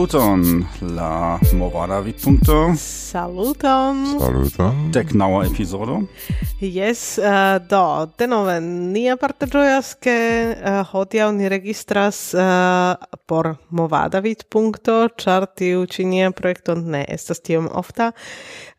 Saluton, 0.00 0.64
la 0.80 1.38
movada 1.52 2.00
vidpunkto. 2.00 2.72
Saluton. 2.76 4.16
Saluton. 4.18 4.88
Dec 4.90 5.12
naua 5.12 5.44
episodo. 5.44 5.98
Yes, 6.56 7.18
uh, 7.20 7.60
do, 7.68 8.08
denove, 8.16 8.54
nia 8.64 9.18
parte 9.20 9.44
gioias 9.44 9.92
che 10.00 10.56
uh, 10.56 10.80
hodiau 10.88 11.34
ni 11.36 11.48
registras 11.52 12.32
uh, 12.32 12.96
por 13.26 13.58
movada 13.68 14.22
vidpunkto, 14.24 15.10
char 15.20 15.44
tiu 15.52 15.84
ci 15.84 16.04
nia 16.04 16.32
ne 16.80 17.04
estas 17.06 17.40
tiom 17.40 17.68
ofta, 17.68 18.14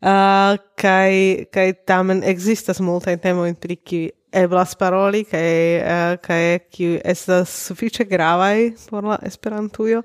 uh, 0.02 0.58
kai, 0.74 1.46
kai 1.52 1.72
tamen 1.86 2.24
existas 2.24 2.80
multai 2.80 3.16
temoin 3.16 3.54
pri 3.54 3.76
priki 3.76 4.10
eblas 4.32 4.74
paroli 4.80 5.24
kaj 5.28 5.50
eh, 5.76 6.16
kaj 6.22 6.42
kiu 6.72 6.96
estas 7.04 7.52
sufiĉe 7.68 8.06
gravaj 8.08 8.72
por 8.90 9.04
la 9.04 9.18
Esperantujo 9.28 10.02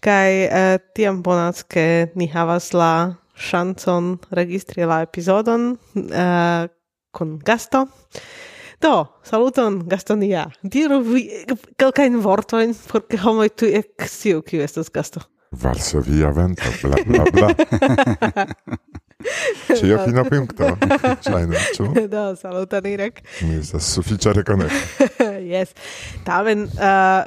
kaj 0.00 0.30
eh, 0.44 0.78
tiam 0.94 1.22
bonas 1.22 1.64
ke 1.64 2.12
ni 2.14 2.28
havas 2.32 2.72
la 2.76 2.92
ŝancon 3.32 4.16
registri 4.30 4.84
la 4.86 5.02
epizodon 5.08 5.74
eh, 5.96 6.68
kun 7.12 7.38
gasto 7.44 7.86
Do, 8.82 9.06
saluton 9.22 9.76
Gastonia. 9.86 10.48
Diru 10.66 10.98
vi 11.06 11.20
kelkajn 11.78 12.16
vortojn 12.24 12.72
por 12.88 13.04
ke 13.06 13.20
homoj 13.22 13.52
tu 13.54 13.68
eksciu 13.70 14.42
kiu 14.42 14.64
estas 14.64 14.90
gasto. 14.90 15.22
Varsovia 15.62 16.32
vento, 16.34 16.66
bla 16.82 16.98
bla 17.06 17.24
bla. 17.30 18.46
Ĉio 19.80 19.98
fina 20.04 20.24
punkto, 20.28 20.72
ŝajne, 21.26 21.62
ĉu? 21.76 21.88
Do, 22.12 22.24
saluton 22.40 22.86
Irek. 22.92 23.22
Mi 23.46 23.58
estas 23.60 23.92
sufiĉe 23.96 24.36
rekonekta. 24.40 25.08
Yes. 25.42 25.72
Tamen 26.24 26.62
uh, 26.64 27.26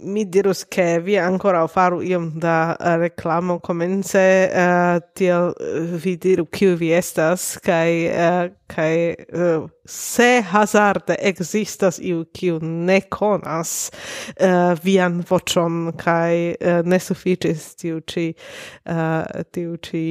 mi 0.00 0.24
dirus 0.28 0.64
ke 0.68 0.98
vi 1.02 1.16
ankoraŭ 1.18 1.64
faru 1.72 2.02
iom 2.04 2.28
da 2.40 2.76
reklamo 3.00 3.58
komence 3.64 4.24
uh, 4.50 4.64
uh 4.64 5.00
tiel 5.14 5.52
uh, 5.52 5.94
vi 6.04 6.16
diru 6.16 6.44
kiu 6.46 6.76
vi 6.76 6.92
estas 6.94 7.56
kaj 7.64 7.90
uh, 8.10 8.52
kaj 8.66 8.96
uh, 9.08 9.68
se 9.86 10.42
hazarde 10.50 11.16
existas 11.20 11.98
iu 11.98 12.24
kiu 12.34 12.58
ne 12.62 13.00
konas 13.00 13.90
uh, 13.90 14.74
vian 14.84 15.22
voĉon 15.30 15.92
kaj 16.00 16.34
uh, 16.50 16.82
ne 16.84 17.00
sufiĉis 17.00 17.74
tiu 17.80 18.00
ĉi 18.00 18.28
uh, 18.34 19.42
tiu 19.52 19.76
ĉi 19.76 20.04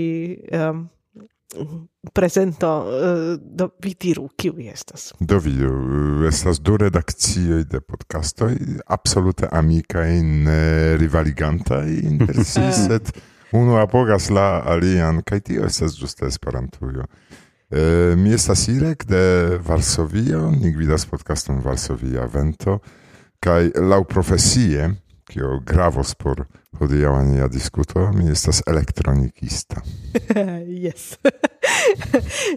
um, 0.51 0.89
presento 2.13 2.67
uh, 2.79 3.39
do 3.39 3.69
vi 3.83 3.93
diru 3.99 4.29
kiu 4.37 4.53
estas. 4.59 5.13
Do 5.19 5.37
vi 5.39 5.53
eh, 5.63 6.27
estas 6.27 6.59
du 6.59 6.77
redakcioj 6.77 7.63
de 7.63 7.81
podcastoj 7.81 8.55
absolute 8.87 9.47
amikaj 9.51 10.21
ne 10.21 10.97
rivaligantaj 10.97 11.87
inter 12.03 12.43
si 12.43 12.65
sed 12.87 13.13
unu 13.53 13.77
apogas 13.77 14.29
la 14.29 14.63
alian 14.65 15.21
kaj 15.21 15.39
tio 15.39 15.65
estas 15.65 15.95
ĝuste 15.99 16.25
Esperantujo. 16.25 17.05
E, 17.69 18.15
mi 18.17 18.33
estas 18.33 18.67
Irek 18.67 19.05
de 19.05 19.59
Varsovio 19.65 20.51
ni 20.51 20.71
gvidas 20.71 21.05
podcaston 21.05 21.61
Varsovia 21.65 22.25
Vento 22.33 22.79
kaj 23.39 23.71
laŭ 23.75 24.03
profesie 24.03 24.89
kio 25.33 25.59
gravos 25.65 26.13
por 26.15 26.45
hodiaŭa 26.77 27.23
nia 27.25 27.47
diskuto, 27.49 28.05
mi 28.13 28.29
estas 28.31 28.61
elektronikista. 28.69 29.81
yes. 30.85 31.15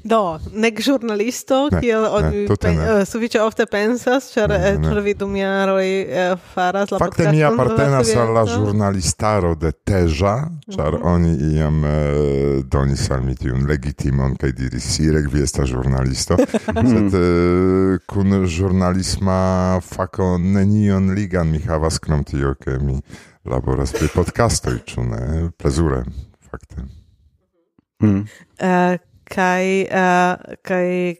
Do, 0.05 0.39
nek 0.53 0.81
žurnalisto, 0.81 1.69
Ne, 1.73 1.81
kiel 1.81 2.03
ne, 2.03 2.09
oni 2.09 2.43
tute 2.49 2.69
pe, 2.69 2.75
ne. 2.75 2.87
uh, 3.01 3.03
sufiĉe 3.09 3.41
ofte 3.43 3.67
pensas, 3.67 4.31
ĉar 4.35 4.49
Ne, 4.53 4.59
eh, 4.73 4.79
ne. 4.79 4.89
ĉar 4.89 5.01
vi 5.05 5.15
dum 5.19 5.37
jaroj 5.37 5.87
eh, 5.87 6.35
faras 6.55 6.91
la 6.95 6.99
Fakte 7.01 7.29
mi 7.33 7.43
apartenas 7.45 8.11
al 8.17 8.33
la 8.35 8.45
ĵurnalistaro 8.47 9.55
de 9.55 9.73
Teja, 9.73 10.35
ĉar 10.73 10.99
oni 11.03 11.33
iam 11.57 11.85
eh, 11.85 12.63
donis 12.65 13.07
al 13.11 13.23
mi 13.27 13.35
tiun 13.39 13.67
legitimon 13.69 14.37
kaj 14.41 14.53
diris 14.59 14.87
Sirek, 14.97 15.31
vi 15.33 15.43
estas 15.43 15.69
ĵurnalisto, 15.71 16.37
sed 16.91 17.17
eh, 17.21 17.97
kun 18.07 18.45
ĵurnalisma 18.47 19.41
fako 19.85 20.37
nenion 20.39 21.11
ligan 21.17 21.51
mi 21.51 21.63
havas 21.67 21.99
krom 21.99 22.25
tio, 22.25 22.55
ke 22.61 22.79
mi 22.79 23.01
laboras 23.47 23.93
pri 23.95 24.09
podcastoj, 24.15 24.79
ĉu 24.87 25.05
ne? 25.07 25.25
Plezure, 25.59 26.05
fakte. 26.51 26.96
Mm. 28.03 28.27
Eh, 28.61 28.99
kai 29.27 29.87
uh, 29.91 30.57
kai 30.63 31.17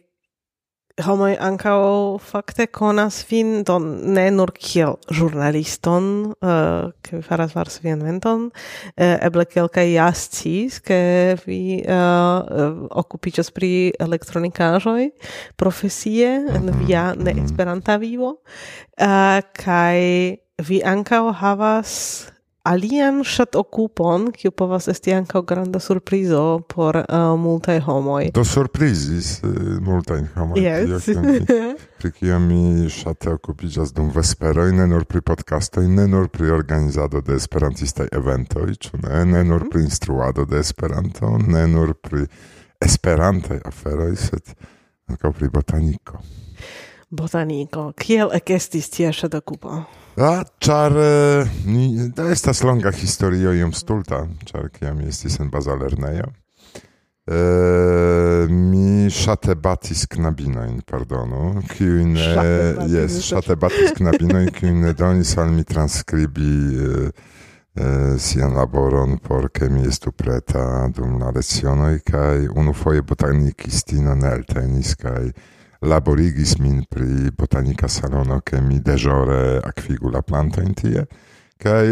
homoj 1.05 1.35
ankaŭ 1.43 2.17
fakte 2.25 2.65
konas 2.73 3.19
vin 3.29 3.61
do 3.67 3.75
ne 3.79 4.25
nur 4.33 4.49
kiel 4.57 4.95
ĵurnaliston 5.13 6.07
uh, 6.41 6.89
ke 7.05 7.19
vi 7.19 7.21
faras 7.25 7.53
varsvianventon 7.53 8.47
uh, 8.49 9.17
eble 9.27 9.45
kelkaj 9.45 9.85
ja 9.91 10.07
sciis 10.17 10.79
ke 10.81 10.99
vi 11.45 11.83
uh, 11.83 12.87
okupiĝas 13.03 13.53
pri 13.53 13.91
elektronikaĵoj 14.07 15.11
profesie 15.59 16.31
en 16.57 16.73
via 16.81 17.11
neesperanta 17.13 17.99
vivo 18.01 18.33
uh, 18.39 19.37
kai 19.61 20.41
vi 20.65 20.81
ankaŭ 20.81 21.27
havas 21.43 21.93
alian 22.67 23.21
shat 23.23 23.55
okupon, 23.55 24.31
kiu 24.35 24.51
povas 24.51 24.87
esti 24.91 25.13
ankaŭ 25.15 25.41
granda 25.47 25.79
surprizo 25.79 26.41
por 26.67 26.97
uh, 26.99 27.33
multaj 27.39 27.79
homoj. 27.85 28.31
Do 28.35 28.43
surprizis 28.45 29.37
uh, 29.43 29.51
multajn 29.83 30.27
homojn. 30.35 30.63
Yes. 30.63 31.07
pri 31.97 32.11
kio 32.11 32.39
mi 32.47 32.89
ŝate 32.91 33.31
okupiĝas 33.37 33.93
dum 33.95 34.11
vesperoj, 34.15 34.71
ne 34.75 34.87
nur 34.91 35.05
pri 35.05 35.21
podcastoj, 35.21 35.87
ne 35.87 36.07
nur 36.11 36.27
pri 36.33 36.51
organizado 36.51 37.21
de 37.21 37.37
esperantistaj 37.39 38.09
eventoj, 38.19 38.73
ĉu 38.75 39.01
ne? 39.03 39.23
Ne 39.25 39.43
nur 39.47 39.69
pri 39.71 39.85
instruado 39.87 40.45
de 40.45 40.59
Esperanto, 40.59 41.37
ne 41.37 41.67
nur 41.71 41.93
pri 41.93 42.25
esperantaj 42.83 43.61
aferoj, 43.65 44.15
sed 44.19 44.57
ankaŭ 45.07 45.31
pri 45.39 45.49
botaniko. 45.53 46.19
Botaniko. 47.09 47.91
Kiel 47.95 48.35
ekestis 48.35 48.91
tia 48.91 49.13
ŝatokupo? 49.15 49.79
czar, 50.59 50.97
e, 50.97 51.45
to 52.15 52.29
jest 52.29 52.45
tas 52.45 52.63
longa 52.63 52.91
historiojum 52.91 53.73
stulta, 53.73 54.27
czar 54.45 54.71
kiam 54.71 55.01
jestisen 55.01 55.49
bazalerneja. 55.49 56.27
E, 57.27 58.47
mi 58.49 59.11
szate 59.11 59.55
batis 59.55 60.07
knabinoin, 60.07 60.81
pardonu, 60.81 61.61
kiujne, 61.69 62.37
jest, 62.87 63.23
szate 63.23 63.55
batis 63.55 63.91
knabinoin, 63.93 64.51
kiujne 64.51 64.93
donis 64.93 65.37
al 65.37 65.51
mi 65.51 65.65
transkribi 65.65 66.77
e, 66.77 67.11
e, 67.83 68.19
sian 68.19 68.53
laboron 68.53 69.17
por 69.19 69.51
ke 69.51 69.69
mi 69.69 69.87
estu 69.87 70.11
preta 70.11 70.89
dum 70.95 71.19
la 71.19 71.31
lecionoj 71.35 71.99
kaj 71.99 72.47
unufoje 72.55 73.01
botanikistinaneltenis 73.01 74.95
kaj 74.95 75.31
laborigis 75.81 76.57
min 76.59 76.83
pri 76.89 77.31
botanika 77.37 77.87
salono, 77.87 78.41
ke 78.41 78.61
mi 78.61 78.79
deĵore 78.79 79.61
akvigu 79.65 80.11
la 80.13 80.21
plantojn 80.21 80.73
tie, 80.73 81.05
kaj 81.61 81.83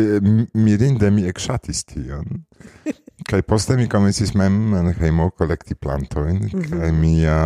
mirinde 0.54 1.12
mi 1.12 1.28
ekŝatis 1.30 1.84
tion. 1.92 2.46
Kaj 3.25 3.42
poste 3.42 3.74
mi 3.74 3.88
komencis 3.89 4.36
mem 4.38 4.74
en 4.77 4.92
hejmo 5.00 5.31
kolekti 5.33 5.75
plantojn, 5.75 6.36
mm 6.36 6.50
-hmm. 6.50 6.80
kaj 6.80 6.92
mia 6.92 7.38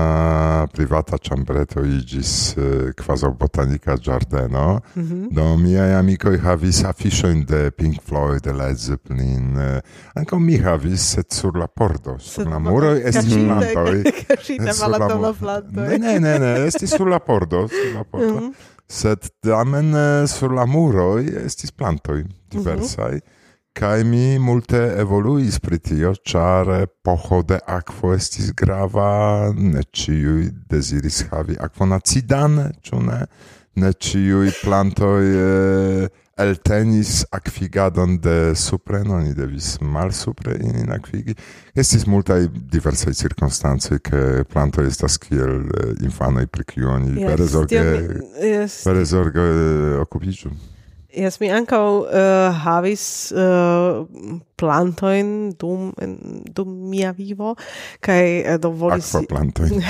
privata 0.74 1.18
ĉambreto 1.18 1.86
iĝis 1.86 2.56
kvazaŭ 2.98 3.30
botanika 3.40 3.96
ĝardeno. 3.98 4.82
Mm 4.96 5.04
-hmm. 5.04 5.28
Do 5.32 5.58
miaj 5.58 5.96
amikoj 5.96 6.38
havis 6.38 6.84
afiŝojn 6.84 7.46
de 7.46 7.72
Pink 7.72 8.02
Floyd, 8.08 8.44
de 8.44 8.54
Led 8.54 8.78
Zeppelin. 8.78 9.58
Uh, 9.58 9.80
Ankaŭ 10.16 10.40
mi 10.40 10.58
havis, 10.58 11.02
sed 11.02 11.32
sur 11.32 11.58
la 11.58 11.68
pordo, 11.68 12.20
sur 12.20 12.48
la 12.48 12.60
muroj 12.60 13.02
estis 13.06 13.34
plantoj. 13.34 14.04
Kaŝite 14.28 14.72
malatoma 14.82 15.34
plantoj. 15.34 15.98
Ne, 15.98 16.20
ne, 16.20 16.40
ne, 16.40 16.66
estis 16.68 16.90
sur 16.90 17.08
la 17.08 17.20
pordo, 17.20 17.68
sur 17.68 17.96
la 17.96 18.04
pordo. 18.04 18.34
Mm 18.34 18.50
-hmm. 18.50 18.54
Sed 18.88 19.30
tamen 19.40 19.94
sur 20.28 20.52
la 20.52 20.66
muroj 20.66 21.46
estis 21.46 21.72
plantoj 21.72 22.26
diversaj. 22.52 23.12
Mm 23.12 23.18
-hmm. 23.18 23.39
Kaj 23.80 24.04
mi 24.04 24.40
multe 24.40 24.80
evoluis 25.00 25.56
pri 25.64 25.78
tio, 25.80 26.10
ĉar 26.12 26.68
epoĥo 26.82 27.38
de 27.48 27.60
akvo 27.64 28.10
estis 28.12 28.50
grava, 28.52 29.54
ne 29.56 29.86
ĉiuj 29.96 30.50
deziris 30.68 31.22
havi 31.30 31.56
akvon 31.64 31.96
acidan, 31.96 32.58
ĉu 32.84 32.98
ne? 33.06 33.20
Ne 33.80 33.94
ĉiuj 33.96 34.50
plantoj 34.58 35.22
eh, 35.32 36.18
eltenis 36.44 37.22
akvigadon 37.32 38.18
de 38.26 38.34
supre, 38.60 39.00
no, 39.08 39.22
ni 39.24 39.32
devis 39.38 39.78
mal 39.80 40.12
supre 40.12 40.58
in 40.60 40.92
akvigi. 40.92 41.38
Estis 41.72 42.04
multaj 42.04 42.50
diversaj 42.74 43.16
cirkonstancoj, 43.22 44.02
ke 44.10 44.26
planto 44.52 44.84
estas 44.84 45.16
kiel 45.24 45.56
uh, 45.70 45.94
infanoj 46.04 46.50
pri 46.52 46.68
kiu 46.74 46.92
oni 46.98 47.16
Yes, 47.16 47.32
vere 47.32 47.48
zorge, 47.56 47.86
yes. 48.44 48.82
vere 48.90 49.08
zorge 49.08 49.48
okupiĝu. 50.04 50.52
Yes, 51.10 51.40
mi 51.42 51.48
ankaŭ 51.50 51.86
uh, 52.06 52.58
havis 52.62 53.04
uh, 53.34 54.06
plantojn 54.62 55.32
dum 55.58 55.88
en, 55.98 56.12
dum 56.54 56.76
mia 56.92 57.10
vivo 57.18 57.56
kaj 58.06 58.26
uh, 58.44 58.60
do 58.62 58.70
volis 58.78 59.10
plantojn. 59.32 59.82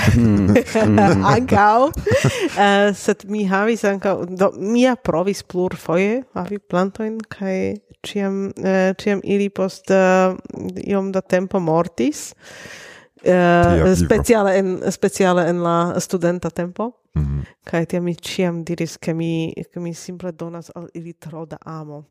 ankaŭ 1.34 1.90
uh, 1.90 2.88
sed 2.96 3.26
mi 3.28 3.44
havis 3.50 3.84
ankaŭ 3.84 4.14
do 4.32 4.48
mia 4.56 4.96
provis 4.96 5.44
plurfoje 5.44 6.22
havi 6.38 6.56
plantojn 6.56 7.20
kaj 7.28 7.56
ĉiam 8.00 8.46
uh, 8.56 8.96
ĉiam 8.96 9.20
ili 9.20 9.50
post 9.52 9.92
uh, 9.92 10.38
iom 10.86 11.12
da 11.12 11.20
tempo 11.20 11.60
mortis 11.60 12.30
uh, 13.24 13.94
speciale 14.06 14.58
en 14.58 14.92
speciale 14.92 15.48
en 15.48 15.62
la 15.62 16.00
studenta 16.00 16.50
tempo. 16.50 16.92
Mm 17.14 17.22
-hmm. 17.22 17.44
Kaj 17.64 17.86
tiam 17.86 18.04
mi 18.04 18.14
ciam 18.14 18.64
diris 18.64 18.96
ke 18.96 19.14
mi 19.14 19.54
ke 19.72 19.80
mi 19.80 19.94
simple 19.94 20.32
donas 20.32 20.70
al 20.74 20.88
ili 20.94 21.12
tro 21.12 21.46
da 21.46 21.56
amo. 21.64 22.04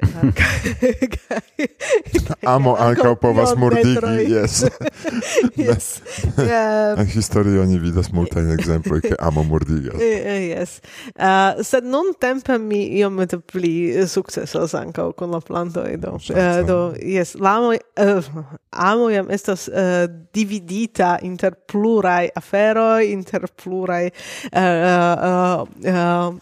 Amo 2.54 2.76
ankaŭ 2.78 3.14
povas 3.20 3.56
murdigi, 3.56 4.32
jes. 4.32 4.64
yes. 5.68 6.00
En 7.00 7.06
historio 7.06 7.62
oni 7.62 7.78
vidas 7.78 8.12
multajn 8.12 8.50
ekzemploj, 8.54 9.00
ke 9.04 9.14
amo 9.18 9.42
murdigas. 9.44 10.00
Jes. 10.00 10.80
Eh, 10.80 10.90
eh, 11.16 11.18
uh, 11.18 11.64
sed 11.66 11.84
nuntempe 11.84 12.58
mi 12.58 12.84
iomete 13.00 13.38
pli 13.40 14.06
sukcesas 14.08 14.74
ankaŭ 14.78 15.12
kun 15.18 15.30
la 15.34 15.40
plantoj. 15.44 15.96
Do, 16.00 16.10
uh, 16.16 16.22
do 16.66 16.78
jes, 17.02 17.34
la 17.40 17.58
uh, 17.60 17.74
amo 18.70 19.10
jam 19.10 19.30
estas 19.30 19.68
dividita 20.34 21.18
inter 21.26 21.54
pluraj 21.68 22.28
aferoj, 22.36 23.04
inter 23.10 23.46
pluraj... 23.62 24.10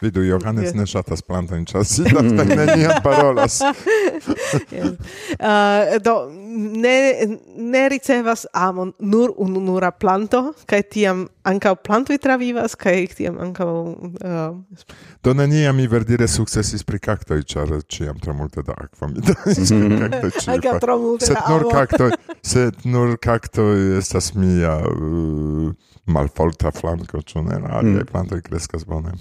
Vidu, 0.03 0.23
Johannes 0.23 0.75
ne 0.77 0.87
ŝatas 0.87 1.23
plantojn, 1.25 1.65
ĉar 1.69 1.85
si 1.89 2.03
la 2.13 2.23
neniam 2.23 3.01
parolas. 3.05 3.48
yes. 4.77 4.93
uh, 5.41 5.99
do 6.05 6.15
ne 6.83 6.99
ne 7.57 7.89
ricevas 7.89 8.47
amon 8.53 8.93
nur 8.99 9.33
ununura 9.37 9.91
planto 9.91 10.53
kaj 10.67 10.83
tiam 10.83 11.27
ankaŭ 11.49 11.75
plantoj 11.87 12.19
travivas 12.19 12.75
kaj 12.75 13.07
tiam 13.17 13.39
ankaŭ 13.41 13.71
uh... 13.73 14.85
do 15.25 15.35
neniam 15.35 15.77
mi 15.77 15.87
verdire 15.87 16.29
sukcesis 16.29 16.85
pri 16.85 16.99
kaktoj 16.99 17.43
ĉar 17.43 17.75
ĉiam 17.89 18.21
tro 18.23 18.35
multe 18.35 18.63
da 18.63 18.77
akvo 18.77 19.09
mi 19.09 19.21
donis 19.21 19.71
mm 19.71 19.83
-hmm. 19.83 20.11
kaktoj 20.11 20.55
ankaŭ 20.55 20.79
tro 20.81 20.99
multe 20.99 21.27
sed 21.27 21.45
nur 21.49 21.69
kaktoj 21.73 22.11
sed 22.53 22.75
nur 22.85 23.17
kaktoj 23.17 23.99
estas 23.99 24.35
mia 24.35 24.79
uh, 24.79 25.73
malfolta 26.09 26.71
flanko 26.71 27.21
ĉu 27.23 27.43
ne 27.43 27.59
la 27.63 27.79
aliaj 27.81 28.03
mm. 28.03 28.07
plantoj 28.11 28.41
kreskas 28.43 28.85
bone 28.89 29.13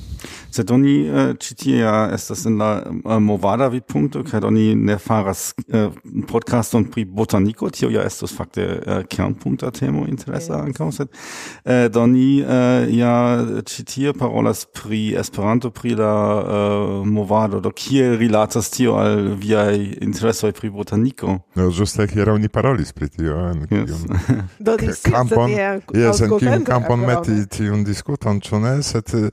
sed 0.52 0.72
oni 0.72 0.96
uh, 1.10 1.34
ĉi 1.40 1.56
tie 1.64 1.82
eh, 1.84 2.14
estas 2.16 2.46
en 2.46 2.58
la 2.62 2.72
uh, 2.88 3.18
movada 3.24 3.68
vidpunkto 3.74 4.17
rakonto 4.18 4.32
kaj 4.32 4.48
oni 4.48 4.76
ne 4.76 4.98
faras 4.98 5.54
eh, 5.68 5.90
podcaston 6.28 6.86
pri 6.92 7.06
botaniko 7.06 7.70
tio 7.70 7.90
ja 7.90 8.04
estos 8.06 8.36
fakte 8.36 8.62
eh, 8.62 9.04
kernpunkta 9.10 9.72
temo 9.72 10.06
interesa 10.08 10.54
yes. 10.54 10.66
ankaŭ 10.66 10.92
sed 10.92 11.08
eh, 11.66 11.90
do 11.90 12.08
ni 12.08 12.42
eh, 12.42 12.88
ja 12.98 13.46
ĉi 13.66 13.86
tie 13.86 14.14
parolas 14.14 14.66
pri 14.66 15.16
Esperanto 15.18 15.72
pri 15.72 15.96
la 15.96 16.44
eh, 16.44 17.06
movado 17.06 17.60
do 17.60 17.72
kiel 17.72 18.18
rilatas 18.18 18.70
tio 18.70 18.96
al 18.96 19.36
viaj 19.36 19.78
interesoj 20.02 20.52
pri 20.52 20.70
botaniko 20.70 21.40
no 21.56 21.70
ĝuste 21.70 22.08
hieraŭ 22.08 22.38
ni 22.38 22.50
parolis 22.50 22.94
pri 22.94 23.10
tio 23.10 23.38
eh, 23.38 23.52
en 23.52 23.88
yes. 23.88 24.06
do 24.66 24.78
kampon 25.12 25.52
jes 25.94 26.22
en 26.22 26.38
kiun 26.40 26.64
kampon 26.64 27.00
meti 27.00 27.46
tiun 27.48 27.84
diskuton 27.84 28.42
ĉu 28.42 28.60
ne 28.60 28.78
sed 28.84 29.14
eh, 29.16 29.30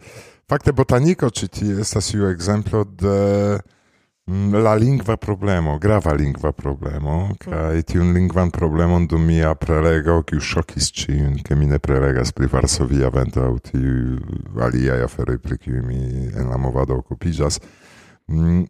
fakte 0.48 0.72
botaniko 0.72 1.30
ĉi 1.30 1.48
tie 1.48 1.78
estas 1.80 2.12
iu 2.14 2.28
ekzemplo 2.28 2.84
de 2.84 3.60
Mm, 4.26 4.54
la 4.54 4.74
lingva 4.74 5.16
problemo, 5.16 5.78
grava 5.78 6.14
lingva 6.16 6.52
problemo, 6.52 7.34
kaj 7.38 7.76
mm. 7.76 7.82
tiun 7.90 8.12
lingvan 8.16 8.50
problemon 8.50 9.04
dum 9.06 9.26
mia 9.28 9.50
prelego, 9.54 10.22
kiu 10.24 10.40
ŝokis 10.40 10.88
ĉiun, 10.96 11.34
ke 11.44 11.52
mi 11.60 11.68
ne 11.68 11.76
prelegas 11.78 12.32
pri 12.32 12.48
Varsovia 12.48 13.10
antaŭ 13.20 13.50
tiu 13.68 14.16
aliaj 14.64 15.04
aferoj, 15.04 15.36
pri 15.44 15.58
kiuj 15.60 15.82
mi 15.84 16.00
en 16.32 16.48
la 16.48 16.56
movado 16.56 16.96
okupiĝas, 17.02 17.60
mm, 18.32 18.64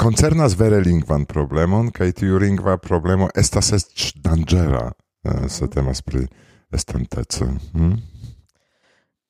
koncernas 0.00 0.56
vere 0.56 0.80
lingvan 0.80 1.28
problemon, 1.28 1.92
kaj 1.92 2.12
tiu 2.22 2.40
lingva 2.40 2.78
problemo 2.80 3.28
estas 3.36 3.74
eĉ 3.76 4.10
danĝera, 4.24 4.86
eh, 5.28 5.48
se 5.48 5.68
temas 5.68 6.00
pri 6.00 6.24
estonteco. 6.72 7.50
Hmm? 7.74 7.98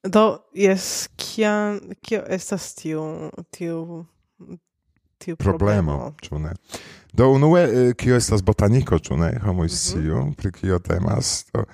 Do, 0.06 0.28
jes, 0.54 1.08
kiam, 1.18 1.80
kio 2.06 2.22
estas 2.30 2.74
tiu, 2.78 3.32
tiu 3.50 4.06
Problemo, 5.38 6.14
ne? 6.38 6.52
Do 7.12 7.30
unue, 7.30 7.62
eh, 7.62 7.94
kio 7.94 8.16
estas 8.16 8.42
botaniko, 8.44 8.98
ĉu 8.98 9.16
ne? 9.16 9.30
Homoj 9.44 9.68
sciu, 9.68 10.26
pri 10.36 10.52
kio 10.52 10.78
temas, 10.78 11.46
do, 11.52 11.64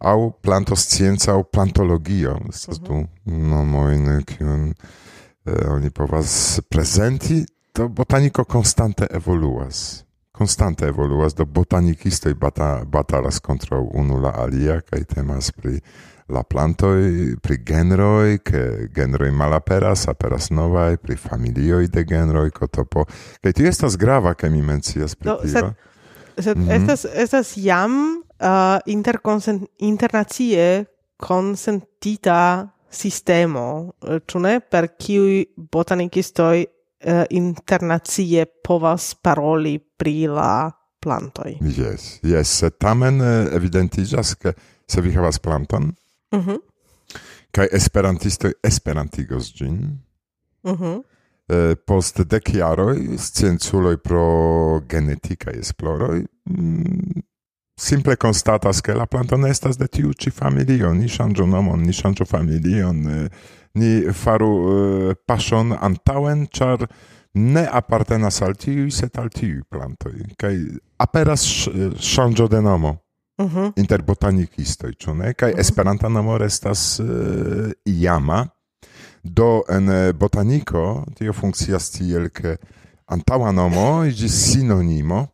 aŭ 0.00 0.30
plantoscienca 0.42 1.34
aŭ 1.34 1.42
plantologio, 1.52 2.38
estas 2.48 2.80
du 2.80 3.02
nomojn, 3.26 4.22
kiun 4.24 4.70
eh, 4.70 5.68
oni 5.68 5.90
povas 5.90 6.60
prezenti, 6.68 7.44
do 7.76 7.88
botaniko 7.88 8.44
konstante 8.44 9.06
evoluas. 9.10 10.02
Konstante 10.32 10.88
evoluas, 10.88 11.34
do 11.34 11.44
botanikistoj 11.44 12.34
bata, 12.34 12.84
batalas 12.84 13.40
kontraŭ 13.40 13.82
unu 13.92 14.20
la 14.20 14.32
alia, 14.36 14.80
kaj 14.80 15.04
temas 15.14 15.50
pri 15.52 15.80
la 16.26 16.42
plantoi 16.42 17.36
pri 17.40 17.62
genroi, 17.62 18.42
che 18.42 18.88
genroi 18.92 19.30
malaperas, 19.30 20.06
aperas 20.06 20.48
novai 20.50 20.98
pri 20.98 21.16
familioi 21.16 21.88
de 21.88 22.04
genroi, 22.04 22.50
cotopo. 22.50 23.06
Kai 23.40 23.52
tio 23.52 23.68
estas 23.68 23.96
grava, 23.96 24.34
che 24.34 24.48
mi 24.48 24.62
mencias 24.62 25.14
pri 25.16 25.28
no, 25.28 25.36
tio. 25.36 25.48
Sed, 25.48 25.74
sed 26.36 26.56
mm 26.56 26.68
-hmm. 26.68 26.72
estas, 26.72 27.04
estas 27.04 27.56
jam 27.56 28.22
uh, 28.40 28.78
internazie 29.78 30.86
consentita 31.16 32.68
sistemo, 32.90 33.92
ĉu 34.26 34.38
ne, 34.38 34.60
per 34.60 34.96
kiuj 34.98 35.44
botanikistoj 35.56 36.64
uh, 36.64 37.24
internacie 37.30 38.46
povas 38.62 39.14
paroli 39.14 39.78
pri 39.78 40.26
la 40.26 40.72
plantoj. 41.00 41.58
Jes, 41.60 42.18
jes, 42.22 42.64
tamen 42.78 43.20
eh, 43.22 43.54
evidentiĝas, 43.56 44.34
ke 44.34 44.52
se 44.90 45.00
vi 45.04 45.12
havas 45.14 45.38
planton, 45.38 45.92
Mhm. 46.34 46.50
Mm 46.50 46.58
Kaj 47.56 47.68
esperantistoj 47.72 48.52
esperantigos 48.62 49.52
ĝin. 49.54 49.76
Mhm. 50.64 50.84
Mm 50.84 51.02
eh, 51.48 51.74
post 51.86 52.20
dek 52.20 52.54
jaroj 52.54 52.98
scienculoj 53.18 53.96
pro 54.02 54.26
genetikaj 54.88 55.54
esploroj 55.60 56.24
mm, 56.50 57.22
simple 57.78 58.16
konstatas 58.16 58.80
ke 58.80 58.94
la 58.94 59.06
planto 59.06 59.36
ne 59.36 59.50
estas 59.50 59.78
de 59.78 59.86
tiu 59.86 60.12
ĉi 60.12 60.30
familio, 60.32 60.94
ni 60.94 61.08
ŝanĝu 61.08 61.46
nomon, 61.46 61.82
ni 61.84 61.92
ŝanĝu 61.92 62.24
familion, 62.26 63.02
eh, 63.06 63.28
ni 63.74 63.90
faru 64.12 64.52
eh, 64.56 65.14
paŝon 65.26 65.76
antaŭen, 65.76 66.46
ĉar 66.48 66.86
ne 67.36 67.66
apartenas 67.68 68.40
al 68.42 68.56
tiuj, 68.56 68.90
sed 68.96 69.18
al 69.20 69.28
tiuj 69.28 69.60
plantoj. 69.68 70.14
Kaj 70.40 70.54
aperas 71.04 71.44
ŝanĝo 72.00 72.48
de 72.48 72.62
nomo. 72.64 72.96
Mhm. 73.38 73.72
inter 73.76 74.02
botanikistoj, 74.02 74.94
ĉu 74.94 75.14
ne? 75.14 75.34
Kaj 75.34 75.52
Esperanta 75.58 76.08
nomo 76.08 76.38
restas 76.38 77.00
uh, 77.00 77.06
iama. 77.84 78.46
Do 79.22 79.62
en 79.68 79.88
botaniko 80.14 81.04
tio 81.18 81.32
funkcias 81.32 81.90
tiel, 81.90 82.28
ke 82.30 82.56
antaŭa 83.10 83.50
nomo 83.52 84.04
iĝis 84.06 84.36
sinonimo, 84.52 85.26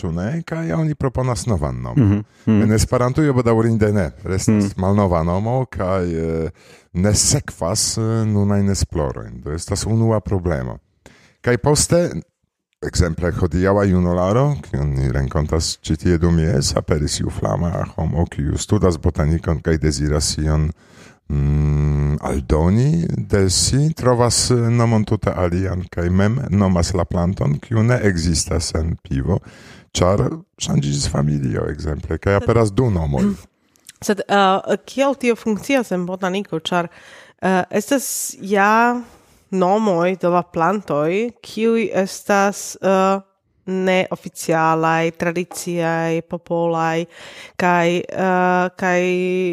ĉu 0.00 0.12
ne? 0.12 0.42
Kaj 0.46 0.72
oni 0.76 0.94
proponas 0.94 1.46
novan 1.46 1.80
nomon. 1.82 2.04
Mhm. 2.06 2.20
Mhm. 2.46 2.62
En 2.62 2.72
Esperantujo 2.72 3.34
bedaŭrinde 3.34 3.92
ne, 3.92 4.10
restas 4.24 4.76
malnova 4.76 5.22
nomo 5.22 5.64
kaj 5.70 6.12
eh, 6.12 6.50
ne 6.92 7.14
sekvas 7.14 7.96
eh, 7.98 8.10
nunajn 8.28 8.70
esplorojn. 8.70 9.40
Do 9.44 9.52
estas 9.52 9.86
unua 9.86 10.20
problemo. 10.20 10.78
Kaj 11.42 11.58
poste 11.58 12.02
Exemple, 12.82 13.30
hodiaŭa 13.38 13.84
junularo, 13.86 14.56
kiun 14.64 14.96
ni 14.96 15.10
renkontas 15.14 15.76
ĉi 15.86 15.94
tie 16.02 16.16
dum 16.18 16.40
jes, 16.42 16.72
aperis 16.78 17.20
iu 17.20 17.30
flama 17.30 17.70
homo, 17.92 18.24
kiu 18.26 18.58
studas 18.58 18.98
botanikon 18.98 19.60
kaj 19.62 19.76
deziras 19.84 20.32
ion 20.42 20.64
mm, 21.30 22.16
aldoni 22.26 23.06
de 23.30 23.44
si, 23.54 23.84
trovas 23.94 24.48
nomon 24.50 25.06
tute 25.06 25.30
alian 25.30 25.86
kaj 25.94 26.08
mem 26.10 26.40
nomas 26.50 26.90
la 26.98 27.06
planton, 27.06 27.54
kiu 27.62 27.86
ne 27.86 28.00
ekzistas 28.10 28.72
en 28.80 28.96
pivo, 28.98 29.38
ĉar 29.94 30.26
ŝanĝiĝis 30.66 31.06
familio, 31.14 31.68
ekzemple, 31.70 32.18
kaj 32.18 32.40
aperas 32.42 32.74
du 32.74 32.90
nomoj. 32.90 33.30
Sed 34.06 34.26
uh, 34.26 34.58
kiel 34.90 35.14
tio 35.14 35.38
funkcias 35.38 35.94
en 35.94 36.10
botaniko, 36.10 36.58
ĉar 36.58 36.90
uh, 36.90 37.62
estas 37.70 38.06
ja... 38.42 38.70
Ya 38.98 39.20
nomoi 39.52 40.16
de 40.16 40.28
la 40.28 40.42
plantoi 40.42 41.30
qui 41.44 41.90
estas 41.92 42.76
uh, 42.80 43.20
neoficialaj, 43.66 45.12
tradiciaj, 45.18 46.22
popolai 46.30 47.06
kai 47.60 48.02
uh, 48.10 48.70
kai 48.76 49.04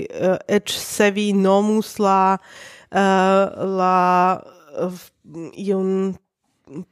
uh, 0.09 0.37
et 0.47 0.69
se 0.69 1.11
vi 1.11 1.33
nomus 1.33 1.99
la 1.99 2.37
uh, 2.37 3.43
la 3.77 4.39
uh, 4.81 5.05
iun 5.53 6.15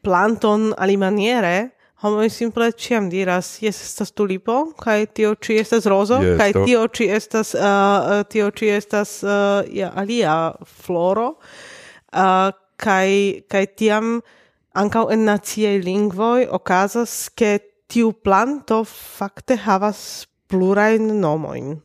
planton 0.06 0.74
alimaniere 0.78 1.72
homo 2.04 2.30
simple 2.30 2.70
ciam 2.78 3.10
diras 3.10 3.58
yes 3.62 3.82
estas 3.82 4.12
tulipo 4.12 4.74
kai 4.78 5.08
tio 5.08 5.34
ci 5.42 5.58
estas 5.58 5.86
rozo 5.90 6.22
yes, 6.22 6.38
kaj 6.38 6.54
tio 6.66 6.88
ci 6.88 7.10
estas 7.10 7.56
uh, 7.56 8.22
tio 8.30 8.52
ci 8.52 8.70
estas 8.70 9.24
uh, 9.24 9.66
ja, 9.74 9.92
alia 9.96 10.54
floro. 10.66 11.38
Uh, 12.14 12.52
kai 12.78 13.44
kai 13.50 13.66
tiam 13.68 14.22
ankaŭ 14.78 15.08
en 15.14 15.26
naciaj 15.26 15.78
lingvoj 15.84 16.48
okazas 16.60 17.30
ke 17.36 17.58
tiu 17.88 18.12
planto 18.12 18.84
fakte 18.86 19.58
havas 19.66 20.28
plurajn 20.48 21.20
nomojn. 21.22 21.78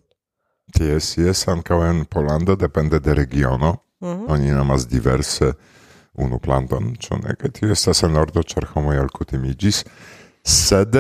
Ties, 0.72 1.16
jes, 1.18 1.46
ankaŭ 1.48 1.82
en 1.88 2.04
Polanda, 2.04 2.56
depende 2.56 2.98
de 2.98 3.14
regiono. 3.14 3.76
Mm 4.00 4.08
-hmm. 4.08 4.30
Oni 4.32 4.50
nomas 4.50 4.86
diverse 4.86 5.52
unu 6.12 6.38
planton, 6.38 6.96
ĉu 6.96 7.16
ne? 7.16 7.34
Kaj 7.36 7.50
tio 7.50 7.72
estas 7.72 8.02
en 8.02 8.16
ordo, 8.16 8.42
ĉar 8.42 8.64
homoj 8.74 8.98
alkutimiĝis. 8.98 9.84
Sed 10.44 10.96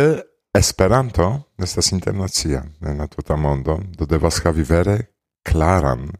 Esperanto 0.54 1.42
estas 1.56 1.92
internacia 1.92 2.62
en 2.84 2.98
la 2.98 3.06
tuta 3.06 3.36
mondo, 3.36 3.78
do 3.96 4.04
devas 4.06 4.42
havi 4.44 4.62
vere 4.62 4.96
klaran 5.42 6.10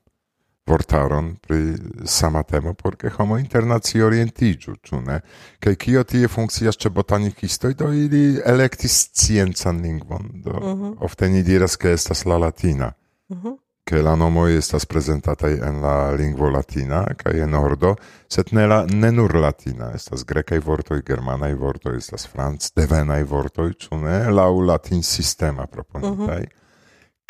vortaron 0.66 1.36
pri 1.46 1.74
sama 2.04 2.42
temo 2.42 2.74
porque 2.74 3.10
homo 3.10 3.38
internacie 3.38 4.04
orientiĝu, 4.04 4.76
ĉu 4.82 5.00
ne? 5.06 5.18
Kaj 5.60 5.74
kio 5.74 6.04
tie 6.06 6.28
funkcias 6.28 6.78
ĉe 6.78 6.90
botanikistoj, 6.90 7.74
do 7.74 7.90
ili 7.92 8.40
elektis 8.46 9.08
sciencan 9.10 9.82
lingvon, 9.82 10.30
do 10.44 10.50
uh 10.50 10.62
-huh. 10.62 10.96
ofte 11.00 11.28
ni 11.28 11.42
diras 11.42 11.76
ke 11.76 11.92
estas 11.92 12.24
la 12.24 12.38
latina. 12.38 12.92
Uh 13.28 13.36
-huh. 13.36 13.58
Ke 13.84 14.02
la 14.02 14.14
nomo 14.16 14.46
estas 14.46 14.86
prezentataj 14.86 15.52
en 15.52 15.82
la 15.82 16.10
lingvo 16.10 16.50
latina 16.50 17.06
kaj 17.16 17.40
en 17.40 17.54
ordo, 17.54 17.96
sed 18.28 18.52
ne, 18.52 18.66
la, 18.66 18.86
ne 18.86 19.12
nur 19.12 19.34
latina, 19.34 19.90
estas 19.94 20.24
grekaj 20.24 20.58
vortoj, 20.58 21.02
germanaj 21.06 21.54
vortoj, 21.54 21.96
estas 21.96 22.26
franc 22.26 22.70
devenaj 22.76 23.24
vortoj, 23.24 23.72
ĉu 23.74 23.96
ne? 23.96 24.30
Lau 24.30 24.60
latin 24.60 25.02
sistema 25.02 25.62
mhm. 25.62 25.70
proponitaj. 25.72 26.40
Uh 26.40 26.46
-huh. 26.46 26.61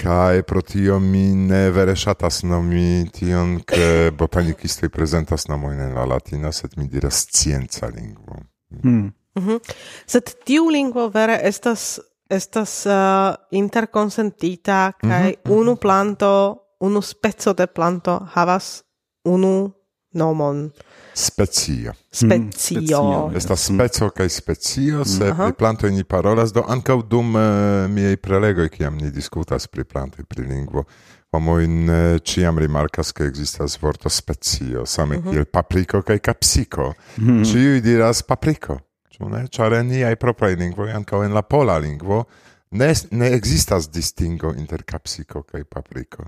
Kai 0.02 0.42
pro 0.42 0.60
tio 0.62 0.98
mi 0.98 1.34
ne 1.34 1.70
vere 1.70 1.94
shatas 1.96 2.42
nomi 2.42 3.08
tion, 3.14 3.60
ke 3.62 4.10
botanikistoj 4.18 4.88
prezentas 4.90 5.46
nomojn 5.46 5.78
en 5.84 5.94
la 5.94 6.06
latina, 6.10 6.50
sed 6.52 6.74
mi 6.76 6.88
diras 6.90 7.26
scienca 7.28 7.86
lingvo. 7.86 8.40
Mm. 8.70 8.80
Mm 8.82 9.02
-hmm. 9.02 9.12
Mhm. 9.34 9.58
Sed 10.06 10.34
tiu 10.44 10.68
lingvo 10.68 11.08
vere 11.08 11.38
estas 11.42 12.00
estas 12.30 12.86
uh, 12.86 13.34
interkonsentita 13.50 14.92
kaj 15.00 15.28
mm 15.28 15.34
-hmm. 15.44 15.60
unu 15.60 15.76
planto, 15.76 16.56
unu 16.80 17.02
speco 17.02 17.52
de 17.52 17.66
planto 17.66 18.26
havas 18.32 18.84
unu 19.24 19.72
nomon. 20.14 20.70
Hmm, 21.12 21.18
specio. 21.18 21.92
Specio. 22.10 23.28
Mm, 23.28 23.36
Estas 23.36 23.64
speco 23.64 24.10
kaj 24.10 24.28
specio, 24.28 25.04
se 25.04 25.24
mm. 25.24 25.36
pri 25.36 25.52
plantoj 25.58 25.90
ni 25.90 26.04
parolas, 26.04 26.52
do 26.52 26.64
ankaŭ 26.68 27.02
dum 27.02 27.34
uh, 27.36 27.42
miaj 27.90 28.16
prelegoj, 28.16 28.68
kiam 28.68 28.96
ni 28.96 29.10
diskutas 29.10 29.66
pri 29.68 29.84
plantoj, 29.84 30.24
pri 30.24 30.46
lingvo, 30.46 30.84
homoj 31.32 31.64
uh, 31.64 31.92
eh, 31.92 32.18
ĉiam 32.18 32.58
rimarkas, 32.58 33.12
ke 33.12 33.28
ekzistas 33.28 33.76
vorto 33.82 34.08
specio, 34.08 34.86
same 34.86 35.16
mm 35.16 35.22
-hmm. 35.22 35.30
kiel 35.30 35.44
papriko 35.44 36.02
kaj 36.02 36.18
kapsiko. 36.18 36.94
Mm. 37.18 37.44
Ĉiuj 37.44 37.80
diras 37.80 38.22
papriko, 38.22 38.78
ĉu 39.10 39.28
ne? 39.28 39.46
Ĉar 39.48 39.72
en 39.72 39.86
niaj 39.86 40.16
propraj 40.16 40.54
lingvoj, 40.54 40.92
ankaŭ 40.92 41.24
en 41.24 41.34
la 41.34 41.42
pola 41.42 41.78
lingvo, 41.78 42.24
ne, 42.70 42.94
ne 43.10 43.34
ekzistas 43.36 43.90
distingo 43.90 44.54
inter 44.54 44.82
kapsiko 44.82 45.42
kaj 45.42 45.64
papriko 45.64 46.24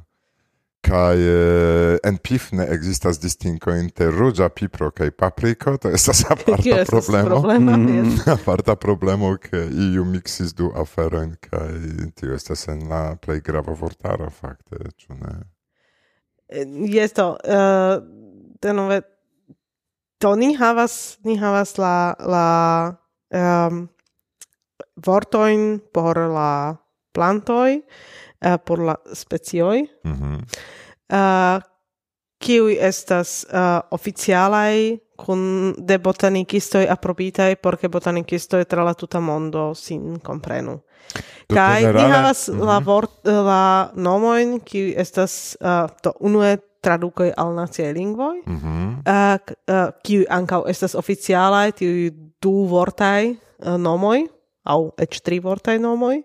kai 0.85 1.17
uh, 1.17 1.97
en 2.05 2.19
pif 2.21 2.51
ne 2.53 2.67
existas 2.75 3.19
distinko 3.23 3.73
inter 3.79 4.13
ruĝa 4.13 4.49
pipro 4.53 4.91
kaj 4.95 5.11
papriko 5.17 5.77
to 5.81 5.93
estas 5.95 6.25
aparta 6.35 6.85
problemo. 7.25 7.77
mm, 7.77 8.19
aparta 8.37 8.77
problemo 8.77 9.35
ke 9.41 9.65
iu 9.87 10.05
mixis 10.05 10.55
du 10.55 10.71
aferojn 10.77 11.35
kaj 11.41 11.71
tio 12.21 12.37
estas 12.37 12.69
en 12.69 12.85
la 12.91 13.03
plej 13.17 13.41
grava 13.47 13.77
vortaro 13.81 14.31
fakte 14.31 14.85
ĉu 14.97 15.17
ne? 15.21 15.35
Eh, 16.49 16.67
jes 16.93 17.17
to 17.17 17.31
eh, 17.45 17.57
uh, 17.57 18.03
denove 18.63 19.01
to 20.19 20.35
ni 20.37 20.55
havas 20.57 21.19
ni 21.25 21.39
havas 21.41 21.79
la 21.79 22.15
la 22.21 22.47
um, 23.33 23.87
vortojn 24.97 25.81
por 25.93 26.19
la 26.19 26.77
plantoj 27.15 27.81
uh, 28.45 28.57
por 28.65 28.79
la 28.79 28.97
specioj 29.13 29.87
mm 30.05 30.13
-hmm. 30.13 30.37
uh, 31.13 31.63
kiuj 32.39 32.77
estas 32.81 33.47
uh, 33.53 33.81
oficialaj 33.91 34.99
kun 35.17 35.75
de 35.79 35.99
botanikistoj 35.99 36.87
aprobitaj 36.91 37.57
por 37.57 37.77
ke 37.77 37.89
botanikistoj 37.89 38.65
tra 38.65 38.85
la 38.85 38.95
tuta 38.95 39.21
mondo 39.21 39.75
sin 39.75 40.19
komprenu. 40.21 40.81
Kaj 41.55 41.93
ni 41.93 42.01
havas 42.01 42.49
mm 42.49 42.55
-hmm. 42.55 42.67
la 42.67 42.81
mhm. 42.81 42.87
vort 42.87 43.11
la 43.25 43.91
nomojn 43.95 44.61
kiuj 44.61 44.95
estas 44.97 45.57
uh, 45.61 45.89
to 46.03 46.13
unue 46.21 46.57
tradukoj 46.81 47.33
al 47.37 47.55
naciaj 47.55 47.93
lingvoj, 47.93 48.43
mm 48.47 48.59
-hmm. 48.61 48.89
uh, 49.09 49.39
uh, 49.69 49.91
kiuj 50.05 50.27
ankaŭ 50.31 50.63
estas 50.69 50.95
oficialaj 50.95 51.73
tiuj 51.73 52.11
du 52.43 52.53
vortaj 52.65 53.31
uh, 53.31 53.77
nomoj 53.79 54.27
aŭ 54.65 54.91
eĉ 54.99 55.21
tri 55.21 55.39
vortaj 55.39 55.79
nomoj. 55.79 56.23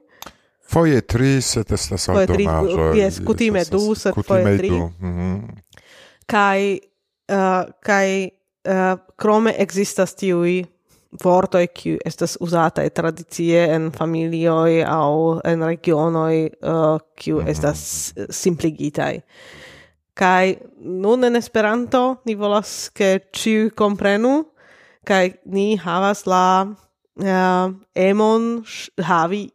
Foje 0.70 1.02
tri, 1.02 1.40
sed 1.42 1.72
estas 1.74 2.10
aldonaĵoj. 2.14 2.92
Jes, 3.00 3.22
kutime 3.26 3.64
du, 3.72 3.96
sed 3.98 4.18
foje 4.26 4.58
tri. 4.60 4.74
Kaj, 6.30 6.66
kaj 7.86 8.10
krome 9.18 9.56
existas 9.58 10.14
tiui 10.20 10.60
vortoj, 11.24 11.68
kiu 11.74 11.98
estas 12.06 12.38
uzataj 12.42 12.90
tradicie 12.94 13.64
en 13.74 13.90
familioj 13.96 14.84
aŭ 14.86 15.40
en 15.46 15.66
regionoj, 15.66 16.36
kiu 17.16 17.40
eh, 17.40 17.44
mhm. 17.44 17.50
estas 17.50 18.14
simpligitaj. 18.30 19.22
Kaj 20.14 20.56
nun 20.80 21.24
en 21.24 21.40
Esperanto 21.40 22.20
ni 22.28 22.36
volas, 22.36 22.90
ke 22.94 23.20
ĉiuj 23.34 23.72
komprenu, 23.80 24.44
kaj 25.08 25.32
ni 25.46 25.78
havas 25.80 26.26
la 26.28 26.68
eh, 27.24 27.72
emon 27.96 28.52
havi 28.98 29.48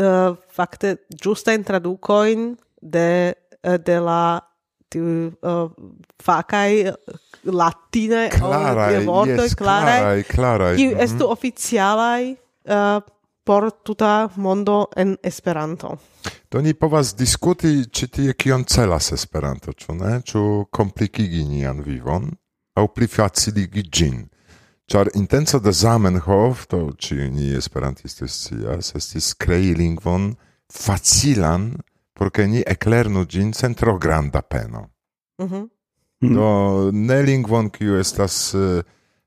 uh, 0.00 0.36
fakte 0.48 0.96
giusta 1.08 1.52
in 1.52 1.62
traducoin 1.62 2.56
de 2.80 3.34
uh, 3.62 3.76
de 3.76 3.98
la 3.98 4.52
tu 4.92 4.98
uh, 4.98 5.32
eh, 5.40 5.70
facai 6.16 6.92
latine 7.42 8.28
clarai, 8.28 9.04
vortoi, 9.04 9.44
yes, 9.44 9.54
clarai, 9.54 10.22
clarai, 10.24 10.76
mm 10.76 10.90
-hmm. 10.90 11.00
estu 11.00 11.24
mhm. 11.24 11.32
oficialai 11.32 12.36
uh, 12.68 13.00
por 13.42 13.72
tuta 13.82 14.30
mondo 14.36 14.88
en 14.94 15.16
Esperanto. 15.22 15.98
Do 16.50 16.60
ni 16.60 16.74
povas 16.74 17.14
diskuti 17.14 17.84
ĉi 17.90 18.08
tie 18.08 18.32
kion 18.34 18.64
celas 18.64 19.12
Esperanto, 19.12 19.72
ĉu 19.72 19.94
ne? 19.94 20.20
Ĉu 20.20 20.66
komplikigi 20.70 21.44
nian 21.44 21.82
vivon 21.82 22.30
aŭ 22.76 22.86
plifaciligi 22.94 23.82
ĝin? 23.82 24.28
Ĉar 24.92 25.08
intenco 25.16 25.56
de 25.56 25.72
Zamenhof, 25.72 26.66
to 26.68 26.78
ĉi 27.00 27.30
ni 27.32 27.46
esperantisto 27.56 28.26
scias, 28.28 28.90
estis 28.98 29.30
krei 29.40 29.70
lingvon 29.72 30.34
facilan, 30.68 31.70
por 32.12 32.28
ke 32.28 32.44
ni 32.44 32.60
eklernu 32.60 33.22
ĝin 33.24 33.54
sen 33.56 33.72
tro 33.72 33.94
granda 33.98 34.42
peno. 34.42 34.90
Mm 35.40 35.48
-hmm. 35.48 35.68
Do 36.34 36.90
ne 36.92 37.22
lingvon 37.22 37.70
kiu 37.70 37.96
estas 37.98 38.54
uh, 38.54 38.82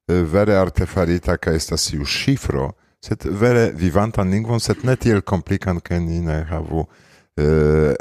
vere 0.07 0.55
artefarita 0.55 1.37
kaj 1.37 1.55
estas 1.55 1.93
iu 1.93 2.05
ŝifro, 2.05 2.71
sed 3.01 3.25
vere 3.25 3.71
vivantan 3.73 4.29
lingvon, 4.29 4.59
sed 4.59 4.83
ne 4.83 4.95
tiel 4.95 5.21
komplikan, 5.21 5.79
ke 5.79 5.99
ni 5.99 6.19
ne 6.21 6.43
havu 6.43 6.79
uh, 6.79 6.87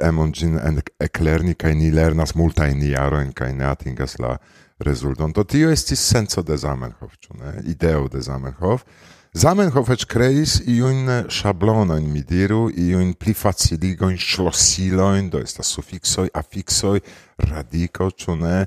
emon 0.03 0.33
ĝin 0.33 0.61
eklerni 1.01 1.55
kaj 1.55 1.75
ni 1.75 1.91
lernas 1.91 2.35
multajn 2.35 2.83
jarojn 2.83 3.33
kaj 3.33 3.53
ne 3.55 3.65
atingas 3.65 4.19
la 4.19 4.37
rezulton. 4.85 5.33
Do 5.33 5.45
tio 5.45 5.71
estis 5.73 6.01
senso 6.01 6.43
de 6.43 6.57
Zamenhof, 6.57 7.17
ĉu 7.21 7.37
ne? 7.41 7.57
Ideo 7.71 8.09
de 8.13 8.23
Zamenhof. 8.25 8.85
Zamenhof 9.35 9.89
eĉ 9.91 10.05
kreis 10.07 10.61
iujn 10.71 11.09
ŝablonojn, 11.33 12.07
mi 12.07 12.23
diru, 12.23 12.69
iujn 12.71 13.17
pli 13.19 13.35
faciligojn 13.35 14.15
ŝlosilojn, 14.21 15.31
do 15.33 15.41
estas 15.43 15.73
sufiksoj, 15.75 16.29
afiksoj, 16.39 17.01
radiko, 17.51 18.13
ĉu 18.15 18.37
ne? 18.39 18.59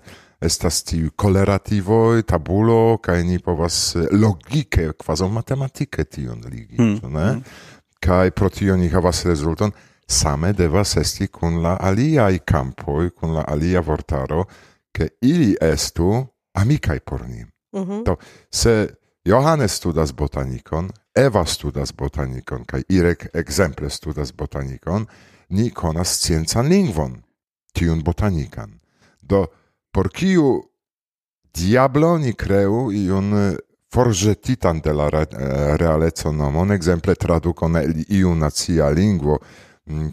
Estas 0.43 0.83
tiu 0.85 1.13
kolerativoj, 1.15 2.25
tabulo, 2.29 2.97
kaj 3.01 3.23
ni 3.25 3.39
povas 3.41 3.95
eh, 3.95 4.11
logike, 4.11 4.91
kvazaŭ 4.99 5.31
matematike 5.33 6.03
tion 6.05 6.43
ligi, 6.45 6.75
mm. 6.77 6.97
ĉu 6.99 7.13
ne? 7.15 7.27
Mm. 7.37 7.61
Kaj 8.03 8.31
pro 8.37 8.51
tio 8.53 8.75
ni 8.77 8.91
havas 8.91 9.23
rezulton 9.25 9.71
same 10.07 10.53
devas 10.53 10.95
esti 10.97 11.27
kun 11.27 11.61
la 11.63 11.77
aliaj 11.79 12.39
kampoj, 12.45 13.09
kun 13.09 13.33
la 13.35 13.43
alia 13.47 13.81
vortaro, 13.81 14.45
che 14.97 15.17
ili 15.21 15.55
estu 15.61 16.27
amicai 16.51 16.99
por 16.99 17.27
ni. 17.27 17.45
Mhm. 17.71 18.03
To 18.03 18.17
se 18.49 18.97
Johannes 19.23 19.71
studas 19.73 20.11
botanikon, 20.13 20.89
Eva 21.13 21.45
studas 21.45 21.91
botanikon, 21.93 22.65
kai 22.65 22.83
Irek 22.89 23.29
exemple 23.33 23.89
studas 23.89 24.31
botanikon, 24.33 25.05
ni 25.49 25.69
konas 25.69 26.19
sciencan 26.19 26.67
lingvon, 26.67 27.23
tiun 27.73 28.03
botanikan. 28.03 28.79
Do, 29.21 29.45
por 29.91 30.09
kiu 30.09 30.63
diablo 31.53 32.17
ni 32.17 32.33
creu 32.33 32.91
iun 32.91 33.57
forgetitan 33.93 34.81
de 34.81 34.93
la 34.93 35.09
re, 35.09 35.25
realeco 35.77 36.31
nomon, 36.31 36.71
exemple 36.71 37.15
tradukon 37.15 37.77
iu 38.09 38.35
nacia 38.35 38.89
lingvo, 38.89 39.39
mm, 39.85 40.09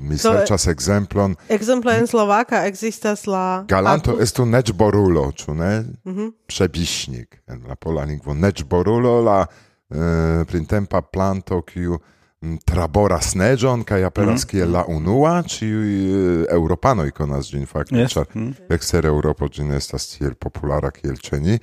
ke 0.00 0.04
mi 0.04 0.16
Do, 0.16 0.70
exemplon, 0.70 1.36
Exemplo 1.48 1.90
en 1.92 2.06
Slovaka 2.06 2.64
existas 2.66 3.26
la 3.26 3.64
galanto 3.68 4.12
atu- 4.16 4.22
estu 4.22 4.46
nečborulo, 4.46 5.32
ĉu 5.32 5.54
ne? 5.54 5.84
Mhm. 6.04 6.32
przebiśnik 6.48 7.42
en 7.48 7.62
la 7.68 7.74
pola 7.74 8.04
lingvo 8.04 8.34
nečborulo 8.34 9.20
la 9.24 9.46
eh, 9.90 10.44
printempa 10.46 11.00
planto 11.02 11.62
kiu 11.62 11.98
mm, 12.42 12.56
traboras 12.64 13.34
neĝon 13.34 13.84
kaj 13.84 14.04
aperas 14.04 14.44
kiel 14.44 14.70
la 14.72 14.84
unua 14.88 15.42
ĉiuj 15.42 16.46
eŭropanoj 16.50 17.10
konas 17.10 17.50
ĝin 17.50 17.66
fakte 17.66 17.96
Yes. 17.96 18.12
ĉar 18.12 18.26
Mm. 18.34 18.54
ekster 18.70 19.04
Eŭropo 19.06 19.48
ĝi 19.48 19.64
ne 19.64 19.76
estas 19.76 20.06
tiel 20.16 20.34
populara 20.34 20.90
kiel 20.90 21.16
ĉe 21.16 21.40
ni 21.40 21.58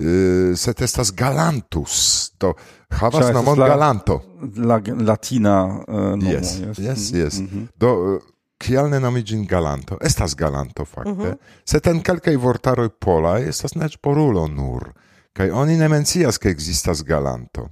Eh, 0.00 0.06
uh, 0.06 0.56
set 0.56 0.80
estas 0.80 1.10
galantus 1.10 2.30
do 2.38 2.52
havas 2.88 3.24
Cia, 3.24 3.32
nomon 3.34 3.58
la, 3.58 3.66
galanto 3.66 4.22
la 4.54 4.80
latina 5.02 5.64
uh, 5.66 6.14
nomo 6.14 6.30
yes 6.30 6.60
yes 6.78 7.10
yes. 7.10 7.38
Mm 7.40 7.46
-hmm. 7.46 7.66
do 7.74 8.14
eh, 8.14 8.20
kial 8.58 8.90
ne 8.90 9.00
nomi 9.00 9.22
ĝin 9.22 9.46
galanto 9.46 9.98
estas 10.00 10.36
galanto 10.36 10.84
fakte 10.84 11.10
mm 11.10 11.18
-hmm. 11.18 11.36
sed 11.64 11.86
en 11.86 12.02
kelkaj 12.02 12.36
vortaroj 12.36 12.88
polaj 12.88 13.48
estas 13.48 13.74
neĉ 13.74 13.96
porulo 14.00 14.46
nur 14.46 14.92
kaj 15.32 15.50
oni 15.50 15.76
ne 15.76 15.88
mencias 15.88 16.38
ke 16.38 16.48
ekzistas 16.48 17.02
galanto 17.02 17.68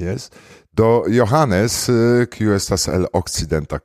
Yes. 0.00 0.30
Do 0.72 1.04
Johannes, 1.10 1.88
kiu 2.30 2.52
estas 2.54 2.86
el 2.88 3.06
occidenta 3.12 3.80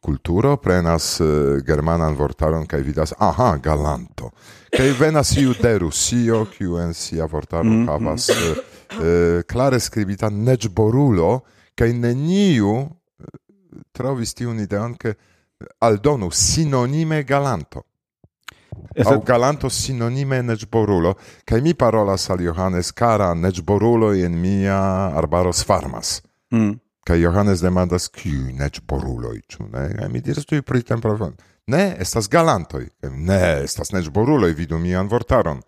kulturo, 0.00 0.56
prenas 0.56 1.20
germanan 1.66 2.16
vortaron 2.18 2.66
kaj 2.66 2.80
vidas, 2.82 3.14
aha, 3.18 3.54
galanto. 3.62 4.32
Kaj 4.74 4.90
venas 4.98 5.30
iu 5.38 5.54
de 5.54 5.78
Rusio, 5.78 6.44
kiu 6.50 6.78
en 6.82 6.94
sia 6.94 7.26
vortaro 7.26 7.64
mm 7.64 7.86
-hmm. 7.86 7.90
havas 7.90 8.28
eh, 8.28 9.42
klare 9.46 9.80
skribita 9.80 10.30
neĝborulo, 10.30 11.40
kaj 11.74 11.92
neniu 11.92 12.88
trovis 13.92 14.34
tiun 14.34 14.60
ideon, 14.60 14.94
ke 14.94 15.14
aldonu 15.80 16.30
sinonime 16.30 17.22
galanto. 17.22 17.82
Es 18.94 19.06
Au 19.06 19.20
galanto 19.20 19.70
sinonime 19.70 20.42
necborulo, 20.42 21.14
kaj 21.44 21.60
mi 21.60 21.74
parolas 21.74 22.30
al 22.30 22.38
Johannes, 22.38 22.92
cara 22.92 23.34
necborulo 23.34 24.12
en 24.14 24.40
mia 24.40 24.78
arbaros 25.16 25.64
farmas. 25.64 26.22
Mm. 26.52 26.78
Kaj 27.04 27.20
Johannes 27.20 27.60
demandas, 27.60 28.08
kiu 28.08 28.52
necboruloj, 28.56 29.40
ĉu 29.48 29.66
ne? 29.72 29.88
Kaj 29.98 30.08
mi 30.08 30.22
diras 30.24 30.46
tuj 30.46 30.62
pri 30.62 30.82
temperaturon. 30.82 31.34
Ne, 31.66 31.96
estas 32.00 32.28
galantoj. 32.28 32.86
Ne, 33.02 33.64
estas 33.64 33.92
necboruloj, 33.92 34.54
vidu 34.54 34.78
mian 34.78 35.08
vortaron. 35.08 35.60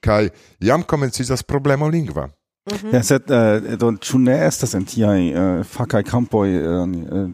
Kaj 0.00 0.30
jam 0.60 0.82
komencizas 0.82 1.42
problemo 1.42 1.88
lingva. 1.88 2.28
Mm 2.68 2.76
-hmm. 2.76 2.94
Ja, 2.94 3.02
sed 3.02 3.22
uh, 3.30 3.78
do 3.78 3.92
ĉu 3.92 4.18
ne 4.18 4.46
estas 4.46 4.74
en 4.74 4.84
tiaj 4.84 5.32
uh, 5.32 5.66
fakaj 5.66 6.02
kampoj 6.02 6.48
uh, 6.56 6.88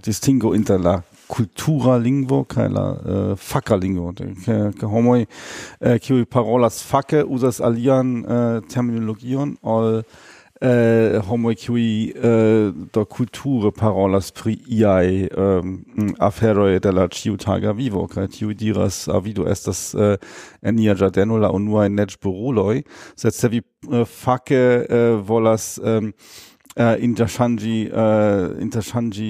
distingo 0.05 0.55
inter 0.55 0.81
la 0.81 1.03
cultura 1.29 1.97
lingvo 1.99 2.45
kaj 2.45 2.69
la 2.69 2.85
uh, 2.93 3.33
faka 3.39 3.77
lingvo. 3.77 4.13
Ke, 4.17 4.59
ke 4.79 4.87
homoj 4.91 5.25
uh, 5.25 5.97
kiuj 6.03 6.25
parolas 6.31 6.83
fake 6.85 7.25
uzas 7.25 7.61
alian 7.61 8.21
uh, 8.25 8.61
terminologion 8.69 9.57
ol 9.63 10.01
uh, 10.01 11.21
homoj 11.29 11.55
kiuj 11.59 11.87
eh, 12.15 12.73
do 12.95 13.05
kulture 13.05 13.73
parolas 13.75 14.31
pri 14.33 14.57
iaj 14.69 15.29
um, 15.37 15.85
aferoj 16.19 16.79
de 16.81 16.93
la 16.93 17.09
ĉiutaga 17.09 17.73
vivo. 17.73 18.07
Kaj 18.09 18.29
tiuj 18.39 18.55
diras 18.55 19.05
ah, 19.09 19.17
a 19.17 19.21
vidu 19.21 19.49
estas 19.51 19.95
uh, 19.95 20.17
en 20.63 20.77
nia 20.77 20.95
ĝardeno 20.95 21.39
la 21.39 21.51
unuaj 21.53 21.89
neĝboruloj. 21.91 22.83
Sed 23.17 23.35
se 23.35 23.49
vi 23.49 23.63
uh, 23.63 24.05
fake 24.07 24.63
uh, 24.85 25.21
volas 25.27 25.79
eh, 25.83 26.97
interŝanĝi 27.07 27.77
uh, 27.91 28.57
interŝanĝi 28.63 29.29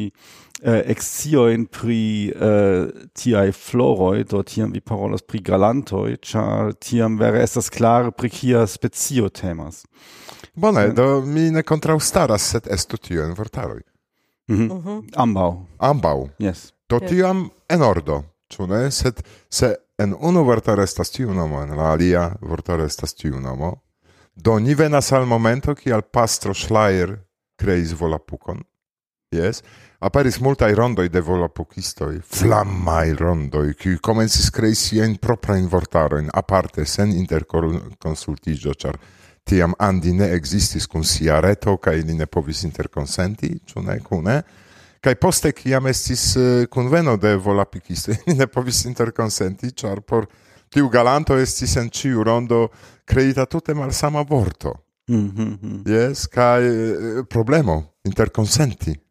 äh, 0.65 0.81
exioin 0.89 1.67
pri 1.67 2.33
äh, 2.33 2.89
tiai 3.15 3.53
floroi, 3.53 4.25
do 4.25 4.43
tiam 4.43 4.73
vi 4.73 4.81
parolas 4.81 5.23
pri 5.23 5.43
galantoi, 5.45 6.17
char 6.25 6.73
tiam 6.81 7.19
vere 7.21 7.43
estas 7.45 7.69
klare 7.71 8.13
pri 8.13 8.31
kia 8.31 8.67
specio 8.67 9.29
temas. 9.29 9.85
Bone, 10.55 10.89
do 10.97 11.21
mi 11.27 11.51
ne 11.51 11.63
kontraŭstaras, 11.63 12.51
sed 12.55 12.69
estu 12.73 12.97
tio 12.97 13.25
en 13.25 13.35
vortaroj. 13.35 13.83
Mm 14.49 14.69
-hmm. 14.69 14.99
uh 14.99 15.05
Ambaŭ. 15.17 15.53
Ambaŭ. 15.79 16.29
Yes. 16.39 16.73
Do 16.89 17.01
tiam 17.01 17.51
en 17.69 17.83
ordo, 17.83 18.23
ĉu 18.49 18.67
ne? 18.67 18.91
Sed 18.91 19.23
se 19.51 19.75
en 19.99 20.15
unu 20.21 20.45
vortaro 20.45 20.83
estas 20.83 21.11
tiu 21.11 21.35
nomo, 21.35 21.63
en 21.63 21.77
la 21.77 21.93
alia 21.93 22.37
vortaro 22.41 22.85
estas 22.85 23.15
tiu 23.15 23.41
nomo, 23.41 23.83
do 24.35 24.59
ni 24.59 24.75
venas 24.75 25.13
al 25.13 25.27
momento 25.27 25.75
kial 25.75 26.03
pastro 26.03 26.55
Schleier 26.55 27.19
kreis 27.57 27.93
volapukon. 28.01 28.63
Yes. 29.33 29.63
Aperis 30.05 30.37
multaj 30.41 30.75
rondoj 30.75 31.09
de 31.09 31.21
volapukistoj, 31.25 32.19
flammaj 32.29 33.15
rondoj, 33.17 33.71
kiuj 33.81 33.95
komencis 34.05 34.51
krei 34.53 34.75
siajn 34.77 35.15
proprajn 35.17 35.65
vortarojn, 35.73 36.27
aparte 36.29 36.85
sen 36.85 37.15
interkonsultiĝo, 37.17 38.75
ĉar 38.83 38.99
tiam 39.49 39.73
Andi 39.81 40.13
ne 40.13 40.27
existis 40.37 40.85
kun 40.93 41.07
sia 41.09 41.39
reto 41.41 41.79
kaj 41.81 42.03
li 42.03 42.17
ne 42.19 42.27
povis 42.29 42.61
interkonsenti, 42.69 43.49
ĉu 43.65 43.85
ne 43.87 43.97
kune? 44.05 44.35
Kaj 45.01 45.15
poste 45.23 45.53
kiam 45.57 45.89
estis 45.89 46.25
eh, 46.37 46.67
kunveno 46.69 47.17
de 47.17 47.33
volapukistoj, 47.47 48.19
li 48.27 48.35
ne 48.43 48.47
povis 48.47 48.83
interkonsenti, 48.85 49.73
ĉar 49.73 50.03
por 50.05 50.29
tiu 50.69 50.91
galanto 50.93 51.39
estis 51.41 51.79
en 51.81 51.89
ĉiu 51.89 52.27
rondo 52.29 52.67
kreita 53.09 53.49
tute 53.49 53.73
malsama 53.73 54.21
vorto. 54.29 54.75
Mm 55.09 55.31
-hmm. 55.31 55.81
Yes, 55.89 56.27
kaj 56.27 56.61
eh, 56.67 56.75
eh, 56.75 57.25
problemo 57.25 57.83
interkonsenti. 58.05 59.04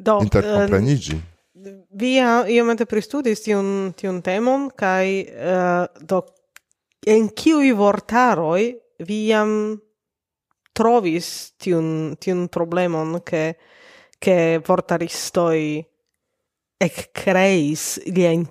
Do, 0.00 0.18
interkompreniĝi. 0.24 1.16
Uh, 1.16 1.66
eh, 1.66 1.76
vi 2.00 2.14
ja 2.16 2.40
iomete 2.48 2.86
pristudis 2.88 3.44
tiun, 3.44 3.92
tiun 3.96 4.22
temon, 4.24 4.70
kai 4.76 5.20
uh, 5.26 5.50
eh, 5.52 6.04
do, 6.08 6.22
en 7.06 7.28
kiui 7.36 7.72
vortaroi 7.76 8.72
vi 9.06 9.20
jam 9.28 9.52
trovis 10.76 11.52
tiun, 11.60 12.16
tiun 12.20 12.46
problemon 12.52 13.20
che, 13.26 13.44
ke 14.20 14.60
vortaristoi 14.64 15.80
ec 16.80 17.10
creis 17.12 17.98
liain 18.08 18.46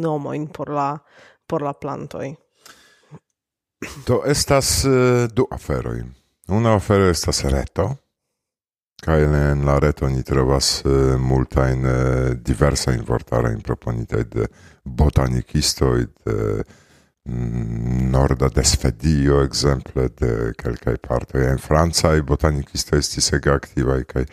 nomo 0.00 0.32
in 0.32 0.46
por 0.48 0.70
la, 0.70 0.96
por 1.46 1.62
la 1.62 1.72
plantoi. 1.72 2.36
Do 4.06 4.22
estas 4.24 4.84
uh, 4.84 5.26
du 5.34 5.46
aferoi. 5.50 6.04
Una 6.48 6.74
afero 6.74 7.08
estas 7.08 7.44
reto, 7.44 7.96
Kaj 9.00 9.22
en 9.24 9.64
la 9.64 9.78
reto 9.80 10.08
ni 10.08 10.22
trovas 10.22 10.82
eh, 10.84 10.90
uh, 10.90 11.16
multajn 11.20 11.84
uh, 11.84 11.90
eh, 11.90 12.34
diversajn 12.36 13.00
vortarojn 13.08 13.62
proponitaj 13.64 14.24
de 14.34 14.46
botanikistoj 14.84 16.04
de 16.24 16.36
mm, 17.24 18.10
norda 18.12 18.50
de 18.52 18.64
Svedio 18.64 19.40
ekzemple 19.44 20.08
de 20.20 20.52
kelkaj 20.60 20.96
partoj 21.08 21.46
en 21.48 21.58
francaj 21.58 22.20
botanikistoj 22.28 23.00
estis 23.00 23.32
ege 23.32 23.54
aktivaj 23.54 24.04
kaj 24.04 24.26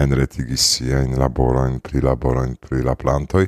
enretigis 0.00 0.66
siajn 0.76 1.18
laborojn 1.20 1.80
pri 1.84 2.00
laborojn 2.00 2.56
pri 2.60 2.82
la 2.82 2.94
plantoj. 2.94 3.46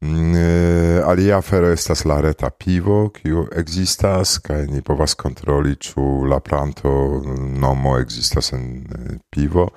Mm, 0.00 0.34
eh, 0.34 1.02
alia 1.04 1.38
afero 1.38 1.68
estas 1.72 2.04
la 2.04 2.20
reta 2.20 2.50
pivo, 2.50 3.10
kiu 3.12 3.46
existas, 3.52 4.38
kaj 4.38 4.66
ni 4.66 4.80
povas 4.82 5.14
kontroli, 5.14 5.74
ĉu 5.76 6.24
la 6.28 6.40
planto 6.40 6.92
nomo 7.64 7.98
existas 7.98 8.52
en 8.52 8.86
pivo 9.30 9.68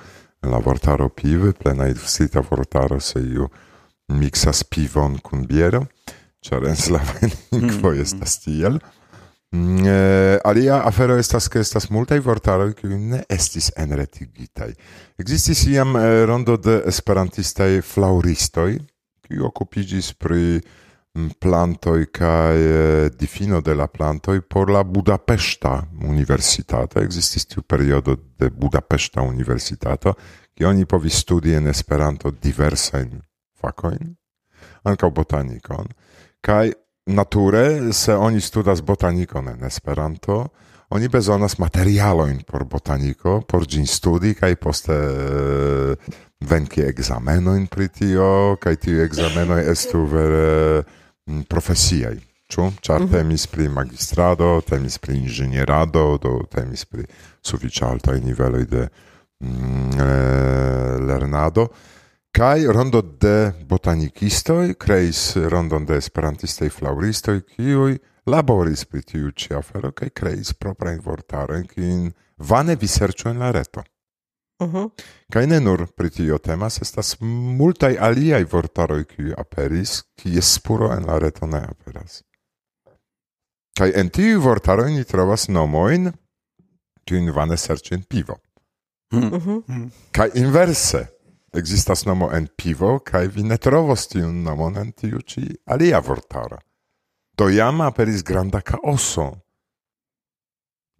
la 0.49 0.59
vortaro 0.59 1.09
piv, 1.09 1.51
plena 1.59 1.87
edusita 1.91 2.43
vortaro 2.49 2.99
se 2.99 3.21
iu 3.21 3.47
mixas 4.13 4.63
pivon 4.63 5.17
kun 5.23 5.45
biero, 5.47 5.85
ĉar 6.43 6.67
en 6.67 6.77
slavaj 6.79 7.29
lingvoj 7.55 7.95
estas 8.03 8.39
tiel. 8.43 8.79
Mm, 9.53 9.85
eh, 9.85 10.39
alia 10.49 10.79
afero 10.81 11.15
estas 11.21 11.47
ke 11.47 11.61
estas 11.61 11.91
multaj 11.93 12.17
vortaroj 12.25 12.71
kiuj 12.73 12.97
ne 12.97 13.19
estis 13.29 13.69
enretigitaj. 13.77 14.71
Existis 15.21 15.67
iam 15.69 15.93
eh, 15.99 16.23
rondo 16.25 16.57
de 16.57 16.79
esperantistaj 16.89 17.83
flaŭristoj, 17.85 18.71
kiuj 19.27 19.45
okupiĝis 19.51 20.13
pri 20.17 20.57
Mm, 21.13 21.29
plantoj 21.39 22.05
kaj 22.09 22.57
eh, 22.57 23.09
difino 23.19 23.61
de 23.61 23.75
la 23.77 23.85
plantoj 23.87 24.41
por 24.41 24.71
la 24.73 24.81
Budapeŝta 24.83 25.73
universitato. 26.09 26.99
Ekzistis 26.99 27.45
tiu 27.45 27.61
periodo 27.61 28.15
de 28.39 28.49
Budapeŝta 28.49 29.21
universitato, 29.21 30.15
kie 30.57 30.65
oni 30.67 30.87
povis 30.89 31.19
studi 31.21 31.53
en 31.53 31.69
Esperanto 31.69 32.31
diversajn 32.31 33.21
fakojn, 33.61 34.15
ankaŭ 34.89 35.11
botanikon. 35.13 35.93
Kaj 36.41 36.73
nature, 37.05 37.93
se 37.93 38.15
oni 38.15 38.41
studas 38.41 38.81
botanikon 38.81 39.53
en 39.53 39.63
Esperanto, 39.69 40.47
oni 40.89 41.07
bezonas 41.13 41.59
materialoin 41.59 42.41
por 42.41 42.65
botaniko, 42.65 43.41
por 43.45 43.67
gin 43.69 43.85
studi 43.85 44.33
kaj 44.33 44.55
poste 44.55 44.97
eh, 44.97 46.11
venki 46.41 46.81
examenoin 46.89 47.69
pri 47.69 47.87
tio, 47.93 48.57
kaj 48.57 48.75
tiu 48.81 49.05
ekzamenoj 49.05 49.61
estu 49.69 50.05
vere 50.09 50.83
Mm, 51.29 51.45
profesiaj, 51.47 52.17
ĉu? 52.51 52.71
Ĉar 52.81 52.99
mm 52.99 53.05
-hmm. 53.05 53.11
temis 53.11 53.47
pri 53.47 53.69
magistrado, 53.69 54.61
temis 54.61 54.97
pri 54.97 55.15
inĝenierado, 55.17 56.17
do 56.17 56.43
temis 56.51 56.85
pri 56.85 57.05
sufiĉe 57.41 57.85
altaj 57.85 58.19
niveloj 58.19 58.65
de 58.65 58.87
mm, 59.39 59.99
eh, 59.99 60.99
lernado. 61.07 61.67
Kai 62.31 62.65
rondo 62.65 63.01
de 63.01 63.53
botanikistoj 63.65 64.73
kreis 64.73 65.35
rondon 65.35 65.85
de 65.85 65.97
esperantistoj 65.97 66.69
flaŭristoj, 66.69 67.41
kiuj 67.41 67.97
laboris 68.25 68.85
pri 68.85 69.01
tiu 69.01 69.31
ĉi 69.31 69.53
afero 69.53 69.91
kaj 69.91 70.09
kreis 70.09 70.53
proprajn 70.53 70.99
vortarojn, 71.05 71.67
kiujn 71.67 72.11
vane 72.37 72.75
viserĉu 72.75 73.29
en 73.29 73.39
la 73.39 73.51
reto. 73.51 73.83
Uh 74.59 74.73
-huh. 74.73 74.89
Kaj 75.33 75.47
ne 75.47 75.59
nur 75.59 75.87
pri 75.95 76.09
tio 76.09 76.37
temas, 76.37 76.81
estas 76.81 77.17
multaj 77.57 77.97
aliaj 77.99 78.43
vortaroj, 78.51 79.03
kiuj 79.03 79.33
aperis, 79.37 80.03
kies 80.15 80.53
spuro 80.53 80.91
en 80.93 81.05
la 81.05 81.19
reto 81.19 81.45
ne 81.45 81.57
aperas. 81.69 82.23
Kaj 83.77 83.91
en 83.95 84.09
tiuj 84.09 84.37
vortaroj 84.37 84.91
ni 84.91 85.03
trovas 85.03 85.47
nomojn, 85.47 86.11
kiujn 87.05 87.31
vane 87.31 87.57
serĉi 87.57 87.93
en 87.93 88.03
pivo. 88.03 88.37
Uh 89.13 89.21
-huh. 89.21 89.89
Kaj 90.11 90.29
inverse, 90.33 91.07
ekzistas 91.53 92.05
nomo 92.05 92.31
en 92.33 92.47
pivo, 92.57 92.99
kaj 92.99 93.27
vi 93.27 93.43
ne 93.43 93.57
trovos 93.57 94.07
tiun 94.07 94.43
nomon 94.43 94.77
en 94.77 94.91
tiu 94.91 95.21
ĉi 95.21 95.45
alia 95.65 95.99
vortaro. 95.99 96.57
Do 97.37 97.49
jam 97.49 97.81
aperis 97.81 98.23
granda 98.23 98.61
kaoso 98.61 99.31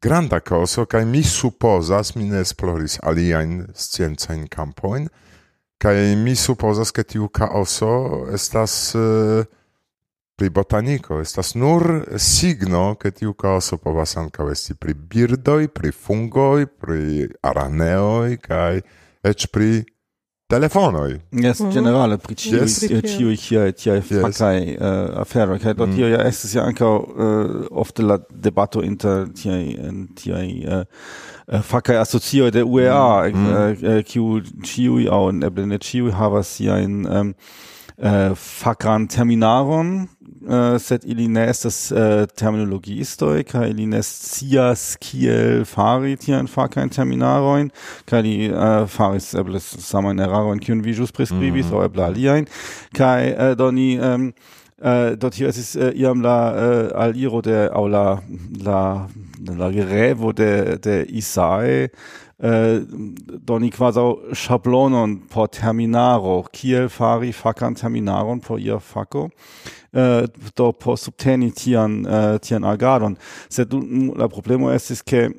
granda 0.03 0.41
causo, 0.41 0.85
kai 0.85 1.05
mi 1.05 1.23
supposas, 1.23 2.11
mi 2.15 2.25
ne 2.27 2.41
esploris 2.43 2.97
aliaen 3.07 3.69
sciencain 3.71 4.49
campoin, 4.51 5.07
kai 5.79 6.17
mi 6.19 6.35
supposas 6.35 6.91
che 6.91 7.05
tiu 7.07 7.29
caoso 7.31 8.27
estas 8.27 8.93
uh, 8.99 9.45
pri 10.35 10.49
botanico, 10.49 11.21
estas 11.21 11.53
nur 11.55 12.03
signo 12.17 12.97
che 12.99 13.13
tiu 13.13 13.33
caoso 13.33 13.77
povas 13.77 14.17
anca 14.17 14.43
esti 14.51 14.75
pri 14.75 14.93
birdoi, 14.93 15.69
pri 15.69 15.91
fungoi, 15.91 16.67
pri 16.67 17.29
araneoi, 17.39 18.37
kai 18.43 18.83
ec 19.23 19.47
pri 19.55 19.85
telefonoj. 20.47 21.19
Yes, 21.31 21.59
mm 21.59 21.65
-hmm. 21.65 21.73
generale 21.73 22.17
pri 22.17 22.35
ĉiuj 22.35 22.61
yes. 22.61 22.83
Eh, 22.83 23.01
ĉiuj 23.01 23.33
eh, 23.33 23.39
tiaj 23.39 23.71
tiaj 23.71 24.01
fakaj 24.01 24.59
yes. 24.59 24.81
uh, 24.81 25.21
aferoj 25.21 25.59
kaj 25.59 25.73
do 25.73 25.85
mm. 25.85 25.95
tio 25.95 26.07
ja 26.07 26.27
estas 26.27 26.55
ja 26.55 26.63
ankaŭ 26.63 26.97
uh, 26.97 27.05
ofte 27.71 28.03
la 28.03 28.19
debato 28.29 28.81
inter 28.81 29.27
tiaj 29.33 29.75
tiaj 30.15 30.47
uh, 30.67 31.61
fakaj 31.61 31.97
asocioj 31.97 32.51
de 32.51 32.63
UEA 32.63 33.29
mhm. 33.29 34.01
kiu 34.05 34.23
mm. 34.23 34.35
mm. 34.35 34.63
ĉiuj 34.63 35.07
aŭ 35.09 35.45
eble 35.45 35.65
ne 35.65 35.77
ĉiuj 35.77 36.11
havas 36.11 36.47
siajn 36.47 37.05
um, 37.19 37.33
uh, 37.97 38.35
fackern 38.35 39.07
Terminaron, 39.07 40.07
äh, 40.47 40.79
sed 40.79 41.05
ilines 41.05 41.61
das 41.61 41.91
äh, 41.91 42.27
Terminologie 42.27 42.99
istoi, 42.99 43.43
ca 43.43 43.65
ilines 43.65 44.21
cias 44.33 44.97
kiel 44.99 45.65
farit 45.65 46.23
hier 46.23 46.39
in 46.39 46.47
facain 46.47 46.89
terminaroin, 46.89 47.71
ca 48.05 48.19
li 48.19 48.47
äh, 48.47 48.87
faris 48.87 49.33
ebles 49.33 49.69
samain 49.89 50.19
eraroin 50.19 50.59
kiun 50.59 50.83
vijus 50.83 51.11
prescribis, 51.11 51.67
mm 51.67 51.71
-hmm. 51.71 51.81
o 51.81 51.83
ebla 51.83 52.05
aliaen, 52.05 52.47
ca 52.93 53.19
äh, 53.19 53.55
doni 53.55 53.99
ähm, 54.01 54.33
äh, 54.81 55.17
dort 55.17 55.35
hier 55.35 55.47
es 55.47 55.57
ist 55.57 55.75
äh, 55.75 55.91
iam 55.91 56.21
la 56.21 56.89
äh, 56.89 56.93
al 56.93 57.15
iro 57.15 57.41
der 57.41 57.75
au 57.75 57.87
la 57.87 58.21
la 58.63 59.09
la 59.45 59.71
grevo 59.71 60.33
de 60.33 60.79
de 60.79 61.05
Isai. 61.05 61.89
Äh, 62.39 62.81
doni 63.45 63.69
quasi 63.69 64.01
Schablonon 64.33 65.27
por 65.29 65.49
terminaro, 65.49 66.45
kiel 66.51 66.89
fari 66.89 67.31
facan 67.31 67.75
terminaron 67.75 68.41
por 68.41 68.59
ia 68.59 68.81
faco, 68.81 69.29
äh, 69.93 70.27
do 70.55 70.73
por 70.73 70.97
subteni 70.97 71.51
tian, 71.51 72.03
äh, 72.03 72.39
tian 72.39 72.65
agadon. 72.65 73.17
Sed 73.47 73.71
la 73.71 74.27
problemo 74.27 74.71
estis, 74.71 75.05
che 75.05 75.29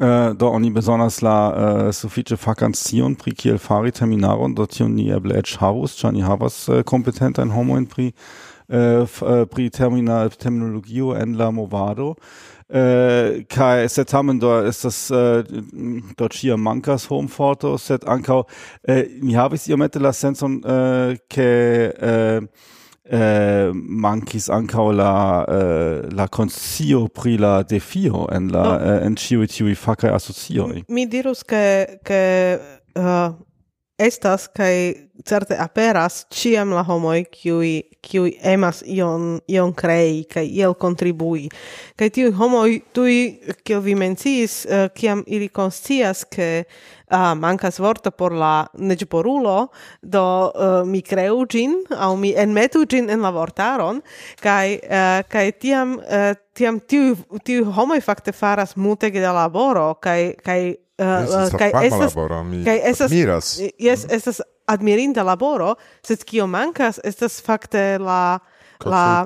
äh, 0.00 0.34
do 0.34 0.48
oni 0.48 0.70
besonders 0.70 1.20
la 1.22 1.36
uh, 1.50 1.90
sufiĉe 1.92 2.36
vacancion 2.36 3.16
pri 3.16 3.34
kiel 3.34 3.58
fari 3.58 3.92
terminaron, 3.92 4.54
do 4.54 4.66
tion 4.66 4.94
ni 4.94 5.10
eble 5.10 5.38
eĉ 5.38 5.58
havus, 5.60 5.96
ĉar 6.00 6.12
ni 6.12 6.22
havas 6.22 6.68
uh, 6.68 6.82
kompetentajn 6.82 7.52
homojn 7.52 7.86
pri 7.86 8.12
äh, 8.68 9.02
f, 9.04 9.22
uh, 9.22 9.44
pri 9.46 9.70
termina 9.70 10.28
terminologio 10.28 11.14
en 11.14 11.36
la 11.36 11.50
movado. 11.50 12.16
äh, 12.72 13.44
kai 13.48 13.86
set 13.88 14.08
tamen 14.08 14.40
do 14.40 14.60
ist 14.60 14.84
das 14.84 15.10
äh, 15.10 15.44
dort 16.16 16.32
hier 16.32 16.56
mankas 16.56 17.10
home 17.10 17.28
photo 17.28 17.76
set 17.76 18.08
ankau 18.08 18.46
äh, 18.82 19.04
mi 19.20 19.34
havis 19.34 19.68
iomete 19.68 19.98
la 19.98 20.12
senson 20.12 20.62
äh, 20.64 21.18
ke 21.28 21.92
äh, 22.00 22.48
eh, 23.12 23.70
mankis 23.74 24.48
ankaŭ 24.52 24.86
la 24.96 25.12
eh, 25.48 26.08
la 26.16 26.26
consio 26.28 27.06
pri 27.08 27.36
la 27.38 27.62
defio 27.62 28.26
en 28.32 28.50
la 28.52 28.64
no. 28.64 28.74
eh, 28.80 29.06
en 29.06 29.16
ĉiuj 29.16 29.48
tiuj 29.52 29.76
fakaj 29.78 30.14
asocioj. 30.16 30.84
Mi 30.88 31.06
dirus 31.06 31.44
ke 31.44 31.64
ke 32.04 32.22
uh, 32.96 33.34
estas 34.06 34.48
kai 34.48 35.08
certe 35.24 35.56
aperas 35.58 36.24
ciam 36.30 36.72
la 36.74 36.82
homoi 36.82 37.24
qui 37.30 37.82
qui 38.02 38.36
emas 38.42 38.82
ion 38.86 39.40
ion 39.46 39.72
crei 39.74 40.24
kai 40.24 40.46
iel 40.46 40.74
contribui 40.74 41.48
kai 41.96 42.10
tiu 42.10 42.32
homoi 42.34 42.82
tui 42.92 43.38
ke 43.64 43.78
vi 43.78 43.94
mencis 43.94 44.66
kiam 44.94 45.22
uh, 45.22 45.24
ili 45.26 45.48
conscias 45.48 46.24
ke 46.24 46.64
uh, 47.12 47.34
mancas 47.38 47.78
vorto 47.78 48.10
por 48.10 48.32
la 48.32 48.66
neĝborulo 48.74 49.68
do 50.02 50.24
uh, 50.50 50.82
mi 50.88 51.02
creu 51.02 51.46
gin 51.46 51.76
au 51.96 52.16
mi 52.16 52.34
enmetu 52.34 52.86
gin 52.86 53.10
en 53.10 53.22
la 53.22 53.30
vortaron 53.30 54.02
kai 54.42 54.78
uh, 54.82 54.90
eh, 55.02 55.22
kai 55.28 55.52
tiam 55.52 55.98
uh, 55.98 56.32
tiam 56.54 56.80
tiu 56.80 57.16
tiu 57.44 57.70
homoi 57.72 58.00
fakte 58.00 58.32
faras 58.32 58.76
multe 58.76 59.10
de 59.10 59.20
laboro 59.26 59.94
kai 60.00 60.34
kai 60.42 60.76
Eh, 60.98 61.04
eh, 61.04 61.50
kai 61.58 61.70
esas 61.86 62.14
kaj 62.64 62.80
estas 62.84 63.10
miras 63.10 63.60
jes 63.80 64.04
estas 64.10 64.42
admirinda 64.68 65.22
laboro 65.24 65.74
sed 66.04 66.24
kio 66.28 66.46
mankas 66.46 67.00
estas 67.04 67.40
fakte 67.42 67.98
la 67.98 68.38
la 68.84 69.24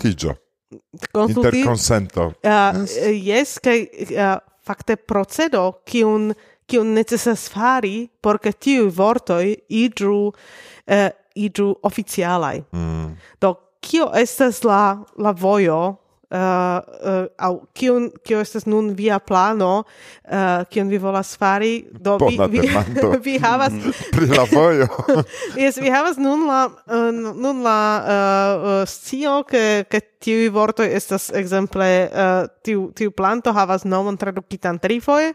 konsulti 1.12 1.58
interkonsento. 1.58 2.32
Eh, 2.42 3.10
jes 3.22 3.58
uh, 3.58 4.38
fakte 4.66 4.96
procedo 4.96 5.82
kiun 5.86 6.34
kiun 6.66 6.94
necesas 6.94 7.48
fari 7.50 8.08
por 8.20 8.38
ke 8.38 8.52
tiu 8.52 8.88
vortoj 8.90 9.54
idru 9.68 10.30
uh, 10.30 11.08
idru 11.34 11.74
oficialai 11.82 12.62
mm. 12.72 13.16
do 13.40 13.54
kio 13.80 14.10
estas 14.14 14.62
la 14.64 15.02
la 15.18 15.32
vojo? 15.32 15.96
uh, 16.30 16.38
uh, 16.38 17.26
au 17.38 17.60
kiun 17.74 18.10
kio 18.24 18.40
estas 18.40 18.66
nun 18.66 18.94
via 18.96 19.18
plano 19.18 19.84
uh, 19.84 20.64
kiun 20.70 20.90
vi 20.90 20.98
volas 20.98 21.36
fari 21.38 21.86
do 21.90 22.16
vi 22.18 22.38
vi, 22.50 22.64
vi 23.26 23.38
havas 23.38 23.72
mm, 23.72 23.92
pri 24.12 24.26
la 24.26 24.46
vojo. 24.50 24.88
Yes 25.62 25.78
vi 25.80 25.90
havas 25.90 26.18
nun 26.18 26.46
la 26.46 26.66
uh, 26.66 27.10
nun 27.14 27.62
la 27.62 27.78
uh, 28.02 28.66
uh 28.66 28.82
scio 28.86 29.42
ke 29.44 29.86
ke 29.90 30.00
tiu 30.20 30.50
vorto 30.52 30.82
estas 30.82 31.30
ekzemple 31.30 31.88
uh, 32.10 32.46
tiu 32.62 32.90
tiu 32.94 33.10
planto 33.10 33.52
havas 33.52 33.84
nomon 33.84 34.16
tradukitan 34.16 34.78
trifoje 34.78 35.32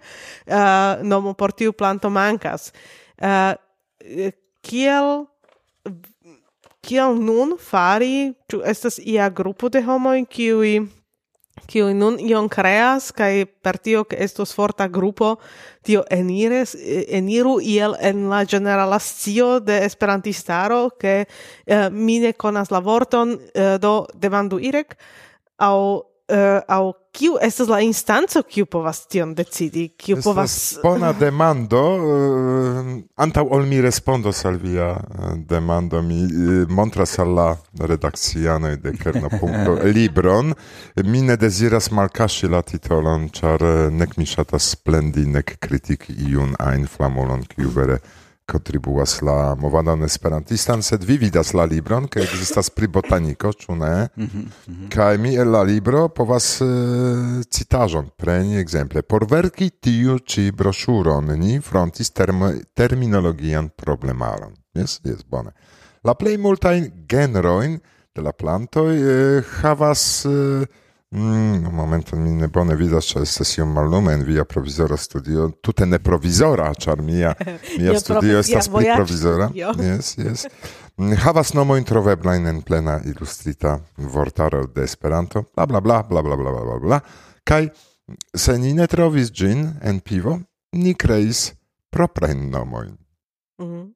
uh, 0.47 1.03
nomo 1.03 1.33
por 1.33 1.51
tiu 1.51 1.73
planto 1.73 2.09
mankas. 2.09 2.71
Uh, 3.21 3.53
kiel 4.61 5.27
kiel 6.91 7.15
nun 7.15 7.55
fari, 7.55 8.33
ĉu 8.51 8.65
estas 8.67 8.97
ia 8.99 9.29
grupo 9.31 9.69
de 9.71 9.79
homoj 9.85 10.25
kiuj 10.27 10.81
kiu 11.71 11.91
nun 11.95 12.17
ion 12.19 12.49
kreas 12.51 13.11
kaj 13.15 13.45
per 13.63 13.77
tio 13.79 14.03
ke 14.07 14.17
estos 14.19 14.51
forta 14.55 14.87
grupo 14.91 15.35
tio 15.87 16.03
enires, 16.11 16.73
eniru 17.19 17.59
iel 17.63 17.95
en 17.99 18.25
la 18.31 18.41
generala 18.43 18.99
scio 18.99 19.59
de 19.63 19.77
esperantistaro, 19.85 20.89
ke 20.99 21.13
eh, 21.23 21.87
mi 21.91 22.19
ne 22.19 22.33
konas 22.33 22.71
la 22.75 22.81
vorton, 22.83 23.37
eh, 23.53 23.77
do 23.79 24.07
demandu 24.13 24.59
irek 24.59 24.97
au, 25.59 26.03
eh, 26.27 26.59
au 26.67 26.91
kiu 27.11 27.35
estas 27.41 27.67
la 27.67 27.81
instanco 27.83 28.41
kiu 28.47 28.65
povas 28.65 29.05
tion 29.11 29.33
decidi, 29.35 29.87
kiu 29.97 30.17
povas 30.23 30.53
bona 30.83 31.11
demando 31.13 31.81
uh, 31.95 32.91
antaŭ 33.25 33.43
ol 33.57 33.67
mi 33.67 33.81
respondos 33.83 34.45
al 34.47 34.57
via 34.61 34.93
eh, 34.95 35.33
demando 35.49 36.01
mi 36.01 36.21
uh, 36.23 36.63
montras 36.69 37.17
al 37.19 37.35
la 37.35 37.49
redakcianoj 37.91 38.77
de 38.83 38.95
Kerno 38.97 39.29
libron. 39.95 40.53
Mi 41.03 41.21
ne 41.21 41.35
deziras 41.37 41.91
malkaŝi 41.91 42.47
la 42.47 42.61
titolon 42.61 43.29
ĉar 43.29 43.63
nek 43.91 44.17
mi 44.17 44.25
ŝatas 44.25 44.71
splendi, 44.75 45.25
nek 45.27 45.57
kritiki 45.59 46.15
iun 46.31 46.55
ajn 46.59 46.87
flamulon 46.87 47.43
kiu 47.55 47.71
vere 47.75 47.99
uh, 47.99 48.20
contribuas 48.51 49.21
la 49.21 49.55
movadon 49.55 50.03
esperantistan, 50.03 50.81
sed 50.83 51.05
vi 51.07 51.17
vidas 51.21 51.53
la 51.55 51.63
libron, 51.65 52.07
ke 52.11 52.19
ekzistas 52.25 52.69
pri 52.75 52.89
botaniko, 52.91 53.53
ĉu 53.53 53.75
ne? 53.75 54.09
Mm 54.15 54.25
-hmm, 54.25 54.43
mm 54.67 54.75
-hmm. 54.75 54.89
Kaj 54.95 55.17
mi 55.17 55.35
el 55.35 55.51
la 55.51 55.63
libro 55.63 56.07
povas 56.09 56.61
uh, 56.61 56.67
citaĵon 57.49 58.09
preni 58.17 58.59
ekzemple. 58.59 59.01
Por 59.01 59.25
verki 59.29 59.69
tiu 59.69 60.19
ĉi 60.19 60.51
broŝuron 60.51 61.25
ni 61.39 61.59
frontis 61.61 62.09
term 62.09 62.43
terminologian 62.73 63.69
problemaron. 63.69 64.53
Jes, 64.73 64.99
jes, 65.03 65.23
bone. 65.29 65.51
La 66.03 66.13
plej 66.13 66.37
multajn 66.37 66.91
genrojn 67.09 67.79
de 68.15 68.21
la 68.21 68.31
plantoj 68.31 68.95
uh, 68.97 69.43
havas... 69.61 70.25
Uh, 70.25 70.67
Mm, 71.11 71.67
moment 71.71 72.11
mi 72.13 72.31
ne 72.31 72.47
bone 72.47 72.75
vidas, 72.79 73.09
ĉar 73.09 73.25
estas 73.25 73.57
iom 73.57 73.73
mallume 73.75 74.13
en 74.15 74.21
via 74.23 74.45
provizora 74.53 74.97
studio, 74.97 75.49
tute 75.61 75.85
ne 75.85 75.99
provizora, 75.99 76.69
ĉar 76.73 77.01
mia 77.03 77.33
mia 77.77 77.97
studio 77.99 78.39
estas 78.39 78.69
pli 78.71 78.87
provizora. 78.95 79.49
Jes, 79.55 80.13
jes. 80.17 80.45
Mm, 80.95 81.17
havas 81.19 81.51
nomojn 81.53 81.83
troveblajn 81.89 82.47
en 82.47 82.61
plena 82.63 83.01
ilustrita 83.05 83.77
vortaro 83.97 84.63
de 84.71 84.87
Esperanto, 84.87 85.43
bla 85.55 85.65
bla 85.65 85.81
bla 85.81 86.03
bla 86.07 86.23
bla 86.23 86.37
bla 86.39 86.51
bla 86.63 86.79
bla. 86.79 87.01
Kaj 87.43 87.67
se 88.35 88.57
ni 88.59 88.71
ne 88.73 88.87
trovis 88.87 89.31
ĝin 89.35 89.67
en 89.83 89.99
pivo, 89.99 90.39
ni 90.71 90.95
kreis 90.95 91.49
proprajn 91.91 92.49
nomojn. 92.51 92.95
Mm 93.59 93.67
-hmm. 93.67 93.89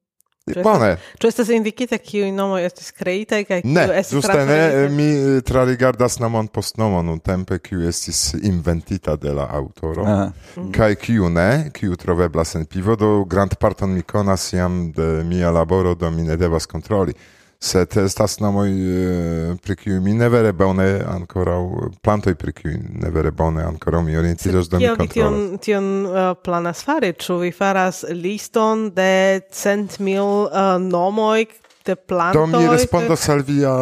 Bone. 0.46 0.92
Ĉu 1.18 1.28
estas 1.28 1.48
indikita 1.50 1.98
kiuj 1.98 2.28
nomoj 2.32 2.60
estis 2.68 2.92
kreitaj 2.94 3.40
kaj 3.50 3.58
kiu 3.64 3.72
ne, 3.74 3.86
estis 3.98 4.14
ĝuste 4.20 4.44
ne 4.46 4.58
eh, 4.62 4.84
mi 4.94 5.08
eh, 5.10 5.40
trarigardas 5.42 6.20
nomon 6.22 6.52
post 6.54 6.78
nomon 6.78 7.10
un 7.10 7.18
tempe 7.18 7.58
kiu 7.66 7.82
estis 7.90 8.20
inventita 8.38 9.16
de 9.18 9.34
la 9.34 9.48
aŭtoro 9.58 10.06
ah. 10.06 10.22
mm. 10.54 10.68
kaj 10.76 11.00
kiu 11.02 11.32
ne, 11.34 11.72
kiu 11.74 11.98
troveblas 11.98 12.54
en 12.60 12.68
pivo 12.70 12.94
do 12.94 13.10
grandparton 13.26 13.98
mi 13.98 14.06
konas 14.06 14.52
jam 14.54 14.92
de 14.94 15.24
mia 15.26 15.50
laboro 15.50 15.96
do 15.98 16.14
mi 16.14 16.28
ne 16.30 16.38
devas 16.38 16.70
kontroli 16.70 17.18
sed 17.60 17.98
estas 17.98 18.40
nomoj 18.40 18.70
eh, 18.70 19.56
pri 19.64 19.76
kiuj 19.76 20.00
mi 20.04 20.14
ne 20.14 20.30
vere 20.30 20.54
bone 20.54 20.88
ankoraŭ 21.08 21.62
plantoj 22.04 22.36
pri 22.36 22.54
kiuj 22.54 22.78
ne 23.02 23.10
vere 23.10 23.32
bone 23.32 23.64
ankoraŭ 23.64 24.02
mi 24.06 24.18
orientiĝos 24.18 24.70
do 24.70 24.80
mi 24.80 24.88
kontrolas. 24.88 25.14
Tion, 25.14 25.60
tion 25.60 25.92
uh, 26.06 26.16
eh, 26.16 26.32
planas 26.44 26.84
fari, 26.86 27.14
ĉu 27.14 27.40
vi 27.44 27.52
faras 27.52 28.04
liston 28.10 28.90
de 28.96 29.42
cent 29.52 30.00
mil 30.00 30.46
uh, 30.46 30.76
nomoj 30.82 31.46
de 31.86 31.96
plantoj? 31.96 32.48
Do 32.52 32.60
mi 32.60 32.68
respondos 32.68 33.30
al 33.30 33.44
via 33.46 33.74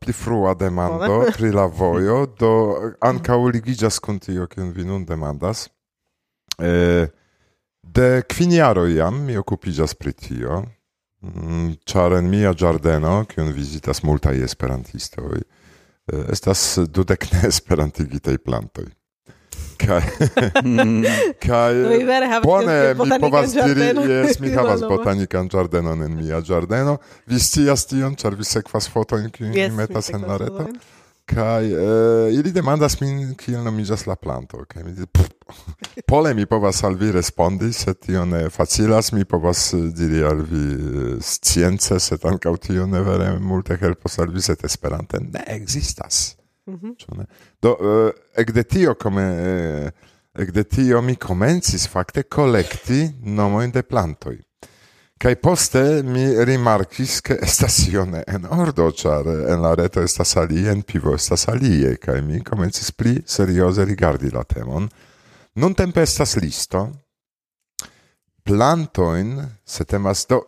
pli 0.00 0.12
frua 0.12 0.54
demando 0.54 1.22
pri 1.36 1.52
la 1.52 1.66
vojo, 1.66 2.24
do 2.38 2.52
ankaŭ 3.00 3.38
ligiĝas 3.56 4.00
kun 4.00 4.18
tio, 4.18 4.48
kiun 4.50 4.72
vi 4.76 4.84
nun 4.84 5.04
demandas. 5.04 5.68
Eh, 6.60 7.08
de 7.82 8.22
kvin 8.28 8.52
jaroj 8.52 8.92
jam 8.94 9.24
mi 9.24 9.36
okupiĝas 9.36 9.94
pri 9.94 10.12
tio. 10.12 10.62
Mm, 11.20 11.74
ĉar 11.84 12.14
en 12.16 12.30
mia 12.32 12.54
ĝardeno, 12.56 13.26
kiun 13.28 13.50
vizitas 13.52 14.00
multaj 14.08 14.38
esperantistoj, 14.46 15.42
eh, 15.42 16.22
estas 16.32 16.62
dudek 16.88 17.26
ne 17.34 17.42
esperantigitaj 17.52 18.38
plantoj. 18.44 18.86
Kaj 19.80 20.00
kaj 21.46 21.74
bone 22.44 22.76
mi 22.96 23.18
povas 23.20 23.52
diri, 23.56 23.90
jes 24.08 24.40
mi 24.40 24.52
havas 24.56 24.84
botanikan 24.88 25.48
ĝardenon 25.52 26.04
en 26.04 26.16
mia 26.16 26.40
ĝardeno. 26.40 26.96
Vi 27.28 27.40
scias 27.40 27.84
tion, 27.88 28.16
ĉar 28.16 28.36
vi 28.36 28.48
sekvas 28.48 28.88
fotojn, 28.92 29.28
kiujn 29.32 29.52
mi 29.52 29.68
metas 29.76 30.12
en 30.16 30.24
la 30.28 30.40
reto. 30.40 30.68
Kai 31.30 31.72
eh, 31.72 32.34
ili 32.34 32.50
demandas 32.52 32.96
min 33.00 33.34
kiel 33.38 33.62
nomiĝas 33.62 34.06
la 34.10 34.16
planto 34.18 34.64
kaj 34.66 34.82
mi 34.84 34.92
diris 34.96 35.30
Pole 36.06 36.34
mi 36.34 36.46
povas 36.46 36.82
al 36.84 36.94
vi 36.98 37.12
respondi, 37.12 37.72
se 37.72 37.94
tio 37.94 38.24
ne 38.24 38.48
facilas, 38.50 39.12
mi 39.12 39.24
povas 39.24 39.72
eh, 39.74 39.86
diri 39.94 40.24
al 40.26 40.42
vi 40.42 40.64
eh, 40.74 41.14
science, 41.22 42.00
se 42.00 42.18
ankaŭ 42.22 42.56
tio 42.56 42.86
ne 42.86 43.02
vere 43.06 43.32
multe 43.38 43.78
helpos 43.80 44.18
al 44.18 44.30
vi, 44.34 44.42
sed 44.42 44.64
Esperante 44.64 45.20
ne 45.20 45.44
existas 45.46 46.40
Mm 46.66 46.76
-hmm. 46.76 47.26
Do 47.62 47.76
eh, 47.80 48.12
ekde 48.40 48.62
tio 48.62 48.94
come 48.94 49.22
eh, 49.22 49.90
ekde 50.34 50.64
tio 50.64 51.02
mi 51.02 51.16
komencis 51.16 51.88
fakte 51.88 52.22
kolekti 52.22 53.10
nomojn 53.22 53.70
de 53.70 53.82
plantoj. 53.82 54.38
Kai 55.20 55.34
poste 55.36 56.00
mi 56.00 56.22
rimarkis 56.48 57.18
ke 57.20 57.34
estas 57.44 57.74
ione 57.90 58.22
en 58.24 58.46
ordo, 58.56 58.86
ĉar 58.88 59.26
en 59.52 59.60
la 59.60 59.74
reto 59.76 60.00
estas 60.00 60.32
alie, 60.40 60.70
en 60.72 60.80
pivo 60.80 61.12
estas 61.12 61.44
alie, 61.52 61.90
kaj 62.00 62.22
mi 62.24 62.40
komencis 62.40 62.88
pli 62.96 63.18
serioze 63.28 63.84
rigardi 63.84 64.32
la 64.32 64.46
temon. 64.48 64.88
Nun 65.60 65.76
tempe 65.76 66.06
estas 66.08 66.38
listo. 66.40 66.86
Plantoin, 68.48 69.36
se 69.60 69.84
temas 69.84 70.24
do, 70.24 70.40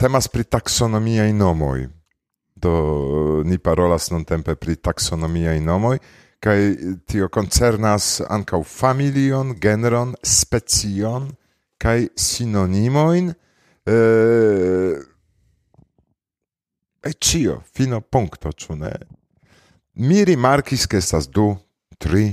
temas 0.00 0.32
pri 0.32 0.48
taksonomiaj 0.48 1.36
nomoj. 1.36 1.84
Do 2.56 2.74
ni 3.44 3.60
parolas 3.60 4.08
nun 4.16 4.24
tempe 4.24 4.56
pri 4.56 4.80
taksonomiaj 4.80 5.60
nomoj, 5.60 5.98
kaj 6.40 6.60
tio 7.04 7.28
koncernas 7.28 8.22
ankaŭ 8.24 8.64
familion, 8.64 9.58
genron, 9.60 10.16
specion 10.24 11.34
kaj 11.76 12.14
sinonimojn, 12.16 13.34
Eh, 13.86 14.98
e 17.00 17.12
cio, 17.18 17.60
fino 17.72 18.00
puncto, 18.00 18.50
ĉu 18.50 18.74
ne? 18.80 18.90
Mi 20.02 20.24
rimarkis, 20.24 20.86
che 20.90 20.98
estas 20.98 21.28
du, 21.30 21.52
tri, 21.98 22.32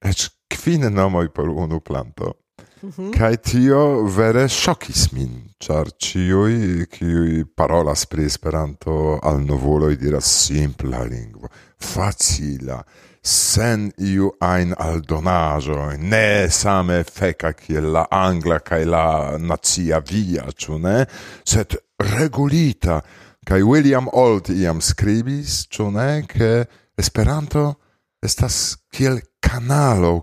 eĉ 0.00 0.30
kvin 0.48 0.88
nomoi 0.88 1.28
por 1.28 1.48
unu 1.48 1.80
planto. 1.80 2.38
Mm. 2.84 3.12
Kaj 3.12 3.36
tio 3.44 3.82
vere 4.12 4.44
ŝokis 4.48 5.06
min, 5.12 5.36
ĉar 5.60 5.92
ĉiuj, 6.06 6.84
kiuj 6.92 7.44
parolas 7.56 8.04
pri 8.08 8.26
Esperanto, 8.28 9.18
al 9.22 9.40
novuloj 9.44 9.94
diras 10.00 10.28
simpla 10.46 11.04
lingvo, 11.08 11.48
facila, 11.80 12.82
sen 13.24 13.92
iu 13.98 14.30
ein 14.40 14.74
aldonajo 14.76 15.96
ne 15.96 16.48
same 16.50 17.04
feca 17.04 17.52
kiel 17.52 17.90
la 17.92 18.06
angla 18.10 18.60
kai 18.60 18.84
la 18.84 19.38
nazia 19.38 20.00
via 20.00 20.44
ĉu 20.52 20.78
ne? 20.78 21.06
Sed 21.44 21.76
regulita 21.98 23.00
kai 23.46 23.62
William 23.62 24.08
Old 24.12 24.48
iam 24.52 24.80
scribis 24.80 25.64
ĉu 25.72 25.90
ne 25.92 26.24
che 26.28 26.66
Esperanto 26.96 27.80
estas 28.22 28.76
kiel 28.90 29.20
che 29.40 29.58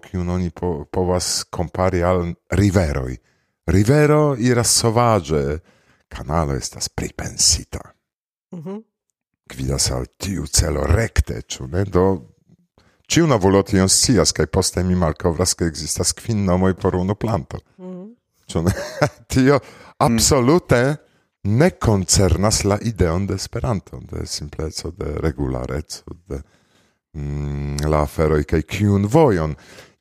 kiun 0.02 0.30
oni 0.30 0.52
po, 0.52 0.88
povas 0.90 1.46
compari 1.50 2.02
al 2.02 2.34
riveroi. 2.48 3.20
Rivero 3.66 4.36
iras 4.36 4.70
sovage 4.70 5.62
canalo 6.08 6.54
estas 6.54 6.90
pripensita. 6.90 7.96
Mm 8.56 8.64
-hmm. 8.64 8.84
gvidas 9.48 9.92
al 9.92 10.06
tiu 10.18 10.46
celo 10.48 10.84
rekte 10.84 11.42
ĉu 11.42 11.68
ne? 11.68 11.84
Do 11.84 12.31
Ciu 13.12 13.28
navulo 13.28 13.60
tion 13.68 13.90
scias, 13.90 14.32
kai 14.32 14.46
poste 14.48 14.86
mi 14.88 14.96
malkovras, 14.96 15.52
ke 15.60 15.66
existas 15.68 16.14
kvin 16.16 16.46
nomoi 16.48 16.78
por 16.80 16.96
unu 16.96 17.18
planto. 17.20 17.58
Mm. 17.78 18.06
Ne? 18.64 18.74
Tio 19.32 19.58
absolute 20.00 20.80
mm. 20.80 21.58
ne 21.60 21.70
koncernas 21.76 22.64
la 22.64 22.78
ideon 22.82 23.26
de 23.28 23.36
Esperanto, 23.36 24.00
de 24.12 24.24
simpleco, 24.26 24.94
de 24.96 25.18
regulareco, 25.20 26.16
de 26.28 26.40
mm, 27.18 27.84
la 27.92 28.06
aferoi, 28.08 28.46
kaj 28.48 28.64
kiun 28.64 29.10
vojon. 29.12 29.58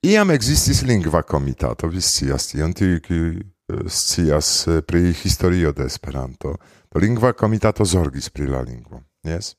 Iam 0.06 0.30
existis 0.30 0.84
lingva 0.86 1.24
komitato, 1.26 1.90
vi 1.90 1.98
scias 2.00 2.52
tion, 2.52 2.72
tiuj 2.78 3.00
eh, 3.10 3.88
scias 3.88 4.68
eh, 4.68 4.84
pri 4.86 5.10
historio 5.10 5.72
de 5.74 5.90
Esperanto. 5.90 6.54
Do 6.86 7.02
lingva 7.02 7.34
komitato 7.34 7.82
zorgis 7.84 8.30
pri 8.30 8.46
la 8.54 8.62
lingvo, 8.62 9.02
jes? 9.26 9.34
Yes? 9.34 9.56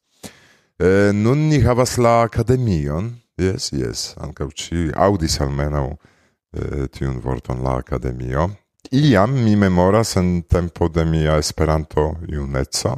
Eh, 0.81 1.11
nun 1.13 1.49
ni 1.49 1.59
havas 1.61 1.99
la 1.99 2.21
akademion 2.23 3.11
Yes, 3.41 3.71
yes, 3.73 4.01
ankaŭ 4.21 4.51
ci 4.53 4.91
audis 4.93 5.39
almenaŭ 5.41 5.87
eh, 5.89 6.85
tiun 6.93 7.17
vorton 7.23 7.63
la 7.65 7.79
akademio. 7.79 8.49
Iam 8.93 9.33
mi 9.33 9.55
memoras 9.55 10.15
en 10.19 10.43
tempo 10.43 10.89
de 10.89 11.05
mia 11.05 11.39
Esperanto 11.41 12.03
juneca. 12.29 12.95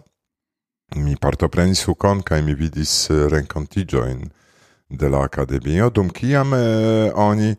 Mi 0.95 1.15
partoprenis 1.15 1.85
ukon 1.87 2.25
kaj 2.27 2.41
mi 2.43 2.57
vidis 2.59 2.91
eh, 3.09 3.27
renkontiĝojn 3.31 4.25
de 4.89 5.09
la 5.09 5.23
akademio, 5.29 5.87
dum 5.89 6.09
kiam 6.11 6.51
eh, 6.57 7.13
oni 7.15 7.53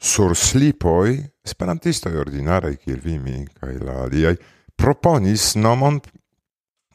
sur 0.00 0.34
slipoj 0.34 1.14
esperantistoj 1.46 2.16
ordinaraj 2.24 2.74
kiel 2.82 2.98
vi 3.04 3.18
mi 3.22 3.44
kaj 3.60 3.76
la 3.84 4.00
aliaj 4.08 4.34
proponis 4.74 5.54
nomon 5.54 6.00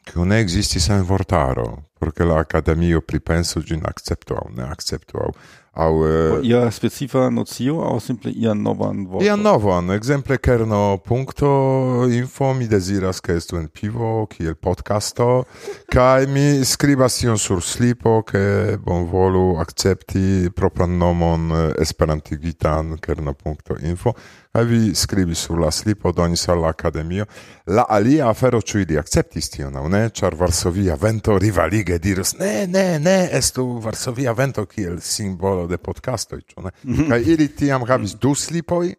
che 0.06 0.12
non 0.16 0.32
existis 0.32 0.90
en 0.90 1.04
vortaro, 1.04 1.90
perché 1.98 2.24
la 2.24 2.38
academio 2.38 3.02
pripenso 3.02 3.60
gin 3.62 3.82
accepto 3.84 4.36
au 4.36 4.52
ne 4.54 4.64
accepto 4.64 5.18
au 5.18 5.32
au 5.78 5.96
uh, 6.00 6.44
ia 6.44 6.70
specifa 6.70 7.30
nocio 7.30 7.82
au 7.84 8.00
simple 8.00 8.32
ia 8.32 8.54
novan 8.54 9.06
vorto. 9.06 9.26
Ia 9.26 9.36
novan, 9.36 9.92
exemple 9.92 10.38
kerno 10.38 11.02
punto 11.04 12.06
info 12.08 12.54
mi 12.54 12.68
desiras 12.68 13.20
che 13.20 13.34
estu 13.34 13.58
en 13.58 13.68
pivo 13.68 14.26
kiel 14.28 14.56
podcasto 14.56 15.46
kai 15.86 16.28
mi 16.28 16.64
skribas 16.64 17.18
tion 17.18 17.38
sur 17.38 17.62
slipo 17.62 18.24
che 18.24 18.78
bonvolu 18.80 19.58
accepti 19.58 20.50
propran 20.54 20.98
nomon 20.98 21.52
eh, 21.52 21.82
esperantigitan 21.82 22.96
kerno 23.00 23.34
punto 23.34 23.76
info 23.82 24.16
vi 24.64 24.96
skribis 24.96 25.40
sur 25.40 25.60
la 25.60 25.72
slipo 25.72 26.12
donis 26.12 26.48
al 26.50 26.60
la 26.62 26.68
academio. 26.68 27.26
La 27.66 27.86
alia 27.90 28.30
afero 28.30 28.62
ĉu 28.62 28.80
ili 28.80 28.98
akceptis 28.98 29.50
tion 29.50 29.76
aŭ 29.76 29.88
ne? 29.90 30.10
Ĉar 30.10 30.36
Varsovia 30.36 30.96
vento 31.02 31.38
rivalige 31.38 31.98
dirus 32.00 32.36
ne 32.40 32.68
ne 32.68 33.00
ne 33.00 33.30
estu 33.32 33.66
Varsovia 33.84 34.34
vento 34.34 34.66
kiel 34.66 35.00
simbolo 35.02 35.68
de 35.68 35.78
podcastoj 35.78 36.42
ĉu 36.42 36.62
ne? 36.62 36.72
Mm 36.84 37.10
kaj 37.10 37.22
ili 37.22 37.48
tiam 37.48 37.84
havis 37.88 38.16
du 38.22 38.36
slipoj 38.36 38.94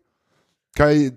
kaj 0.77 1.11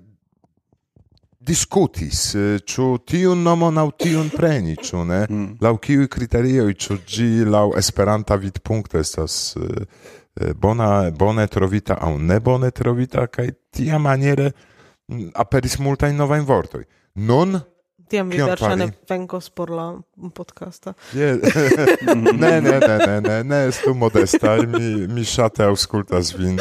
discutis 1.39 2.35
eh, 2.35 2.59
ĉu 2.65 2.87
tiun 3.07 3.43
nomon 3.43 3.77
aŭ 3.79 3.87
tiun 4.03 4.29
preni 4.29 4.75
ĉu 4.75 5.03
ne? 5.07 5.19
Mm. 5.29 5.57
laŭ 5.61 5.75
kiuj 5.77 6.07
kriterioj 6.11 6.73
ĉu 6.73 6.97
ĝi 7.07 7.29
laŭ 7.47 7.69
Esperanta 7.79 8.35
vidpunkto 8.35 8.99
estas 8.99 9.55
uh, 9.55 9.65
bona 10.55 11.11
bone 11.11 11.47
trovita 11.47 11.97
aŭ 12.01 12.17
ne 12.17 12.39
bone 12.39 12.71
trovita 12.71 13.27
kaj 13.27 13.49
tia 13.75 13.99
maniere 13.99 14.51
mm, 15.07 15.31
aperis 15.35 15.79
multaj 15.79 16.13
novaj 16.13 16.39
vortoj. 16.41 16.83
non 17.15 17.59
tiem 18.09 18.31
vienkārši 18.33 18.75
nevenkos 18.81 19.49
par 19.55 19.71
podkāstu. 20.35 20.93
Nē, 21.15 21.29
nē, 22.41 22.51
nē, 22.65 22.75
nē, 22.83 23.17
nē, 23.25 23.37
nē, 23.47 23.59
es 23.69 23.81
tu 23.83 23.93
modestai, 23.97 24.65
mi, 24.69 25.07
mi 25.11 25.25
šate 25.27 25.65
auscultas 25.67 26.33
vin, 26.37 26.59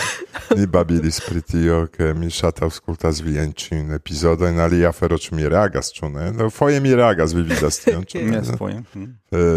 ni 0.55 0.69
babilis 0.71 1.21
pri 1.27 1.43
tio, 1.43 1.81
che 1.93 2.13
mi 2.15 2.31
šate 2.33 2.67
auscultas 2.69 3.23
vien 3.25 3.55
cin 3.57 3.93
epizodo 3.97 4.49
in 4.49 4.61
alia 4.63 4.93
fero 4.93 5.19
ci 5.19 5.35
mi 5.35 5.49
reagas, 5.49 5.93
ciu 5.95 6.13
ne? 6.13 6.31
No, 6.37 6.51
foje 6.51 6.81
mi 6.85 6.95
reagas, 6.95 7.35
vi 7.37 7.43
vidas 7.49 7.83
tion, 7.85 8.05
ciu 8.07 8.25
ne? 8.27 8.39
Yes, 8.39 8.55
foje. 8.61 8.83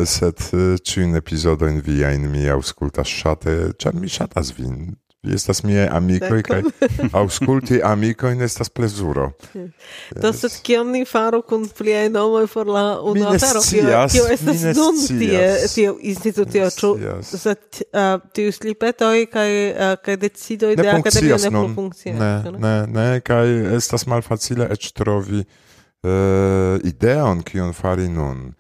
Set 0.06 0.50
e, 0.54 0.78
cin 0.84 1.16
epizodo 1.16 1.68
in 1.68 1.82
via 1.82 2.12
in 2.16 2.30
mi 2.32 2.48
auscultas 2.50 3.08
šate, 3.08 3.74
ciam 3.78 4.00
mi 4.00 4.10
šatas 4.12 4.56
vin, 4.58 4.96
Vi 5.24 5.34
estas 5.34 5.64
miaj 5.64 5.88
amikoj 5.92 6.42
kaj 6.42 6.62
aŭskulti 7.20 7.78
amikojn 7.86 8.40
estas 8.42 8.70
plezuro. 8.74 9.28
Do 10.24 10.32
sed 10.34 10.56
kion 10.66 10.90
ni 10.96 11.04
faru 11.06 11.44
kun 11.46 11.68
pliaj 11.78 12.08
nomoj 12.10 12.48
por 12.50 12.68
la 12.68 12.86
unu 13.06 13.28
afero? 13.30 13.62
Kio 14.10 14.26
estas 14.34 14.64
nun 14.78 14.98
tie 15.20 15.44
tio 15.76 15.94
institucio, 16.02 16.70
ĉu 16.74 16.90
sed 17.22 17.84
uh, 17.94 18.18
tiu 18.34 18.50
slipetoj 18.52 19.28
kaj 19.30 19.54
uh, 19.70 19.94
kaj 20.02 20.18
decidoj 20.24 20.74
de 20.82 20.90
akademio 20.90 21.38
ne 21.38 21.52
plu 21.54 21.68
funkcias? 21.76 22.18
Ne, 22.18 22.34
ne, 22.58 22.74
ne, 22.88 23.06
kaj 23.22 23.54
estas 23.78 24.08
malfacile 24.10 24.72
eĉ 24.74 24.90
trovi 24.98 25.44
uh, 25.44 26.82
ideon 26.82 27.46
kion 27.46 27.78
fari 27.78 28.10
nun 28.10 28.56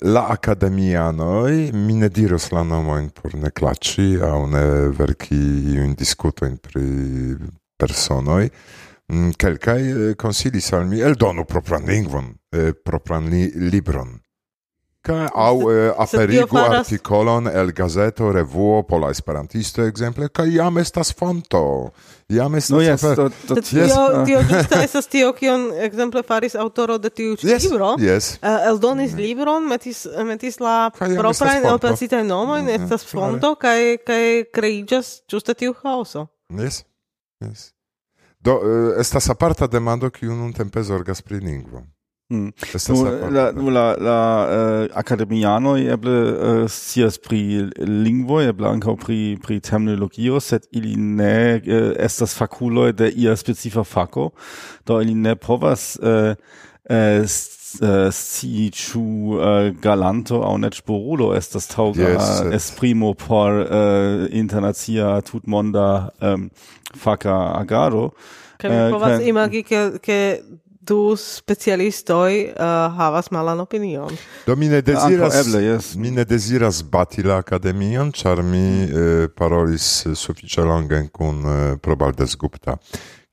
la 0.00 0.26
academianoi, 0.28 1.70
mi 1.72 1.94
ne 1.94 2.08
diros 2.08 2.50
la 2.50 2.62
nomoin 2.62 3.08
por 3.14 3.34
ne 3.34 3.50
claci, 3.50 4.16
au 4.20 4.46
ne 4.50 4.88
verci 4.90 5.36
iun 5.76 5.94
discutoin 5.94 6.56
pri 6.58 7.36
personoi, 7.76 8.50
mm, 9.12 9.30
quelcae 9.38 10.10
eh, 10.10 10.14
consilis 10.16 10.72
al 10.72 10.86
mi, 10.86 11.00
eldonu 11.00 11.44
propran 11.44 11.86
lingvon, 11.86 12.34
eh, 12.50 12.72
propran 12.74 13.28
li 13.30 13.50
libron, 13.70 14.16
publica 15.06 15.30
au 15.32 15.70
eh, 15.70 15.94
aperigu 15.96 16.46
faras... 16.46 16.78
articolon 16.78 17.46
el 17.46 17.72
gazeto, 17.72 18.32
revuo, 18.32 18.82
pola 18.82 19.10
esperantisto, 19.10 19.84
exemple, 19.84 20.28
kaj 20.28 20.54
jam 20.54 20.78
estas 20.78 21.12
fonto. 21.14 21.92
Jam 22.28 22.54
estas... 22.54 22.70
No 22.70 22.82
jes, 22.82 23.00
to, 23.00 23.28
to, 23.46 23.54
tio, 23.60 23.84
yes. 23.84 23.92
tio 24.26 24.38
ah. 24.38 24.44
giusta 24.48 24.82
estas 24.86 25.06
tio, 25.06 25.32
kion 25.32 25.70
exemple 25.80 26.22
faris 26.22 26.54
autoro 26.54 26.98
de 26.98 27.10
tiu 27.10 27.36
yes, 27.42 27.64
libro. 27.64 27.94
Yes. 27.98 28.38
Uh, 28.42 28.66
eldonis 28.72 29.12
mm. 29.12 29.18
libron, 29.18 29.68
metis, 29.68 30.06
metis 30.26 30.60
la 30.60 30.90
proprain 30.90 31.64
elpensitaj 31.64 32.24
nomojn, 32.24 32.64
mm, 32.64 32.70
mm, 32.70 32.84
estas 32.84 33.06
mm. 33.06 33.12
fonto, 33.14 33.54
kaj, 33.54 33.96
kaj 34.06 34.26
kreiĝas 34.52 35.20
ĝuste 35.30 35.54
tiu 35.54 35.74
haoso. 35.84 36.26
Yes, 36.50 36.84
yes. 37.42 37.70
Do, 38.40 38.58
uh, 38.62 38.94
estas 39.00 39.30
aparta 39.30 39.66
demando, 39.66 40.10
kiu 40.10 40.34
nun 40.34 40.52
tempe 40.54 40.82
zorgas 40.86 41.22
pri 41.22 41.40
lingvo. 41.42 41.82
Mm. 42.28 42.50
Nur 42.88 43.30
la, 43.30 43.52
la, 43.52 43.94
la 43.94 44.46
uh, 44.46 44.84
eh, 44.84 44.88
academiano 44.94 45.76
eble 45.76 46.10
eh, 46.10 46.62
uh, 46.64 46.68
sias 46.68 47.20
pri 47.22 47.70
lingvo, 47.78 48.40
eble 48.42 48.66
ankaŭ 48.66 48.96
pri 48.98 49.18
pri 49.38 49.60
terminologio, 49.62 50.40
sed 50.42 50.66
ili 50.74 50.96
ne 50.96 51.60
uh, 51.62 51.92
estas 52.02 52.34
fakuloj 52.34 52.96
de 52.98 53.12
ia 53.14 53.36
specifa 53.36 53.84
fako, 53.84 54.32
do 54.86 54.98
ili 55.00 55.14
ne 55.14 55.36
povas 55.36 55.94
uh, 56.02 56.34
uh, 56.90 58.10
sci 58.10 58.70
ĉu 58.74 59.06
uh, 59.38 59.70
galanto 59.82 60.42
aŭ 60.42 60.56
ne 60.58 60.72
est 60.74 60.82
estas 61.38 61.68
taŭga 61.68 62.10
yes, 62.10 62.42
esprimo 62.54 63.14
por 63.14 63.52
uh, 63.52 64.26
internacia 64.32 65.20
tutmonda 65.20 66.10
um, 66.20 66.50
faka 66.96 67.54
agado. 67.54 68.10
Kaj 68.58 68.70
mi 68.70 68.92
povas 68.92 69.22
imagi, 69.22 69.62
ke, 69.62 69.90
ke 70.02 70.40
du 70.86 71.16
specialistoi 71.18 72.46
uh, 72.52 72.62
havas 72.96 73.30
malan 73.34 73.60
opinion. 73.60 74.14
Do 74.46 74.56
mi 74.56 74.68
ne 74.70 74.80
deziras, 74.86 75.34
eble, 75.40 75.62
yes. 75.64 75.94
mi 75.96 76.10
ne 76.14 76.24
deziras 76.24 76.82
bati 76.82 77.24
la 77.26 77.40
akademion, 77.42 78.12
char 78.12 78.42
mi 78.42 78.86
eh, 78.86 79.26
parolis 79.34 80.06
eh, 80.06 80.14
suffice 80.14 80.62
longen 80.62 81.08
kun 81.12 81.42
eh, 81.44 81.76
Probaldes 81.82 82.36
Gupta, 82.38 82.76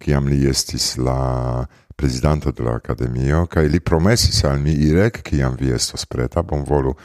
kiam 0.02 0.28
li 0.28 0.44
estis 0.50 0.96
la 0.98 1.66
presidente 1.96 2.52
de 2.52 2.64
la 2.64 2.76
akademio, 2.76 3.46
kaj 3.48 3.70
li 3.70 3.80
promesis 3.80 4.44
al 4.44 4.60
mi 4.60 4.74
irek, 4.88 5.22
kiam 5.24 5.56
vi 5.60 5.72
estos 5.72 6.06
preta, 6.10 6.44
bonvolu 6.44 6.96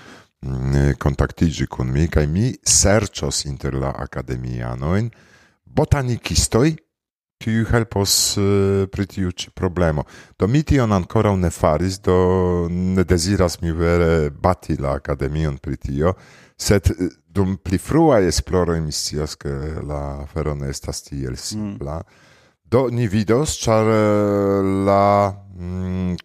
mm, 0.40 0.74
eh, 0.74 0.94
kontaktigi 0.98 1.68
kun 1.70 1.92
mi, 1.92 2.08
kai 2.08 2.26
mi 2.26 2.52
serĉos 2.64 3.44
inter 3.46 3.76
la 3.78 3.92
akademianojn 4.06 5.10
botanikistoi, 5.78 6.74
kiu 7.38 7.64
helpos 7.70 8.12
uh, 8.36 8.86
pri 8.90 9.06
tiu 9.06 9.30
ĉi 9.30 9.52
problemo. 9.54 10.04
Do 10.38 10.48
mi 10.50 10.64
tion 10.66 10.92
ankoraŭ 10.92 11.36
ne 11.38 11.50
faris, 11.54 12.00
do 12.02 12.18
ne 12.70 13.04
deziras 13.04 13.60
mi 13.62 13.72
vere 13.72 14.30
bati 14.30 14.76
la 14.76 14.96
akademion 14.98 15.58
pri 15.62 15.76
tio, 15.76 16.14
sed 16.58 16.90
eh, 16.90 17.12
dum 17.30 17.56
pli 17.62 17.78
fruaj 17.78 18.26
esploroj 18.26 18.80
mi 18.82 18.92
scias, 18.92 19.36
ke 19.38 19.52
la 19.86 20.24
afero 20.24 20.56
ne 20.58 20.70
estas 20.74 21.04
tiel 21.06 21.36
mm. 21.36 21.44
simpla. 21.44 22.00
Mm. 22.02 22.24
Do 22.68 22.82
ni 22.92 23.06
vidos, 23.08 23.54
ĉar 23.62 23.86
eh, 23.94 24.66
la 24.84 25.30
mm, 25.54 26.18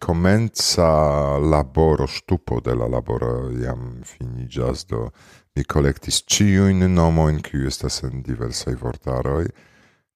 laboro, 1.52 2.06
ŝtupo 2.06 2.60
de 2.60 2.74
la 2.74 2.90
laboro 2.90 3.50
jam 3.62 4.02
finiĝas, 4.04 4.84
do 4.90 5.08
mi 5.56 5.64
kolektis 5.64 6.24
ĉiujn 6.26 6.84
nomojn, 6.92 7.40
kiuj 7.40 7.66
estas 7.70 8.02
en 8.02 8.22
diversaj 8.26 8.74
vortaroj, 8.82 9.46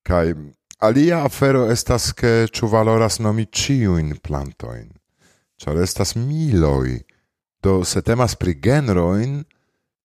kaj 0.02 0.34
alia 0.78 1.24
afero 1.24 1.66
estas 1.70 2.12
ke 2.14 2.46
ĉu 2.54 2.70
valoras 2.70 3.18
nomi 3.18 3.46
ciuin 3.46 4.16
plantoin. 4.22 4.88
ĉar 5.58 5.80
estas 5.82 6.14
miloi. 6.14 7.00
Do 7.62 7.82
se 7.84 8.02
temas 8.02 8.36
pri 8.38 8.54
genrojn, 8.62 9.44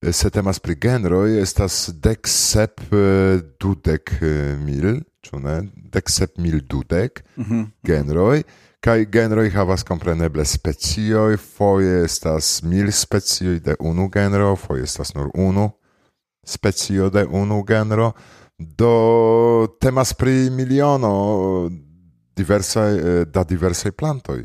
eh, 0.01 0.11
se 0.11 0.29
temas 0.29 0.59
pri 0.59 0.75
genroj 0.81 1.37
estas 1.41 1.91
dek 1.93 2.27
sep 2.27 2.81
eh, 2.91 3.37
dudek 3.61 4.15
eh, 4.21 4.57
mil, 4.57 5.03
ĉu 5.21 5.39
ne? 5.39 5.61
dek 5.93 6.09
sep 6.09 6.37
mil 6.37 6.61
dudek 6.65 7.23
mm 7.37 7.43
-hmm. 7.43 7.67
genroi, 7.85 8.43
kai 8.79 9.05
genroi 9.05 9.49
havas 9.49 9.83
compreneble 9.83 10.45
specioi, 10.45 11.37
foie 11.37 12.03
estas 12.03 12.63
mil 12.63 12.91
specioi 12.91 13.59
de 13.59 13.75
unu 13.79 14.09
genro, 14.09 14.55
foie 14.55 14.83
estas 14.83 15.13
nur 15.13 15.29
unu 15.33 15.69
specio 16.45 17.09
de 17.09 17.23
unu 17.25 17.63
genro, 17.67 18.13
Do 18.57 19.75
temas 19.79 20.13
pri 20.13 20.49
miliono 20.49 21.69
diversai, 22.35 22.97
eh, 22.97 23.25
da 23.25 23.43
diversai 23.43 23.91
plantoi. 23.91 24.43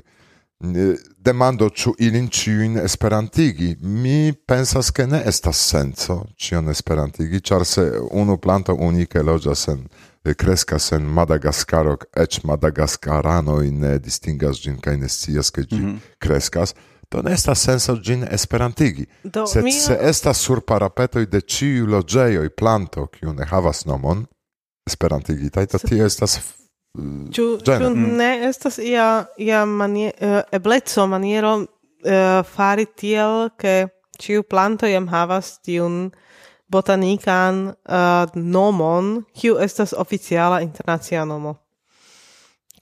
Demando 1.18 1.68
ĉu 1.70 1.92
ilin 2.02 2.28
ĉiujn 2.28 2.78
esperantigi. 2.82 3.76
Mi 3.80 4.32
pensas 4.32 4.90
ke 4.90 5.06
ne 5.06 5.22
estas 5.26 5.60
senco 5.70 6.24
ĉion 6.36 6.68
esperantigi, 6.68 7.40
ĉar 7.40 7.64
se 7.64 7.84
unu 8.10 8.38
planto 8.38 8.74
unike 8.74 9.22
loĝas 9.22 9.68
en 9.68 9.84
eh, 10.24 10.34
kreskas 10.34 10.92
en 10.92 11.06
Madagaskaro, 11.06 11.96
eĉ 12.16 12.42
madagaskaranoj 12.44 13.70
ne 13.70 13.98
distingas 13.98 14.58
ĝin 14.64 14.80
kaj 14.82 14.96
ne 14.96 15.08
scias 15.08 15.50
ke 15.50 15.62
ĝi 15.62 15.76
mm 15.78 15.86
-hmm. 15.86 15.98
kreskas 16.18 16.74
do 17.10 17.22
ne 17.22 17.32
estas 17.32 17.62
senso 17.64 17.96
gin 18.02 18.26
esperantigi. 18.30 19.06
Do, 19.24 19.46
Sed 19.46 19.64
mia... 19.64 19.80
se 19.80 19.98
estas 20.00 20.40
sur 20.44 20.60
parapetoj 20.60 21.26
de 21.26 21.40
ĉiu 21.40 21.86
loĝejoj 21.86 22.50
planto, 22.56 23.06
kiu 23.06 23.32
ne 23.32 23.46
havas 23.48 23.84
nomon 23.88 24.26
esperantigitaj, 24.88 25.66
do 25.72 25.78
tio 25.78 26.06
estas 26.06 26.38
Ĉu 27.32 27.44
eh, 27.66 27.80
mm-hmm. 27.80 28.16
ne 28.16 28.48
estas 28.48 28.78
ia, 28.82 29.26
ia 29.38 29.64
manie, 29.68 30.10
uh, 30.20 30.40
ebleco, 30.52 31.04
maniero 31.06 31.52
uh, 31.60 32.40
fari 32.48 32.88
tiel, 32.96 33.50
ke 33.60 33.86
ciu 34.18 34.42
planto 34.42 34.88
jam 34.88 35.06
havas 35.12 35.58
tiun 35.62 36.08
botanikan 36.72 37.68
uh, 37.70 38.24
nomon, 38.34 39.22
kiu 39.36 39.60
estas 39.62 39.94
oficiala 39.94 40.62
internacia 40.64 41.24
nomo? 41.28 41.54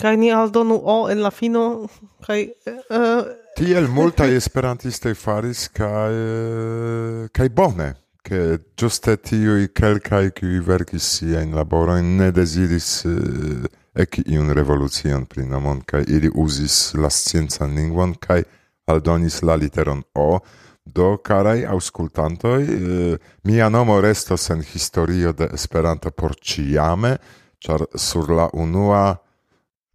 Kaj 0.00 0.16
ni 0.16 0.32
aldonu 0.32 0.80
o 0.84 0.96
en 1.10 1.22
la 1.24 1.30
fino, 1.30 1.88
kaj... 2.26 2.42
Uh, 2.42 2.72
eh, 2.72 2.96
eh, 3.00 3.34
Tiel 3.56 3.86
multa 3.88 4.26
esperantistoj 4.28 5.14
faris 5.16 5.68
kaj, 5.72 6.12
eh, 6.12 7.28
kaj 7.32 7.48
bone, 7.56 7.94
ke 8.26 8.58
ĝuste 8.76 9.14
tiuj 9.16 9.70
kelkaj, 9.72 10.34
kiuj 10.36 10.60
verkis 10.66 11.06
siajn 11.16 11.54
laborojn, 11.56 12.10
ne 12.18 12.28
deziris 12.36 12.90
uh, 13.08 13.64
eki 13.96 14.26
iun 14.34 14.52
revolucion 14.52 15.24
pri 15.30 15.46
nomon, 15.48 15.80
kaj 15.88 16.04
ili 16.12 16.28
uzis 16.34 16.92
la 17.00 17.08
sciencan 17.08 17.72
lingvon 17.78 18.16
kaj 18.20 18.42
aldonis 18.92 19.40
la 19.42 19.56
literon 19.56 20.02
o, 20.14 20.40
do 20.84 21.14
karaj 21.24 21.62
aŭskultantoj, 21.72 22.62
uh, 22.62 23.28
mia 23.48 23.70
nomo 23.72 24.02
restos 24.04 24.50
en 24.50 24.60
historio 24.74 25.32
de 25.32 25.48
Esperanto 25.54 26.10
por 26.10 26.36
ĉiame, 26.36 27.16
ĉar 27.62 27.88
sur 27.96 28.28
la 28.36 28.50
unua 28.52 29.06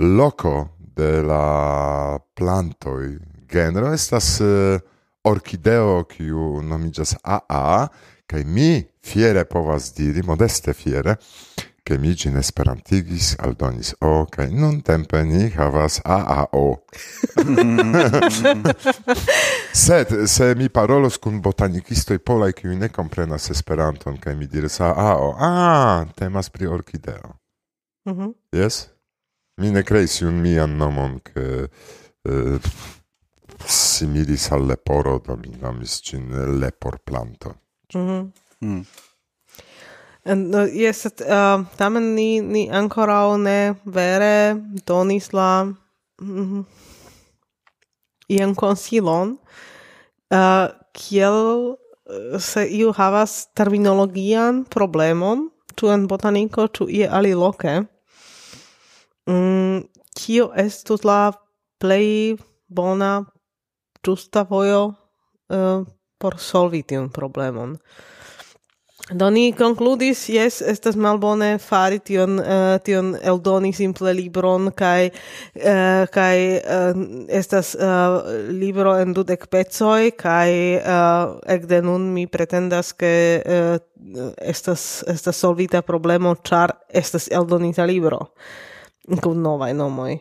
loco 0.02 0.70
de 0.78 1.22
la 1.22 2.20
plantoi 2.34 3.18
genero 3.48 3.94
estas 3.94 4.40
uh, 4.40 4.80
orchideo 5.24 6.04
kiu 6.10 6.62
nomigas 6.62 7.16
AA 7.24 7.88
kaj 8.26 8.44
mi 8.44 8.84
fiere 9.06 9.46
povas 9.46 9.94
diri 9.96 10.24
modeste 10.24 10.74
fiere 10.74 11.16
ke 11.84 11.98
mi 11.98 12.14
gin 12.16 12.38
esperantigis 12.38 13.36
aldonis 13.40 13.94
o 14.02 14.26
kaj 14.32 14.50
nun 14.54 14.82
tempe 14.82 15.24
ni 15.24 15.50
havas 15.50 16.00
AAO 16.06 16.78
sed 19.86 20.16
se 20.28 20.56
mi 20.56 20.70
parolos 20.70 21.18
kun 21.18 21.42
botanikistoi 21.42 22.20
polaj 22.20 22.54
kiu 22.62 22.78
ne 22.78 22.90
komprenas 22.90 23.50
Esperanton 23.50 24.18
kaj 24.22 24.36
mi 24.36 24.48
diris 24.48 24.82
AAO 24.82 25.36
a 25.38 25.50
ah, 25.50 26.06
temas 26.16 26.50
pri 26.50 26.68
orchideo. 26.68 27.38
mm 28.06 28.14
-hmm. 28.14 28.34
yes 28.52 28.88
mi 29.58 29.72
ne 29.72 29.84
creis 29.84 30.22
un 30.22 30.42
mian 30.42 30.76
nomon, 30.78 31.20
che 31.22 31.70
eh, 32.24 32.60
similis 33.66 34.50
al 34.52 34.66
leporo, 34.66 35.20
do 35.20 35.36
mi 35.36 35.56
nomis 35.60 36.00
cin 36.02 36.60
lepor 36.60 37.00
planto. 37.04 37.56
Mm-hmm. 37.94 38.20
Mm 38.20 38.32
-hmm. 38.62 38.76
mm. 38.78 38.86
And, 40.24 40.54
uh, 40.54 40.70
yes, 40.70 41.06
et, 41.06 41.22
uh, 41.22 41.66
tamen 41.78 42.14
ni, 42.14 42.42
ni 42.42 42.70
ancora 42.70 43.38
ne 43.38 43.74
vere 43.86 44.54
donis 44.86 45.32
la 45.34 45.64
mm 45.64 45.76
-hmm, 46.22 46.66
ian 48.28 48.54
consilon, 48.56 49.40
uh, 50.30 50.68
kiel 50.94 51.76
uh, 52.06 52.38
se 52.40 52.68
iu 52.70 52.92
havas 52.92 53.48
terminologian 53.54 54.66
problemon, 54.66 55.50
tu 55.76 55.88
en 55.88 56.08
botaniko, 56.08 56.68
tu 56.68 56.86
ie 56.90 57.08
aliloke, 57.08 57.82
Mm, 59.30 59.84
kio 60.18 60.52
estus 60.58 61.04
la 61.06 61.32
plej 61.82 62.38
bona 62.68 63.26
ĝusta 64.06 64.46
vojo 64.50 64.82
uh, 64.90 65.84
por 66.18 66.40
solvi 66.40 66.82
tiun 66.84 67.10
problemon? 67.14 67.78
Do 69.12 69.28
ni 69.34 69.52
konkludis, 69.52 70.22
jes, 70.30 70.62
estas 70.62 70.96
malbone 70.96 71.58
fari 71.60 72.00
tion, 72.00 72.38
uh, 72.40 72.78
tion 72.86 73.12
eldoni 73.18 73.74
simple 73.76 74.14
libron, 74.16 74.70
kai, 74.78 75.10
uh, 75.10 75.66
eh, 75.74 76.06
kai 76.14 76.38
uh, 76.62 77.02
estas 77.28 77.74
uh, 77.76 78.22
libro 78.56 78.94
en 79.02 79.12
dudek 79.18 79.50
pecoj, 79.52 80.14
kai 80.16 80.78
uh, 80.80 81.36
ekde 81.50 81.82
nun 81.84 82.12
mi 82.14 82.28
pretendas, 82.32 82.94
ke 82.94 83.14
uh, 83.42 83.76
estas, 84.40 85.04
estas 85.12 85.44
solvita 85.44 85.82
problemo, 85.82 86.38
ĉar 86.48 86.78
estas 86.88 87.28
eldonita 87.32 87.90
libro 87.90 88.30
kun 89.24 89.42
novaj 89.42 89.74
nomoj. 89.74 90.18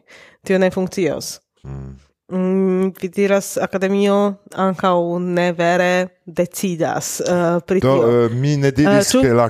Tio 0.47 0.59
ne 0.59 0.71
funkcios. 0.71 1.41
Mm. 1.65 1.97
Mm, 2.33 2.93
vi 3.01 3.09
diras 3.09 3.57
akademio 3.59 4.35
ankaŭ 4.55 5.19
ne 5.19 5.53
vere 5.53 6.20
decidas 6.31 7.21
uh, 7.21 7.61
pri 7.67 7.81
Do, 7.81 7.95
tio. 7.95 8.09
Uh, 8.27 8.33
mi 8.33 8.57
ne 8.57 8.71
diris 8.71 9.15
uh, 9.15 9.21
tu... 9.21 9.35
la 9.35 9.49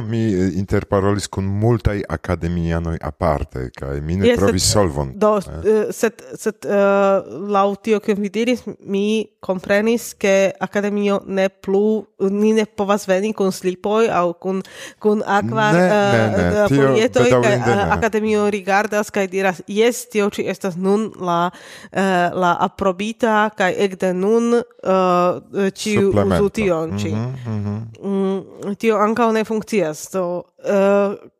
mi 0.00 0.32
eh, 0.32 0.58
interparolis 0.58 1.28
con 1.28 1.44
multai 1.44 2.02
Academianoi 2.08 2.98
aparte 3.00 3.70
kaj 3.74 4.00
mi 4.00 4.16
ne 4.16 4.28
yes, 4.28 4.38
trovis 4.38 4.70
solvon. 4.70 5.12
Do, 5.16 5.38
eh? 5.38 5.92
set, 5.92 6.22
eh, 6.22 6.36
set 6.36 6.64
uh, 6.64 7.50
lau 7.50 7.74
tio 7.76 8.00
che 8.00 8.14
vi 8.14 8.30
diris, 8.30 8.62
mi 8.80 9.28
comprenis 9.40 10.14
che 10.16 10.54
Academio 10.58 11.22
ne 11.26 11.48
plu 11.48 12.06
ni 12.18 12.52
ne 12.52 12.64
povas 12.66 13.06
veni 13.06 13.32
kun 13.32 13.52
slipoj 13.52 14.08
aŭ 14.08 14.32
kun 14.40 14.62
kun 14.98 15.22
akva 15.26 15.70
polietoj 16.68 17.28
uh, 17.28 17.44
uh 17.44 17.92
Academio 17.92 18.46
uh, 18.46 18.50
rigardas 18.50 19.10
kaj 19.10 19.28
diras 19.28 19.62
yes, 19.68 20.08
tio 20.08 20.30
ci 20.30 20.46
estas 20.48 20.76
nun 20.76 21.10
la 21.20 21.50
uh, 21.50 22.00
la 22.32 22.56
aprobita 22.60 23.50
kaj 23.56 23.74
ekde 23.86 24.12
nun 24.14 24.54
uh, 24.54 24.62
uh 24.92 25.70
ĉiu 25.74 26.03
uzu 26.10 26.48
tion 26.48 26.98
ci. 26.98 27.08
Mm 27.08 27.34
-hmm, 27.34 27.50
mm 27.50 27.64
-hmm. 28.02 28.64
Mm, 28.66 28.74
tio 28.74 28.96
ankaŭ 28.96 29.32
ne 29.32 29.44
funkcias, 29.44 30.08
do... 30.12 30.42
Uh, 30.58 30.70
eh, 30.74 31.30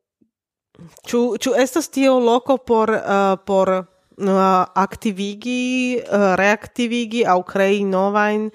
Ču, 1.07 1.37
ču 1.39 1.51
estas 1.57 1.89
tio 1.89 2.19
loko 2.19 2.57
por, 2.57 2.91
uh, 2.91 3.39
por 3.47 3.69
uh, 3.69 4.65
aktivigi, 4.75 6.01
uh, 6.03 6.35
reaktivigi 6.35 7.25
aŭ 7.27 7.43
krei 7.43 7.85
novajn, 7.85 8.51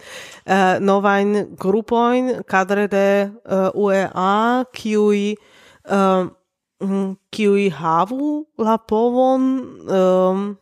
uh, 0.45 0.53
novajn 0.79 1.55
grupojn 1.59 2.43
kadre 2.47 2.87
de 2.87 3.31
uh, 3.45 3.69
UEA, 3.73 4.65
kiuj 4.73 5.35
uh, 5.89 6.27
kiuj 7.35 7.69
havu 7.75 8.45
la 8.57 8.77
povon 8.77 9.47
um, 9.87 10.57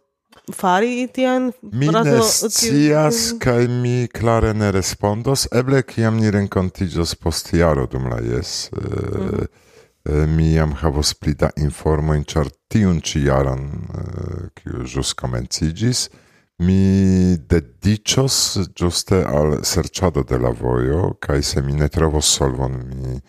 fari 0.53 1.07
tian 1.13 1.51
Mi 1.61 1.87
ne 1.91 2.19
scias, 2.23 3.33
kai 3.39 3.67
mi 3.67 4.07
klare 4.07 4.53
ne 4.53 4.71
respondos, 4.71 5.47
eble 5.51 5.83
kiam 5.83 6.19
ni 6.21 6.31
renkontiĝos 6.31 7.15
post 7.19 7.53
jaro 7.53 7.87
dum 7.91 8.09
la 8.11 8.21
jes. 8.23 8.69
Uh, 8.73 8.83
mm 8.87 9.65
mi 10.07 10.53
jam 10.53 10.71
havos 10.71 11.13
pli 11.19 11.33
da 11.35 11.49
informojn, 11.59 12.23
ĉar 12.23 12.49
tiun 12.71 13.01
ĉi 13.03 13.25
jaron, 13.27 13.63
eh, 13.67 14.45
kiu 14.55 14.85
ĵus 14.87 15.13
komenciĝis, 15.19 16.07
mi 16.63 17.37
dediĉos 17.37 18.37
ĝuste 18.75 19.21
al 19.27 19.59
serĉado 19.67 20.23
de 20.23 20.39
la 20.39 20.49
vojo, 20.49 21.17
kaj 21.19 21.41
se 21.43 21.61
mi 21.61 21.75
ne 21.75 21.89
trovos 21.89 22.29
solvon, 22.37 22.79
mi 22.87 23.19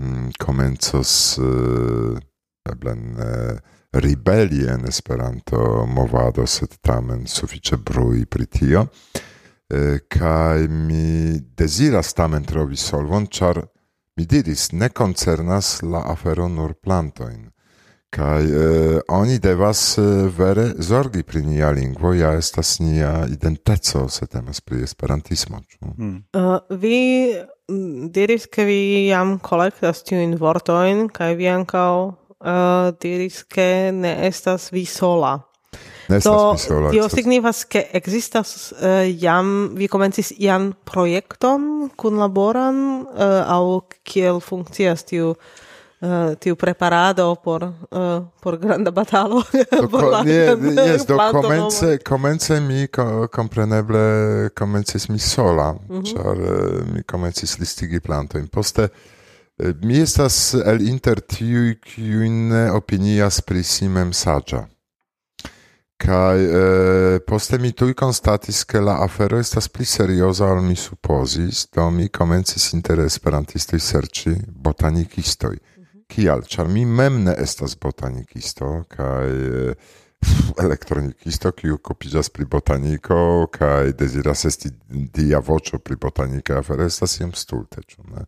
mm, 0.00 0.30
komencos 0.38 1.12
eble 2.70 2.94
ne 2.94 3.34
ribeli 3.92 4.64
en 4.68 4.86
Esperanto 4.86 5.86
movado, 5.86 6.46
sed 6.46 6.78
tamen 6.80 7.26
sufiĉe 7.26 7.76
brui 7.76 8.26
pri 8.26 8.46
tio. 8.46 8.86
Eh, 9.70 9.98
kaj 10.08 10.68
mi 10.68 11.38
deziras 11.56 12.14
tamen 12.14 12.44
trovi 12.44 12.76
solvon, 12.76 13.26
ĉar 13.26 13.62
mi 14.16 14.26
diris, 14.26 14.72
ne 14.72 14.88
koncernas 14.88 15.82
la 15.82 16.02
afero 16.12 16.48
nur 16.48 16.74
plantojn. 16.74 17.50
Kaj 18.10 18.42
eh, 18.42 19.00
oni 19.08 19.38
devas 19.38 19.98
eh, 19.98 20.02
vere 20.38 20.72
zorgi 20.78 21.22
pri 21.22 21.44
nia 21.46 21.70
lingvo, 21.70 22.10
ja 22.14 22.32
estas 22.34 22.80
nia 22.80 23.26
identeco, 23.30 24.08
se 24.08 24.26
temas 24.26 24.60
pri 24.60 24.82
esperantismo. 24.82 25.62
Hmm. 25.80 26.24
Eh, 26.34 26.38
mm. 26.38 26.40
Uh, 26.40 26.78
vi 26.78 27.34
diris, 28.10 28.48
ke 28.50 28.64
vi 28.66 29.06
jam 29.06 29.38
kolektas 29.38 30.02
tiujn 30.02 30.34
vortojn, 30.38 31.06
kaj 31.14 31.34
vi 31.38 31.46
ankaŭ 31.46 32.19
uh, 32.40 32.92
diris 33.00 33.44
che 33.46 33.90
ne 33.92 34.26
estas 34.26 34.70
vi 34.70 34.84
sola. 34.84 35.38
Ne 36.08 36.16
estas 36.16 36.32
Do, 36.32 36.52
vi 36.52 36.58
sola. 36.58 36.90
Tio 36.90 37.04
estas... 37.04 37.18
signifas 37.18 37.64
che 37.66 37.88
existas 37.92 38.74
uh, 38.80 38.84
eh, 38.84 39.16
jam, 39.18 39.74
vi 39.74 39.88
comencis 39.88 40.32
ian 40.38 40.74
proiecton 40.84 41.90
kunlaboran 41.96 43.06
eh, 43.16 43.24
uh, 43.24 43.50
au 43.52 43.82
kiel 44.02 44.40
funkcias 44.40 45.04
tiu 45.04 45.34
Uh, 46.02 46.32
tiu 46.40 46.56
preparado 46.56 47.36
por 47.44 47.62
uh, 47.62 48.24
por 48.40 48.56
granda 48.56 48.90
batalo 48.90 49.44
do, 49.52 49.88
por 49.92 50.04
la 50.08 50.22
nie, 50.24 50.56
yes, 50.72 51.04
do 51.04 51.18
comence, 51.30 51.98
comence 51.98 52.60
mi 52.60 52.88
co, 52.88 53.28
compreneble 53.28 54.48
comences 54.56 55.08
mi 55.08 55.18
sola 55.18 55.72
mm 55.72 56.00
-hmm. 56.00 56.04
char 56.06 56.38
uh, 56.38 56.94
mi 56.94 57.02
komencis 57.02 57.58
listigi 57.58 58.00
plantojn 58.00 58.48
poste 58.48 58.88
Eh, 59.60 59.74
mi 59.82 59.98
estas 60.00 60.54
el 60.54 60.80
inter 60.88 61.20
tiuj, 61.20 61.74
kiujn 61.84 62.52
opinias 62.72 63.40
pri 63.44 63.62
si 63.64 63.88
mem 63.88 64.12
saĝa. 64.16 64.62
Kaj 66.00 66.44
eh, 66.44 67.16
poste 67.26 67.58
mi 67.60 67.74
tuj 67.76 67.92
konstatis, 67.94 68.62
ke 68.64 68.80
la 68.80 68.94
afero 69.04 69.38
estas 69.38 69.68
pli 69.68 69.84
serioza 69.84 70.46
ol 70.48 70.62
mi 70.64 70.76
supozis, 70.76 71.66
do 71.76 71.90
mi 71.92 72.08
komencis 72.08 72.70
inter 72.72 73.02
esperantistoj 73.04 73.80
serĉi 73.84 74.32
botanikistoj. 74.48 75.58
Mhm. 75.58 76.04
Kial? 76.08 76.46
Ĉar 76.48 76.68
mi 76.68 76.86
mem 76.86 77.24
ne 77.26 77.34
estas 77.38 77.76
botanikisto 77.76 78.70
kaj 78.88 79.26
eh, 79.28 79.90
elektronikisto, 80.64 81.52
kiu 81.52 81.76
kopiĝas 81.84 82.32
pri 82.32 82.46
botaniko 82.48 83.20
kaj 83.52 83.92
deziras 83.92 84.46
esti 84.48 84.72
dia 84.88 85.42
voĉo 85.44 85.82
pri 85.84 86.00
botanika 86.00 86.58
afero 86.58 86.88
estas 86.88 87.20
iom 87.20 87.36
stulte, 87.36 87.84
ĉu 87.84 88.08
ne? 88.14 88.24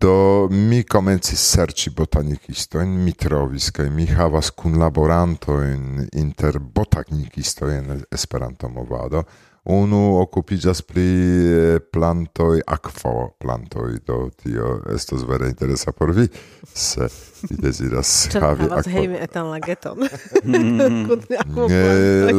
do 0.00 0.48
mi 0.50 0.80
komencis 0.88 1.42
serĉi 1.52 1.90
botanikistojn, 1.96 2.92
mi 3.04 3.12
trovis 3.12 3.68
kaj 3.74 3.88
mi 3.92 4.06
havas 4.08 4.48
kunlaborantojn 4.56 6.06
inter 6.16 6.58
botanikistoj 6.58 7.70
en 7.76 8.02
Esperanto-movado 8.08 9.24
unu 9.64 10.20
occupigas 10.20 10.82
pri 10.82 11.78
plantoi, 11.92 12.60
aqua 12.66 13.28
plantoi, 13.38 13.98
do 14.06 14.30
tio 14.42 14.82
estos 14.94 15.24
vere 15.28 15.48
interesa 15.48 15.92
por 15.92 16.12
vi, 16.12 16.28
se 16.74 17.08
vi 17.48 17.56
desiras 17.56 18.28
havi 18.34 18.64
aqua... 18.64 18.80
Havas 18.80 18.86
hejme 18.86 19.18
etan 19.20 19.50
lageton. 19.50 19.98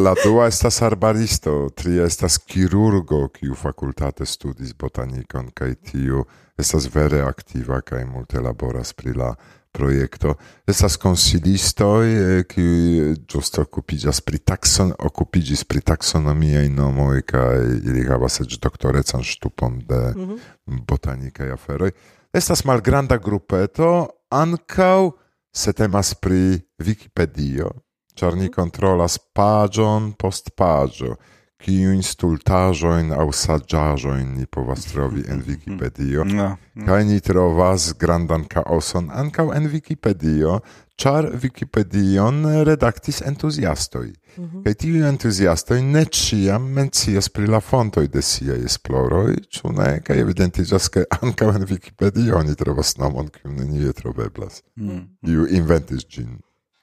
La 0.05 0.13
dua 0.23 0.47
estas 0.47 0.81
arbaristo, 0.81 1.69
tria 1.75 2.05
estas 2.09 2.39
chirurgo 2.45 3.27
kiu 3.29 3.55
facultate 3.55 4.25
studis 4.25 4.73
botanikon, 4.73 5.51
kai 5.53 5.75
tio 5.75 6.25
estas 6.57 6.89
vere 6.93 7.21
activa, 7.21 7.81
kai 7.81 8.05
multe 8.05 8.41
laboras 8.41 8.93
pri 8.93 9.13
la 9.17 9.35
proiecto. 9.71 10.35
Estas 10.67 10.97
konsilistoj, 10.99 12.43
kiuj 12.51 13.15
ĝuste 13.31 13.63
okupiĝas 13.63 14.21
pri 14.21 14.39
takson, 14.43 14.93
okupiĝis 14.99 15.63
pri 15.63 15.81
taksonomiaj 15.81 16.67
nomoj 16.69 17.21
kaj 17.27 17.59
ili 17.79 18.05
havas 18.07 18.41
eĉ 18.43 18.57
doktorecan 18.63 19.23
ŝtupon 19.23 19.79
de 19.87 20.01
mm 20.15 20.27
-hmm. 20.27 20.81
botanikaj 20.87 21.51
aferoj. 21.51 21.91
Estas 22.33 22.63
malgranda 22.65 23.17
grupeto 23.17 24.07
ankaŭ 24.29 25.11
se 25.53 25.73
temas 25.73 26.13
pri 26.13 26.59
Wikipedio, 26.79 27.71
ĉar 28.15 28.35
ni 28.35 28.47
mhm. 28.47 28.53
kontrolas 28.53 29.17
paĝon 29.35 30.13
post 30.13 30.55
paĝo. 30.55 31.15
kiu 31.61 31.93
instultajo 31.93 32.97
in 32.99 33.11
au 33.13 33.31
saggiajo 33.31 34.15
in 34.19 34.33
ni 34.37 34.45
povas 34.45 34.85
trovi 34.91 35.23
en 35.27 35.37
mhm. 35.37 35.49
Wikipedio. 35.49 36.23
No, 36.23 36.57
no. 36.73 36.85
Kaj 36.85 37.03
ni 37.05 37.19
trovas 37.21 37.93
grandan 37.99 38.45
kaoson 38.49 39.11
ankaŭ 39.13 39.51
en 39.55 39.69
Wikipedio, 39.71 40.59
char 40.97 41.25
Wikipedion 41.43 42.45
redaktis 42.65 43.21
entuziastoj. 43.21 44.07
Mm 44.37 44.43
-hmm. 44.45 44.63
Kaj 44.63 44.73
tiuj 44.73 45.07
entuziastoj 45.09 45.81
ne 45.81 46.05
ĉiam 46.05 46.71
mencias 46.73 47.29
pri 47.29 47.47
la 47.47 47.59
fontoj 47.59 48.07
de 48.07 48.21
siaj 48.21 48.65
esploroj, 48.65 49.35
ĉu 49.49 49.71
ne? 49.71 50.01
Kaj 50.03 50.19
evidentiĝas, 50.19 50.89
ke 50.89 51.05
ankaŭ 51.21 51.55
en 51.55 51.65
Wikipedio 51.65 52.43
ni 52.43 52.55
trovas 52.55 52.97
nomon, 52.97 53.27
kiun 53.27 53.55
nenie 53.55 53.93
troveblas. 53.93 54.63
Mm. 54.75 55.01
Iu 55.27 55.45
-hmm. 55.45 55.57
inventis 55.57 56.05
ĝin. 56.09 56.39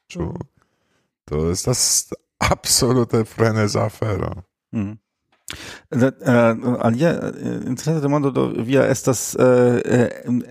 Ĉu? 0.08 0.22
Mm. 0.22 0.46
To 1.24 1.50
estas 1.50 2.12
absolute 2.38 3.24
freneza 3.24 3.84
afero. 3.84 4.47
Mm. 4.72 4.98
Uh, 5.90 6.76
alia 6.84 7.14
uh, 7.16 7.66
interesa 7.66 8.00
demando 8.00 8.30
do 8.30 8.52
via 8.62 8.82
estas 8.84 9.34
uh, 9.34 9.80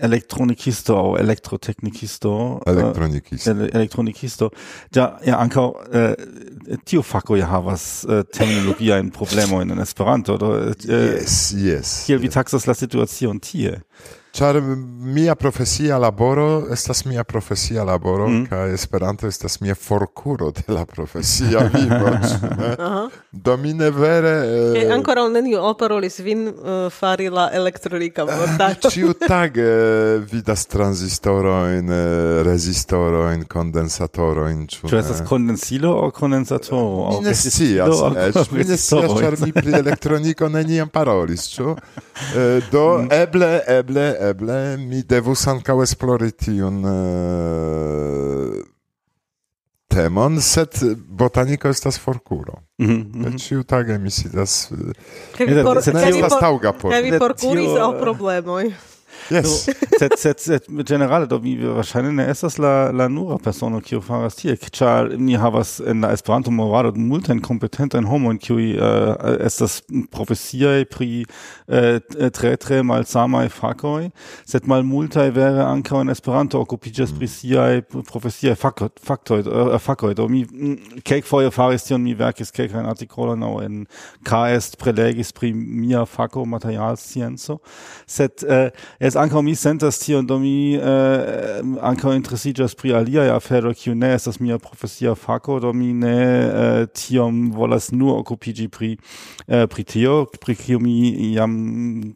elektronikisto 0.02 0.96
aŭ 0.98 1.12
elektroteknikisto 1.20 2.32
elektronikisto. 2.66 3.52
uh, 3.52 3.68
elektronikisto. 3.74 4.50
Ja 4.96 5.06
ja 5.22 5.38
ankaŭ 5.38 5.68
uh, 5.68 6.80
tiu 6.84 7.04
fako 7.06 7.38
ja 7.38 7.46
havas 7.46 8.04
uh, 8.08 8.24
terminologiajn 8.26 9.12
problemojn 9.14 9.70
en 9.70 9.78
Esperanto 9.86 10.36
do 10.36 10.50
uh, 10.50 10.74
yes 10.82 11.54
yes. 11.54 11.94
kiel 12.06 12.18
vi 12.18 12.34
taksas 12.34 12.66
la 12.66 12.74
situacion 12.74 13.38
tie 13.38 13.78
Ĉar 14.36 14.60
mia 15.14 15.34
profesia 15.34 15.96
laboro 15.98 16.66
estas 16.72 17.04
mia 17.08 17.24
profesia 17.24 17.84
laboro 17.84 18.28
mm. 18.28 18.46
kaj 18.50 18.74
Esperanto 18.74 19.26
estas 19.26 19.60
mia 19.60 19.74
forkuro 19.74 20.50
de 20.50 20.74
la 20.74 20.84
profesia 20.86 21.70
vivo. 21.72 22.10
Do 23.44 23.56
mi 23.56 23.72
ne 23.74 23.90
vere 23.90 24.34
eh... 24.76 24.82
E 24.82 24.94
un 24.94 25.32
neniu 25.32 25.62
operolis 25.62 26.18
vin 26.20 26.46
uh, 26.48 26.90
fari 26.92 27.28
la 27.28 27.48
elektronika 27.52 28.22
ah, 28.22 28.36
vortaĉo. 28.40 28.90
Ĉiutage 28.90 29.66
vidas 30.30 30.66
tranzistorojn, 30.66 31.90
eh, 31.90 32.42
rezistorojn, 32.46 33.44
kondensatorojn. 33.48 34.66
Ĉu 34.66 34.96
estas 34.98 35.22
kondensilo 35.28 35.94
aŭ 36.04 36.10
kondensatoro? 36.16 37.18
Mi 37.18 37.28
ne 37.28 37.34
scias, 37.34 38.04
mi 38.52 38.64
ne 38.64 38.76
scias, 38.76 39.16
ĉar 39.20 39.38
mi 39.44 39.52
pri 39.52 39.78
elektroniko 39.80 40.48
neniam 40.52 40.88
parolis, 40.92 41.48
ĉu? 41.54 41.76
Eh, 42.36 42.60
do 42.72 42.98
mm. 42.98 43.12
eble, 43.12 43.52
eble 43.68 44.08
eble 44.18 44.76
mi 44.76 45.02
devus 45.02 45.46
ankaŭ 45.50 45.82
esplori 45.84 46.32
tiun 46.32 46.84
uh, 46.84 48.58
temon, 49.88 50.40
sed 50.42 50.80
botaniko 51.20 51.68
estas 51.68 51.98
forkuro. 51.98 52.52
Mm 52.78 52.86
-hmm. 52.88 53.38
Ĉiu 53.46 53.62
tage 53.62 53.98
mi 53.98 54.10
sidas... 54.10 54.70
Kaj 55.36 55.46
vi 55.46 55.62
por, 55.62 55.82
por... 56.80 56.92
por... 57.18 57.34
por... 57.40 57.80
aŭ 57.80 58.00
problemoj. 58.00 58.72
Yes. 59.30 59.68
set 59.98 60.18
set 60.18 60.40
set 60.40 60.64
generale 60.86 61.28
do 61.28 61.38
mi 61.40 61.58
wahrscheinlich 61.58 62.14
ne 62.14 62.26
estas 62.26 62.58
la 62.58 62.90
la 62.90 63.08
nura 63.08 63.38
persona 63.38 63.80
kiu 63.80 64.00
faras 64.00 64.36
tie, 64.36 64.56
char 64.56 65.08
ni 65.16 65.36
havas 65.36 65.80
en 65.80 66.00
la 66.00 66.12
Esperanto 66.12 66.50
movado 66.50 66.92
homo 66.92 67.16
in 67.18 68.06
homojn 68.06 68.38
äh, 68.38 68.80
uh, 68.80 69.44
estas 69.44 69.82
profesia 70.10 70.84
pri 70.84 71.26
uh, 71.66 72.00
tre 72.30 72.56
tre 72.56 72.82
mal 72.82 73.04
samai 73.04 73.48
fakoi, 73.48 74.10
set 74.46 74.66
mal 74.66 74.82
malmultaj 74.82 75.34
vere 75.34 75.64
anka 75.64 76.00
en 76.00 76.08
Esperanto 76.08 76.60
okupiĝas 76.60 77.12
pri 77.12 77.26
mm. 77.26 77.34
siaj 77.34 77.82
profesiaj 78.08 78.54
faktoj 78.56 79.40
uh, 79.40 79.78
fakoj. 79.78 80.14
Do 80.14 80.28
mi 80.28 80.44
mm, 80.44 81.02
kelkfoje 81.04 81.50
faris 81.50 81.84
tion, 81.84 82.02
mi 82.02 82.14
verkis 82.14 82.52
ein 82.58 82.86
artikolo 82.86 83.34
aŭ 83.36 83.62
en 83.64 83.86
KS 84.24 84.76
prelegis 84.76 85.32
pri 85.32 85.52
mia 85.52 86.04
fako 86.06 86.44
materialscienco, 86.44 87.58
set 88.06 88.44
uh, 88.44 88.70
es 88.98 89.17
ankaŭ 89.18 89.42
mi 89.42 89.54
sentas 89.58 89.98
tion, 89.98 90.26
do 90.26 90.38
mi 90.38 90.74
eh, 90.76 91.60
ankaŭ 91.82 92.12
interesiĝas 92.16 92.76
pri 92.78 92.92
aliaj 92.98 93.28
aferoj, 93.34 93.74
kiu 93.78 93.94
ne 93.98 94.12
estas 94.14 94.38
mia 94.40 94.58
profesia 94.62 95.14
fako, 95.18 95.58
do 95.64 95.72
mi 95.76 95.92
ne 95.92 96.14
eh, 96.14 96.86
tiom 96.94 97.48
volas 97.56 97.90
nur 97.92 98.20
okupiĝi 98.22 98.68
pri 98.72 98.90
eh, 99.46 99.66
pri 99.70 99.84
tio, 99.84 100.16
pri 100.40 100.56
kiu 100.58 100.80
mi 100.80 101.32
jam 101.34 101.54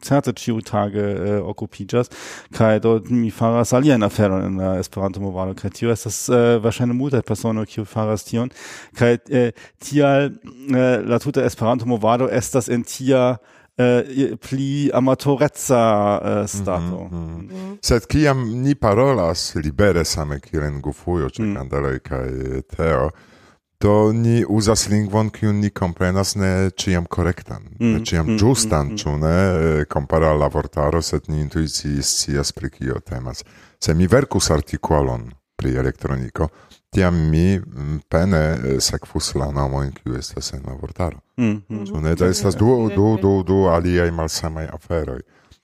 certe 0.01 0.33
ĉiutage 0.39 1.03
eh, 1.03 1.39
okupiĝas 1.53 2.11
kaj 2.55 2.79
do 2.83 2.95
mi 3.09 3.31
faras 3.31 3.73
aliajn 3.73 4.03
aferojn 4.07 4.45
en 4.49 4.61
la 4.61 4.73
Esperanto-movado 4.81 5.57
kaj 5.59 5.73
tio 5.79 5.91
estas 5.93 6.23
eh, 6.29 6.57
verŝajne 6.63 6.95
multaj 6.97 7.23
personoj, 7.27 7.65
kiu 7.69 7.85
faras 7.85 8.23
tion 8.29 8.51
kaj 8.99 9.17
eh, 9.29 9.51
tial 9.83 10.29
eh, 10.29 11.01
la 11.03 11.19
tuta 11.19 11.43
Esperanto-movado 11.47 12.29
estas 12.31 12.69
en 12.69 12.87
tia 12.87 13.35
uh, 13.77 14.37
pli 14.37 14.89
amatoreca 14.93 16.19
uh, 16.21 16.27
eh, 16.27 16.35
mhm, 16.37 16.45
stato. 16.45 17.07
Mhm, 17.11 17.15
mhm. 17.17 17.23
Mm 17.23 17.39
-hmm, 17.39 17.53
mm 17.53 17.71
-hmm. 17.71 17.77
Sed 17.81 18.05
kiam 18.05 18.61
ni 18.61 18.75
parolas 18.75 19.55
libere 19.55 20.05
same 20.05 20.39
kiel 20.39 20.63
en 20.63 20.81
Gufujo, 20.81 21.29
ĉe 21.29 21.43
mm. 21.43 21.55
Kandeloj 21.55 21.99
kaj 21.99 22.29
Teo, 22.75 23.09
do 23.83 24.13
ni 24.13 24.45
uzas 24.49 24.87
lingvon 24.89 25.29
kiun 25.29 25.59
ni 25.59 25.69
komprenas 25.69 26.35
ne 26.35 26.69
ĉiam 26.69 27.05
korektan, 27.05 27.63
mm. 27.79 27.93
ne 27.93 28.05
ĉiam 28.05 28.27
mm. 28.27 28.37
ĝustan, 28.37 28.85
mm. 28.85 28.91
mm 28.91 28.97
ĉu 28.97 29.09
mm. 29.09 29.19
ne 29.19 29.35
eh, 29.79 29.85
kompara 29.85 30.33
la 30.33 30.47
vortaro, 30.47 31.01
sed 31.01 31.27
ni 31.27 31.41
intuicie 31.41 32.01
scias 32.01 32.51
pri 32.51 32.69
kio 32.69 32.99
temas. 32.99 33.43
Se 33.79 33.93
mi 33.93 34.07
verkus 34.07 34.51
artikolon 34.51 35.31
pri 35.55 35.75
elektroniko, 35.75 36.47
tiam 36.93 37.15
mi 37.29 37.57
mm, 37.59 37.99
pene 38.09 38.37
eh, 38.37 38.79
sekvus 38.81 39.33
la 39.35 39.49
nomojn 39.51 39.91
kiu 39.97 40.17
estas 40.19 40.53
en 40.53 40.63
la 40.67 40.73
vortaro. 40.81 41.19
Mm 41.37 41.61
-hmm. 41.69 41.87
Ĉu 41.87 42.01
ne? 42.01 42.15
Do 42.15 42.25
estas 42.25 42.55
du, 42.55 42.89
du, 42.95 43.17
du, 43.21 43.43
du 43.43 43.67
aliaj 43.67 44.11
malsamaj 44.11 44.67
aferoj. 44.73 45.21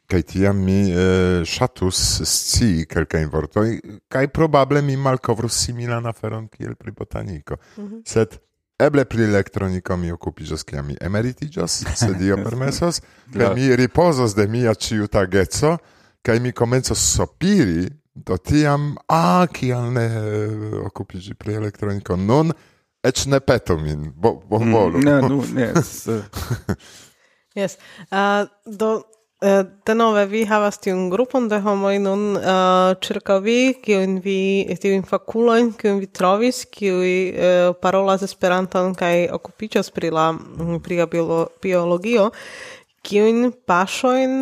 Kaj 0.08 0.22
tiam 0.22 0.64
mi 0.66 0.92
eh, 0.92 1.46
ŝatus 1.46 2.22
scii 2.26 2.86
kelkajn 2.86 3.30
vortojn 3.30 3.80
kaj 4.08 4.28
probable 4.28 4.82
mi 4.82 4.98
malkovrus 4.98 5.66
similan 5.66 6.06
aferon 6.06 6.48
kiel 6.48 6.76
pri 6.76 6.92
botaniko. 6.92 7.56
Mm 7.78 7.84
-hmm. 7.84 8.02
Sed 8.06 8.38
eble 8.80 9.06
pri 9.06 9.24
elektroniko 9.24 9.98
mi 9.98 10.12
okupiĝos 10.12 10.64
kiam 10.64 10.88
mi 10.88 10.98
emeritiĝos, 11.02 11.84
se 11.96 12.14
Dio 12.14 12.38
permesos, 12.46 13.02
kaj 13.38 13.56
mi 13.56 13.76
ripozos 13.76 14.36
de 14.36 14.48
mia 14.48 14.74
ĉiutageco 14.74 15.78
kaj 16.22 16.40
mi 16.40 16.52
komencos 16.52 17.16
sopiri 17.16 17.90
Do 18.26 18.38
tiam, 18.38 18.96
a, 19.08 19.48
kial 19.54 19.92
ne 19.96 20.06
eh, 20.06 20.74
okupiĝi 20.90 21.38
pri 21.40 21.56
elektroniko 21.60 22.18
nun, 22.20 22.52
ec 23.06 23.24
ne 23.32 23.40
peto 23.40 23.78
min, 23.80 24.10
bo, 24.16 24.34
bonvolu. 24.50 25.00
Mm, 25.00 25.06
ne, 25.06 25.22
nu, 25.30 25.44
ne. 25.56 25.72
Eh. 27.56 27.64
yes. 27.64 27.78
Uh, 28.12 28.46
do, 28.66 28.90
uh, 29.42 29.64
denove, 29.88 30.26
vi 30.30 30.44
havas 30.46 30.78
tiun 30.84 31.08
grupon 31.10 31.48
de 31.50 31.58
homoj 31.64 31.96
nun 32.04 32.26
uh, 32.38 32.92
ĉirkaŭ 33.02 33.40
vi, 33.44 33.58
kiujn 33.84 34.20
vi, 34.24 34.40
tiujn 34.82 35.06
fakulojn, 35.08 35.72
kiujn 35.80 36.02
vi 36.04 36.12
trovis, 36.20 36.62
kiuj 36.70 37.14
uh, 37.32 37.72
parolas 37.82 38.24
Esperanton 38.28 38.94
kaj 39.00 39.30
okupiĝas 39.40 39.92
pri 39.96 40.12
la 40.14 40.30
pri 40.84 41.02
biolo, 41.12 41.46
biologio, 41.64 42.30
Kiun 43.06 43.54
paŝojn 43.68 44.34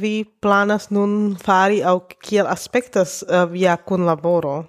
vi 0.00 0.24
planas 0.40 0.88
nun 0.94 1.36
fari 1.36 1.82
aŭ 1.84 1.98
kiel 2.24 2.48
aspektas 2.48 3.20
uh, 3.26 3.44
via 3.50 3.76
kunlaboro? 3.76 4.62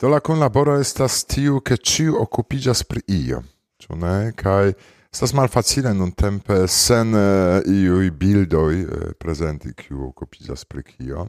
Do 0.00 0.08
la 0.08 0.20
kunlaboro 0.24 0.78
estas 0.80 1.24
tiu, 1.28 1.60
ke 1.60 1.76
ciu 1.76 2.16
okupiĝas 2.22 2.84
pri 2.88 3.02
io, 3.10 3.42
ĉu 3.82 3.98
ne? 3.98 4.32
Kai 4.38 4.72
estas 5.12 5.34
malfacile 5.34 5.92
nuntempe 5.96 6.62
sen 6.70 7.16
eh, 7.18 7.58
uh, 7.58 7.68
iui 7.72 8.12
bildoi 8.14 8.84
uh, 8.84 8.92
eh, 8.92 9.12
presenti 9.18 9.74
kiu 9.76 10.08
okupiĝas 10.08 10.64
pri 10.70 10.84
kio. 10.86 11.26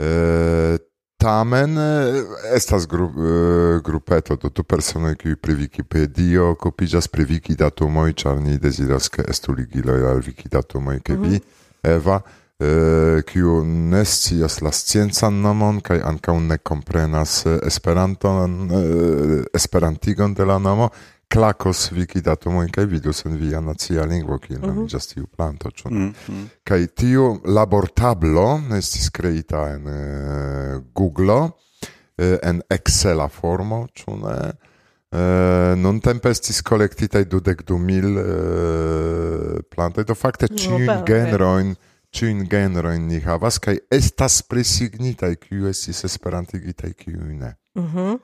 Uh, 0.00 0.76
tamen 1.20 1.78
eh, 1.78 2.24
estas 2.56 2.86
grup, 2.86 3.12
eh, 3.16 3.80
grupeto 3.84 4.36
do 4.36 4.48
tu 4.48 4.64
personoj 4.64 5.14
kiuj 5.20 5.36
pri 5.36 5.54
Wikipedio 5.54 6.50
okupiĝas 6.54 7.08
pri 7.12 7.26
Wikidatumoj, 7.28 8.14
ĉar 8.22 8.40
ni 8.40 8.58
deziras 8.58 9.08
ke 9.12 9.24
estu 9.28 9.52
ligiloj 9.52 10.00
al 10.10 10.22
Wikidatumoj 10.24 11.00
kaj 11.00 11.16
mm 11.16 11.24
-hmm. 11.24 11.40
Eva, 11.82 12.20
eh, 12.60 13.22
kiu 13.26 13.64
ne 13.64 14.04
scias 14.04 14.60
la 14.60 14.72
sciencan 14.72 15.40
nomon 15.40 15.80
kaj 15.80 16.00
ankaŭ 16.04 16.40
ne 16.40 16.58
komprenas 16.58 17.46
Esperanton, 17.66 18.70
Esperantigon 19.54 20.34
de 20.34 20.44
la 20.44 20.58
nomo, 20.58 20.88
klakos 21.30 21.90
wikidatumojn 21.94 22.70
kaj 22.74 22.86
vidus 22.90 23.24
en 23.24 23.36
via 23.38 23.60
nacia 23.60 24.04
lingvo 24.04 24.38
kiel 24.42 24.58
mhm. 24.58 24.70
nomiĝas 24.70 25.12
tiu 25.12 25.26
planto, 25.26 25.70
ĉu 25.70 25.90
ne? 25.90 25.98
Mm, 25.98 26.14
mm. 26.28 26.48
Kaj 26.66 26.86
tiu 26.98 27.28
labortablo 27.44 28.46
estis 28.78 29.10
kreita 29.14 29.68
en 29.76 29.86
uh, 29.86 30.80
Google 30.94 31.38
eh, 32.18 32.38
en 32.42 32.62
Excela 32.70 33.28
formo, 33.28 33.84
ĉu 33.94 34.16
ne? 34.24 34.34
Eh, 35.10 35.20
uh, 35.20 35.76
non 35.78 36.00
tempe 36.02 36.30
estis 36.34 36.62
collectitae 36.66 37.26
dudec 37.30 37.62
du 37.66 37.78
mil 37.78 38.18
uh, 38.18 39.60
plantae, 39.70 40.06
do 40.06 40.14
facte 40.14 40.50
ciun 40.50 40.84
no, 40.86 40.98
generoin, 41.06 41.74
ciun 42.14 42.42
generoin 42.50 43.06
ni 43.06 43.22
havas, 43.22 43.58
cae 43.62 43.78
estas 43.90 44.42
presignitae, 44.50 45.38
ciu 45.46 45.70
estis 45.70 46.04
esperantigitae, 46.10 46.94
ciu 46.98 47.22
ne. 47.22 47.54
Mm 47.78 48.18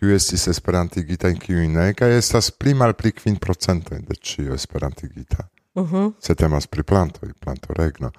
kiu 0.00 0.14
estis 0.16 0.46
esperantigita 0.48 1.28
en 1.28 1.36
kiu 1.38 1.60
ne 1.68 1.90
kaj 1.94 2.14
estas 2.16 2.50
pli 2.56 2.72
malpli 2.74 3.12
kvin 3.12 3.36
procento 3.36 3.94
de 3.94 4.16
ĉio 4.16 4.54
esperantigita. 4.54 5.44
Uh 5.74 5.92
-huh. 5.92 6.12
Se 6.20 6.34
temas 6.34 6.66
pri 6.66 6.82
plantoj, 6.82 7.32
plantoregno. 7.40 8.10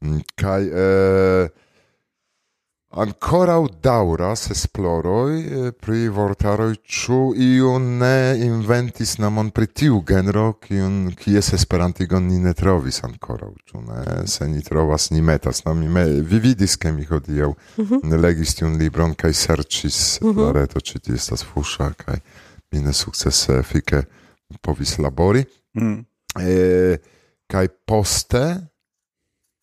Mm, 0.00 0.20
kaj 0.34 0.62
eh, 0.66 1.48
Ancorau 2.92 3.68
dauras 3.80 4.48
esploroi 4.50 5.44
eh, 5.44 5.72
pri 5.78 6.08
vortaroi 6.10 6.74
ciu 6.82 7.30
iu 7.38 7.76
ne 7.78 8.34
inventis 8.42 9.12
namon 9.22 9.52
pri 9.54 9.68
tiu 9.70 10.00
genro 10.02 10.56
kiun 10.58 11.12
kies 11.14 11.52
esperantigon 11.54 12.26
ni 12.26 12.40
ne 12.42 12.50
trovis 12.50 12.98
ancorau, 13.06 13.54
ciu 13.62 13.84
ne 13.86 14.26
se 14.26 14.48
ni 14.50 14.58
trovas 14.66 15.12
ni 15.14 15.22
metas. 15.22 15.62
No, 15.64 15.74
mi 15.78 15.86
me, 15.86 16.04
vi 16.20 16.42
vidis 16.42 16.74
ke 16.76 16.90
mi 16.90 17.06
hodiau 17.06 17.54
mm 17.54 17.84
-hmm. 17.86 18.10
ne 18.10 18.16
legis 18.16 18.54
tiun 18.58 18.74
libron 18.76 19.14
kaj 19.14 19.32
sercis 19.32 20.20
mm 20.20 20.30
-hmm. 20.30 20.44
la 20.44 20.52
reto 20.52 20.80
ci 20.80 20.98
ti 20.98 21.12
estas 21.12 21.44
fusha 21.44 21.92
kaj 21.92 22.18
mi 22.72 22.80
ne 22.80 22.92
successe 22.92 23.52
efike 23.58 24.02
povis 24.60 24.98
labori. 24.98 25.44
Mm. 25.74 26.04
E, 26.40 26.98
kaj 27.46 27.68
poste 27.86 28.66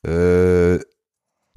e, 0.03 0.79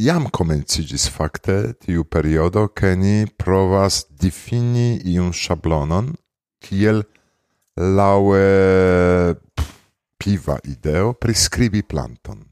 jam 0.01 0.27
komencigis 0.33 1.09
fakte 1.13 1.73
tiu 1.81 2.05
periodo, 2.05 2.69
ke 2.69 2.95
ni 2.97 3.27
provas 3.39 4.05
difini 4.21 5.01
iun 5.13 5.33
szablonon, 5.37 6.13
kiel 6.61 7.03
laue 7.77 9.35
piva 10.21 10.59
ideo 10.65 11.13
prescribi 11.13 11.83
planton. 11.83 12.45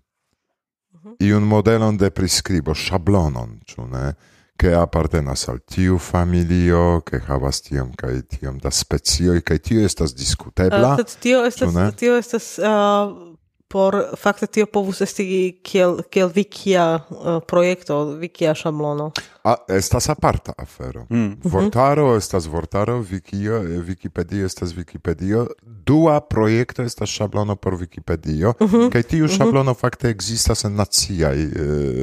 Mhm. 0.94 1.16
Iun 1.20 1.46
modelon 1.48 1.96
de 1.96 2.10
prescribo, 2.10 2.74
szablonon, 2.74 3.60
ĉu 3.66 3.88
ne? 3.92 4.12
che 4.58 4.74
appartenas 4.74 5.46
al 5.46 5.60
tiu 5.64 5.98
familio, 5.98 7.00
che 7.06 7.20
havas 7.28 7.60
tiom 7.62 7.92
kaj 7.94 8.24
tiom 8.26 8.56
da 8.58 8.72
specioj, 8.74 9.38
kaj 9.46 9.58
tio 9.62 9.84
estas 9.86 10.16
diskutebla. 10.18 10.96
Uh, 10.98 11.14
tio 11.22 11.44
estas, 11.46 11.76
tio 11.94 12.16
estas 12.18 12.48
uh, 12.58 13.27
por 13.68 13.96
fakte 14.16 14.46
tio 14.46 14.66
povus 14.66 15.00
esti 15.04 15.24
kiel 15.62 16.02
kiel 16.10 16.30
vikia 16.34 16.86
uh, 17.10 17.40
projekto 17.46 18.04
vikia 18.20 18.54
šablono 18.54 19.12
a 19.48 19.56
estas 19.68 20.08
aparta 20.08 20.52
afero. 20.58 21.06
Mm. 21.10 21.16
Mm-hmm. 21.18 21.50
vortaro 21.52 22.16
estas 22.16 22.46
vortaro 22.46 23.00
vikia 23.00 23.62
eh, 23.62 23.80
wikipedia 23.80 24.46
estas 24.46 24.74
wikipedia. 24.76 25.46
Dua 25.62 26.20
projekto 26.20 26.82
estas 26.82 27.08
šablono 27.08 27.56
por 27.56 27.74
wikipedia 27.74 28.52
mm 28.60 28.66
-hmm. 28.66 28.90
kaj 28.92 29.02
tiu 29.02 29.24
mm-hmm. 29.24 29.36
šablono 29.36 29.70
mm 29.70 29.74
-hmm. 29.74 29.80
fakte 29.80 30.08
ekzistas 30.10 30.64
en 30.64 30.74
naciaj 30.74 31.44
uh, 31.46 31.52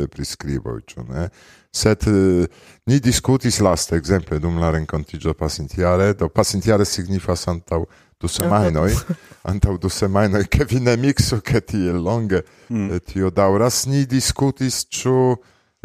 priskriboj 0.10 0.82
ĉu 0.82 1.04
ne? 1.04 1.30
Sed 1.72 2.08
uh, 2.08 2.46
ni 2.86 3.00
diskutis 3.00 3.60
laste 3.60 3.96
ekzemple 3.96 4.40
dum 4.40 4.58
la 4.58 4.72
renkontiĝo 4.72 5.34
pasintiare. 5.34 6.14
Do 6.14 6.30
pasintiare 6.30 6.86
signifas 6.86 7.48
antaŭ 7.48 7.84
du 8.22 8.28
semajnoj, 8.32 8.94
antaŭ 9.52 9.78
du 9.82 9.90
semajnoj, 9.90 10.46
ke 10.52 10.68
vi 10.70 10.80
ne 10.84 10.96
mikso 10.98 11.42
ke 11.46 11.62
tiel 11.62 12.02
longe 12.04 12.42
mm. 12.70 13.04
tio 13.12 13.30
daŭras, 13.30 13.86
ni 13.92 14.06
diskutis 14.10 14.86
ĉu 14.88 15.36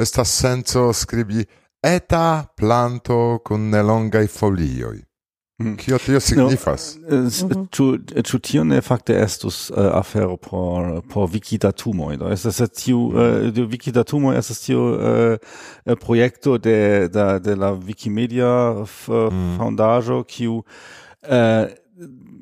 estas 0.00 0.32
senco 0.40 0.90
skribi 0.96 1.44
eta 1.84 2.46
planto 2.56 3.38
kun 3.44 3.70
nelongaj 3.70 4.26
folioj. 4.26 4.98
Kio 5.60 5.94
mm. 5.94 6.04
tio 6.06 6.20
signifas? 6.20 6.84
Ĉu 7.70 7.86
no, 7.92 8.22
ĉu 8.24 8.38
tio 8.40 8.62
ne 8.64 8.80
fakte 8.80 9.12
estus 9.20 9.68
uh, 9.70 9.90
afero 9.98 10.38
por 10.40 11.02
por 11.12 11.28
Wikidatumoj? 11.28 12.16
Do 12.16 12.30
estas 12.32 12.62
tiu 12.72 13.10
mm. 13.10 13.18
eh, 13.20 13.60
uh, 13.60 13.68
Wikidatumoj 13.68 14.38
estas 14.38 14.62
tiu 14.64 14.80
uh, 14.80 15.36
eh, 15.84 15.96
projekto 16.00 16.56
de 16.58 17.08
da 17.12 17.38
de 17.38 17.56
la 17.56 17.74
Wikimedia 17.76 18.72
mm. 18.72 19.58
Foundajo 19.58 20.22
kiu 20.24 20.62
uh, 20.62 21.68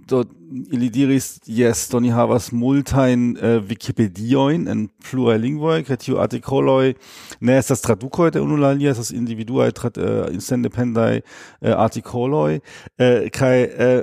do 0.08 0.24
ili 0.72 0.88
diris 0.88 1.40
yes 1.46 1.90
do 1.92 2.00
ni 2.00 2.10
havas 2.10 2.52
multain 2.52 3.36
uh, 3.36 3.44
eh, 3.44 3.62
wikipedioin 3.68 4.68
en 4.68 4.88
pluraj 5.10 5.38
lingvoi 5.38 5.82
kaj 5.84 5.96
tiu 6.04 6.20
artikoloj 6.22 6.94
ne 7.40 7.58
estas 7.58 7.82
tradukoj 7.84 8.30
de 8.30 8.40
unu 8.40 8.56
la 8.56 8.70
alia 8.74 8.90
estas 8.90 9.10
individuaj 9.10 9.68
eh, 9.68 10.40
sendependaj 10.40 11.20
uh, 11.20 11.74
artikoloj 11.76 12.60
eh, 12.98 13.28
kaj 13.30 13.56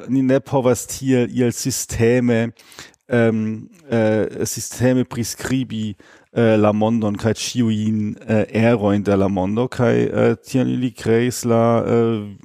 ni 0.09 0.21
ne 0.21 0.39
povas 0.39 0.85
tiel 0.87 1.29
iel 1.31 1.51
sisteme 1.51 2.51
um, 3.07 3.69
sisteme 4.43 5.03
priskribi 5.03 5.95
la 6.35 6.73
mondon 6.73 7.15
kai 7.15 7.33
chiuin 7.33 8.17
uh, 8.27 8.43
erojn 8.51 9.03
de 9.03 9.15
la 9.15 9.29
mondo 9.29 9.67
kai 9.67 10.09
uh, 10.09 10.19
äh, 10.19 10.31
äh, 10.31 10.35
tian 10.43 10.67
ili 10.67 10.91
kreis 10.91 11.45
la 11.45 11.83
eh, 11.87 12.35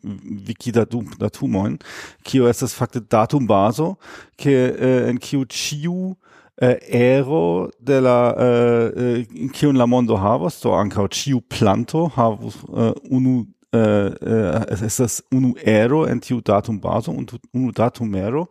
wikidatum 0.46 1.10
datumojn 1.18 1.78
kio 2.24 2.48
estas 2.48 2.74
fakte 2.74 3.00
datumbazo 3.00 3.96
ke 4.38 4.54
uh, 4.70 5.08
en 5.10 5.18
kiu 5.18 5.44
ĉiu 5.44 6.14
uh, 6.14 6.74
ero 6.86 7.70
de 7.80 8.00
la 8.00 8.18
uh, 8.30 9.50
kiun 9.52 9.76
la 9.76 9.86
mondo 9.86 10.16
havas 10.16 10.60
do 10.62 10.70
ankaŭ 10.70 11.08
ĉiu 11.08 11.42
planto 11.48 12.06
havas 12.14 12.62
uh, 12.68 12.92
unu 13.10 13.46
äh, 13.72 13.78
uh, 13.78 14.82
es 14.82 14.96
das 14.96 15.22
UNU-Ero, 15.30 16.06
NTU-Datum-Baso 16.06 17.12
und 17.12 17.38
UNU-Datum-Ero. 17.52 18.48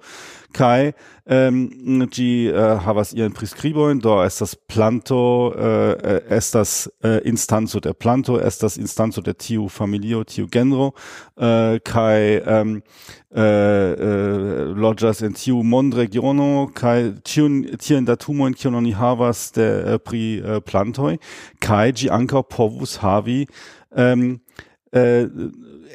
kai 0.54 0.94
ähm, 1.26 2.10
die 2.16 2.48
äh, 2.48 2.80
havas 2.86 3.14
ihren 3.14 3.34
priskribojn 3.34 4.00
do 4.00 4.24
estas 4.24 4.56
planto 4.56 5.54
äh, 5.56 5.92
äh 5.94 6.22
estas 6.30 6.92
äh, 7.04 7.20
Instanzo 7.20 7.80
der 7.80 7.94
planto 7.94 8.40
estas 8.40 8.78
Instanzo 8.78 9.22
der 9.22 9.38
tiu 9.38 9.70
familio 9.70 10.24
tiu 10.24 10.48
genro. 10.48 10.94
Äh, 11.38 11.80
kai 11.80 12.42
ähm, 12.46 12.82
äh, 13.34 13.94
äh, 13.94 14.64
loĝas 14.74 15.22
en 15.22 15.34
tiu 15.34 15.64
mondregiono. 15.64 16.72
Kai 16.74 17.14
tiun 17.24 17.78
tiajn 17.78 18.06
Datumoin, 18.06 18.56
Kiononi 18.56 18.96
havas 18.96 19.52
de 19.52 19.96
äh, 19.96 20.00
pri 20.00 20.40
äh, 20.40 20.62
Plantoi, 20.62 21.20
Kai 21.60 21.92
ĝi 21.94 22.10
ankaŭ 22.10 22.44
povus 22.50 23.02
havi. 23.04 23.46
Ähm, 23.96 24.42
äh, 24.92 25.28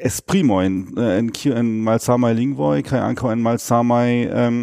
esprimojn 0.03 0.81
en 0.97 1.31
kiu 1.31 1.55
en 1.55 1.71
malsamaj 1.85 2.33
lingvoj 2.35 2.83
kaj 2.89 3.01
ankaŭ 3.09 3.31
en 3.31 3.41
malsamaj 3.45 4.09
um, 4.27 4.59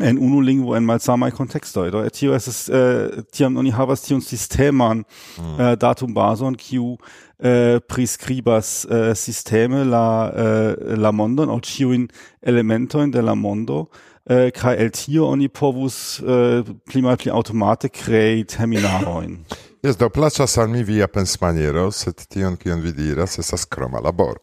en 0.00 0.18
unu 0.18 0.40
lingvo 0.40 0.74
en 0.76 0.86
malsamaj 0.86 1.30
kontekstoj 1.36 1.90
do 1.94 2.02
tio 2.10 2.34
estas 2.34 2.68
uh, 2.68 3.22
tiam 3.32 3.56
oni 3.56 3.70
havas 3.70 4.02
tiun 4.06 4.20
sisteman 4.20 5.04
mm. 5.04 5.54
Eh, 5.58 5.72
uh, 5.72 5.74
datumbazon 5.80 6.56
kiu 6.58 6.94
uh, 6.94 7.78
priskribas 7.88 8.86
uh, 8.90 9.12
sisteme 9.14 9.84
la 9.84 10.06
uh, 10.30 10.96
la 10.98 11.12
mondon 11.12 11.50
aŭ 11.50 11.60
ĉiujn 11.60 12.08
elementojn 12.42 13.14
de 13.14 13.22
la 13.22 13.34
mondo 13.34 13.86
äh, 14.30 14.50
kaj 14.50 14.76
el 14.76 14.90
tio 14.90 15.28
oni 15.28 15.48
povus 15.48 16.20
äh, 16.20 16.64
pli 16.88 17.02
malpli 17.02 17.30
automate 17.30 17.88
krei 17.88 18.44
terminarojn. 18.44 19.38
Jest 19.84 19.98
do 19.98 20.10
placas 20.10 20.58
al 20.58 20.68
mi 20.68 20.84
via 20.84 21.08
pensmaniero, 21.08 21.90
sed 21.92 22.22
tion 22.32 22.54
kion 22.56 22.80
vi 22.80 22.92
diras 22.96 23.38
estas 23.38 23.66
kroma 23.68 24.00
labor. 24.00 24.38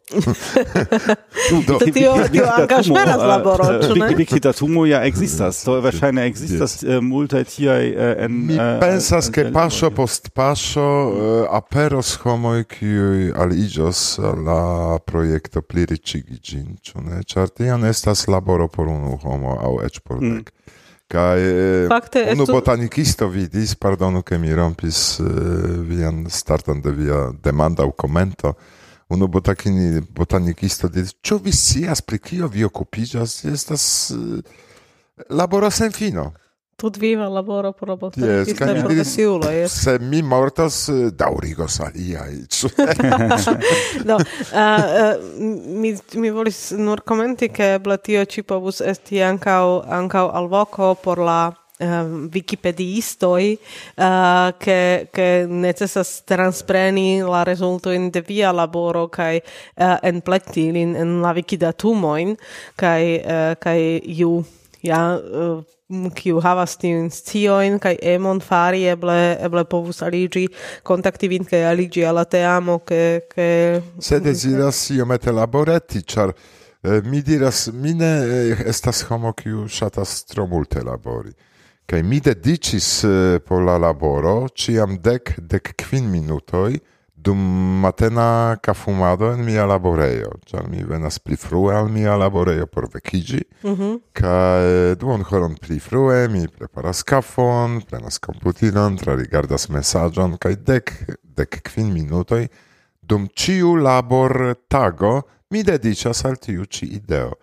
do 1.67 1.79
tio 1.79 2.13
tio 2.31 2.45
ankaŭ 2.45 2.81
ah, 2.93 3.23
laboro, 3.31 3.69
ĉu 3.81 3.95
ne? 3.97 4.09
Diktatumo 4.19 4.85
ja 4.85 4.99
ekzistas, 5.07 5.63
do 5.65 5.79
mm. 5.79 5.83
verŝajne 5.87 6.27
ekzistas 6.29 6.77
eh, 6.83 7.01
multaj 7.01 7.41
tiaj 7.55 7.89
eh, 7.89 8.13
en 8.27 8.37
Mi 8.51 8.59
eh, 8.59 8.77
pensas 8.83 9.31
ke 9.33 9.47
paŝo 9.55 9.89
post 9.97 10.29
paŝo 10.37 10.85
aperos 11.57 12.13
homoj 12.21 12.61
kiuj 12.75 13.33
aliĝos 13.33 14.05
al 14.21 14.45
la 14.45 14.61
projekto 15.09 15.65
pliriĉigi 15.65 16.37
ĝin, 16.37 16.77
ĉu 16.85 17.01
ne? 17.09 17.25
Ĉar 17.25 17.49
tion 17.49 17.89
estas 17.89 18.27
laboro 18.29 18.69
por 18.69 18.93
unu 18.93 19.17
homo 19.25 19.57
aŭ 19.57 19.79
eĉ 19.89 20.03
por 20.05 20.21
mm. 20.21 20.37
dek. 20.37 20.53
Kai 21.11 21.87
Fakte 21.91 22.21
eh, 22.23 22.33
unu 22.33 22.45
estu... 22.45 22.53
botanikisto 22.55 23.27
vidis, 23.27 23.73
pardonu, 23.75 24.21
ke 24.23 24.37
mi 24.39 24.53
rompis 24.55 25.19
uh, 25.19 25.27
vian 25.87 26.23
starton 26.31 26.79
de 26.81 26.93
via 26.95 27.25
demanda 27.43 27.83
aŭ 27.83 27.91
komento. 27.99 28.53
Unu 29.11 29.27
botakini, 29.27 29.99
botanikisto 30.15 30.87
diris, 30.87 31.17
ĉu 31.19 31.41
vi 31.43 31.51
scias 31.51 31.99
pri 32.01 32.21
kio 32.23 32.47
vi 32.47 32.63
okupiĝas? 32.63 33.41
Estas 33.51 33.83
uh, 34.15 34.39
laboro 35.29 35.71
sen 35.71 35.91
fino 35.91 36.29
tut 36.81 36.97
viva 36.97 37.29
laboro 37.29 37.71
por 37.77 37.93
botta 37.97 38.25
yes, 38.25 38.47
quista 38.49 38.73
professiulo 38.81 39.51
yes. 39.53 39.77
se 39.83 39.97
mi 39.99 40.21
mortas 40.21 40.89
eh, 40.89 41.11
daurigos 41.13 41.79
aliai 41.85 42.41
do 44.05 44.15
uh, 44.17 44.21
eh, 44.21 44.57
uh, 44.57 44.83
eh, 45.03 45.17
mi, 45.81 45.93
mi 46.15 46.29
volis 46.33 46.71
nur 46.71 47.03
commenti 47.03 47.51
che 47.51 47.79
blatio 47.79 48.25
ci 48.25 48.43
povus 48.43 48.81
esti 48.81 49.21
ancau, 49.21 49.81
ancau 49.85 50.31
alvoco 50.33 50.95
por 50.95 51.19
la 51.19 51.53
um, 51.81 52.29
wikipediistoj 52.33 53.51
uh, 53.53 54.51
ke 54.59 55.07
ke 55.13 55.27
necesas 55.47 56.21
transpreni 56.25 57.21
la 57.23 57.43
rezultojn 57.43 58.09
de 58.11 58.23
via 58.27 58.51
laboro 58.51 59.07
kaj 59.07 59.39
uh, 59.41 59.97
enplekti 60.03 60.67
ilin 60.69 60.95
en 60.95 61.19
la 61.21 61.33
wikidatumojn 61.37 62.35
kaj 62.75 63.03
uh, 63.19 63.53
kaj 63.59 63.79
ju 64.05 64.43
ja 64.81 65.03
uh, 65.17 65.63
kiu 66.15 66.39
havas 66.43 66.77
tiun 66.81 67.09
scioin 67.11 67.77
kaj 67.81 67.95
emon 68.13 68.39
fari 68.43 68.85
eble 68.91 69.17
eble 69.43 69.63
povus 69.69 70.01
aliĝi 70.05 70.47
kontakti 70.87 71.29
vin 71.31 71.45
kaj 71.47 71.63
aliĝi 71.71 72.05
al 72.07 72.19
la 72.19 72.25
teamo 72.25 72.79
ke 72.79 73.27
ke 73.31 73.47
se 73.99 74.19
deziras 74.19 74.89
iomete 74.95 75.31
laboreti 75.31 76.01
ĉar 76.01 76.31
eh, 76.31 77.01
mi 77.05 77.21
diras 77.21 77.69
mi 77.73 77.93
ne 77.93 78.11
eh, 78.23 78.63
estas 78.65 79.03
homo 79.09 79.33
kiu 79.33 79.67
ŝatas 79.67 80.23
tro 80.25 80.47
multe 80.47 80.81
labori. 80.83 81.33
Kaj 81.85 82.03
mi 82.03 82.21
dediĉis 82.23 82.89
eh, 83.03 83.39
por 83.45 83.63
la 83.67 83.77
laboro 83.77 84.47
ĉiam 84.55 84.97
dek 85.03 85.35
dek 85.37 85.73
kvin 85.83 86.07
minutoj 86.11 86.79
dum 87.23 87.37
matena 87.81 88.57
kafumado 88.61 89.31
en 89.33 89.43
mia 89.45 89.65
laborejo, 89.65 90.31
ĉar 90.49 90.67
mi 90.69 90.83
venas 90.83 91.19
pli 91.19 91.37
frue 91.37 91.75
al 91.75 91.89
mia 91.89 92.15
laborejo 92.17 92.65
por 92.65 92.87
vekiĝi, 92.93 93.41
mm 93.63 93.75
-hmm. 93.75 93.99
kaj 94.13 94.91
eh, 94.91 94.95
duon 94.95 95.21
horon 95.29 95.55
pli 95.55 95.79
frue 95.79 96.27
mi 96.27 96.47
preparas 96.47 97.03
kafon, 97.03 97.81
prenas 97.81 98.17
komputilon, 98.17 98.97
trarigardas 98.97 99.69
mesaĝon 99.69 100.37
kaj 100.37 100.55
dek, 100.55 100.93
dek 101.23 101.61
kvin 101.63 101.93
minutoj 101.93 102.47
dum 103.01 103.27
ĉiu 103.35 103.75
labor 103.75 104.55
tago 104.67 105.21
mi 105.51 105.63
dediĉas 105.63 106.25
al 106.25 106.35
tiu 106.35 106.65
ĉi 106.65 106.85
ideo. 106.85 107.33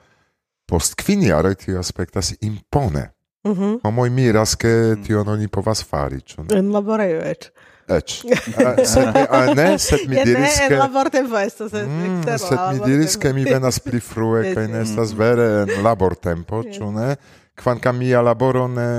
Post 0.68 0.94
kvin 1.00 1.22
jaroj 1.22 1.54
tio 1.54 1.78
aspektas 1.78 2.34
impone. 2.40 3.10
Mm 3.46 3.52
-hmm. 3.54 3.80
Homoj 3.82 4.10
miras, 4.10 4.54
ke 4.54 4.96
tion 5.06 5.28
oni 5.28 5.48
povas 5.48 5.84
fari, 5.84 6.20
ĉu 6.20 6.42
ne? 6.42 6.58
En 6.58 6.72
laborejo 6.72 7.20
eĉ. 7.20 7.50
Ec. 7.88 8.22
Ah, 8.58 8.84
sed 8.84 9.06
mi, 9.14 9.22
a 9.30 9.54
ne, 9.54 9.78
sed 9.78 10.08
mi 10.08 10.16
diris, 10.24 10.60
ke... 10.68 10.76
La 10.76 10.88
vortempo 10.92 11.38
estas 11.38 11.72
mm, 11.72 12.22
Sed 12.38 12.58
mi 12.72 12.80
diris, 12.84 13.16
ke 13.16 13.32
mi 13.32 13.44
venas 13.44 13.78
pli 13.80 14.00
frue, 14.10 14.54
kaj 14.54 14.66
ne 14.68 14.82
estas 14.84 15.14
vere 15.16 15.48
en 15.64 15.76
labortempo, 15.84 16.62
ĉu 16.74 16.90
ne? 16.92 17.14
Kvankam 17.58 17.96
mia 17.98 18.20
laboro 18.22 18.68
ne 18.70 18.90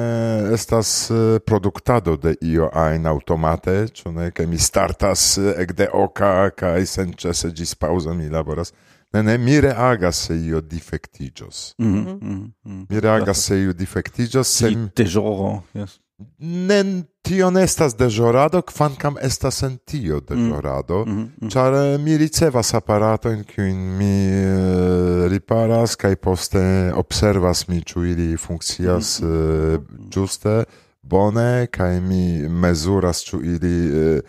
estas 0.54 1.12
eh, 1.12 1.40
produktado 1.46 2.18
de 2.20 2.34
io 2.42 2.68
ajn 2.74 3.08
aŭtomate, 3.08 3.76
ĉu 3.96 4.12
ne, 4.12 4.32
Kaj 4.36 4.48
mi 4.52 4.60
startas 4.60 5.38
eh, 5.38 5.54
ekde 5.64 5.88
oka 5.94 6.50
kaj 6.58 6.84
senĉese 6.86 7.54
ĝis 7.56 7.76
paŭzo 7.80 8.16
mi 8.18 8.28
laboras. 8.30 8.74
Ne, 9.14 9.24
ne, 9.24 9.38
mi 9.38 9.62
reagas 9.62 10.26
se 10.28 10.36
io 10.36 10.62
defektiĝos. 10.62 11.76
Mm 11.78 11.86
-hmm. 11.86 12.14
Mm 12.14 12.20
-hmm. 12.22 12.52
Mhm. 12.64 12.86
Mi 12.90 13.00
reagas 13.00 13.46
se 13.46 13.62
io 13.62 13.74
defektiĝos. 13.74 14.48
Se... 14.48 14.76
Te 14.94 15.04
joro, 15.04 15.64
yes 15.74 16.00
nen 16.40 17.04
tion 17.22 17.58
estas 17.58 17.96
dejorado, 17.98 18.62
kvankam 18.62 19.16
estas 19.22 19.64
en 19.64 19.78
tio 19.78 20.20
dejorado, 20.20 21.06
mm. 21.06 21.12
mm 21.12 21.32
-hmm. 21.42 21.52
ĉar 21.52 21.74
eh, 21.74 21.98
mi 21.98 22.18
ricevas 22.18 22.74
aparatojn 22.74 23.44
kiujn 23.44 23.78
mi 23.98 24.30
uh, 24.30 25.28
riparas 25.32 25.96
kaj 25.96 26.16
poste 26.16 26.92
observas 26.96 27.68
mi 27.68 27.82
ĉu 27.82 28.06
ili 28.06 28.38
funkcias 28.38 29.22
mm 29.22 29.28
-hmm. 29.28 29.76
uh, 29.76 29.82
ĝuste 30.10 30.64
bone 31.02 31.68
kaj 31.72 32.02
mi 32.02 32.50
mezuras 32.50 33.24
ĉu 33.24 33.42
ili 33.44 33.92
uh, 33.92 34.20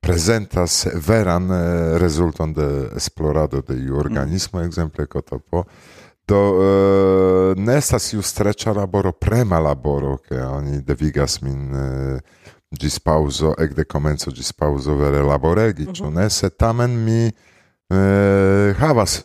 prezentas 0.00 0.86
veran 1.06 1.48
rezulton 1.98 2.52
de 2.52 2.88
esplorado 2.96 3.60
de 3.60 3.74
iu 3.74 3.96
organismo, 3.96 4.58
mm. 4.58 4.62
-hmm. 4.62 4.66
ekzemple 4.66 5.06
kotopo. 5.06 5.64
Do 6.28 6.40
e, 6.60 7.54
ne 7.56 7.78
estas 7.78 8.12
iu 8.12 8.22
streĉa 8.22 8.72
laboro, 8.76 9.12
prema 9.12 9.58
laboro, 9.58 10.18
ke 10.28 10.36
oni 10.42 10.82
devigas 10.84 11.40
min 11.42 11.74
eh, 11.74 12.18
e, 12.18 12.20
gis 12.80 12.98
pauso, 13.00 13.54
ekde 13.58 13.84
komenco 13.88 14.30
gis 14.36 14.52
pauso 14.52 14.96
vere 14.96 15.22
laboregi, 15.24 15.82
mm 15.82 15.88
-hmm. 15.88 15.96
ĉu 15.96 16.04
mhm. 16.04 16.14
ne? 16.14 16.30
Se 16.30 16.48
tamen 16.50 17.04
mi 17.04 17.32
e, 17.90 18.74
havas 18.78 19.22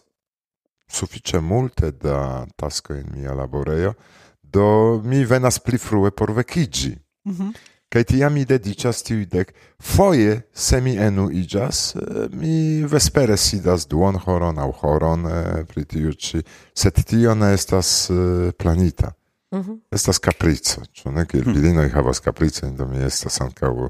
sufiĉe 0.89 1.41
multe 1.41 1.91
da 1.91 2.45
tasko 2.56 2.93
en 2.93 3.06
mia 3.16 3.34
laborejo, 3.34 3.93
do 4.41 5.01
mi 5.04 5.26
venas 5.26 5.60
pli 5.60 5.78
frue 5.78 6.12
por 6.12 6.32
vekiĝi. 6.32 6.97
Mm 7.26 7.34
-hmm 7.34 7.54
kaj 7.94 8.04
tiam 8.10 8.34
mi 8.34 8.46
dediĉas 8.46 9.04
tiudek. 9.06 9.54
Foje, 9.82 10.41
se 10.54 10.82
mi 10.82 10.96
enuiĝas, 10.98 11.82
eh, 11.96 12.28
mi 12.32 12.84
vespere 12.89 13.38
sidas 13.38 13.86
duon 13.88 14.18
horon 14.26 14.58
aŭ 14.60 14.72
horon 14.82 15.28
eh, 15.30 15.66
pri 15.70 15.86
tiu 15.86 16.14
ĉi, 16.14 16.41
sed 16.74 17.04
tio 17.06 17.36
ne 17.36 17.54
estas 17.54 18.10
eh, 18.10 18.52
planita. 18.58 19.14
Mm 19.54 19.60
-hmm. 19.60 19.80
Estas 19.91 20.18
kaprico 20.18 20.82
ĉu 20.94 21.12
ne? 21.12 21.26
Kiel 21.26 21.44
hm. 21.44 21.54
virinoj 21.54 21.89
havas 21.89 22.20
capricojn, 22.20 22.76
do 22.76 22.88
mi 22.88 22.98
estas 22.98 23.41
ankaŭ 23.41 23.89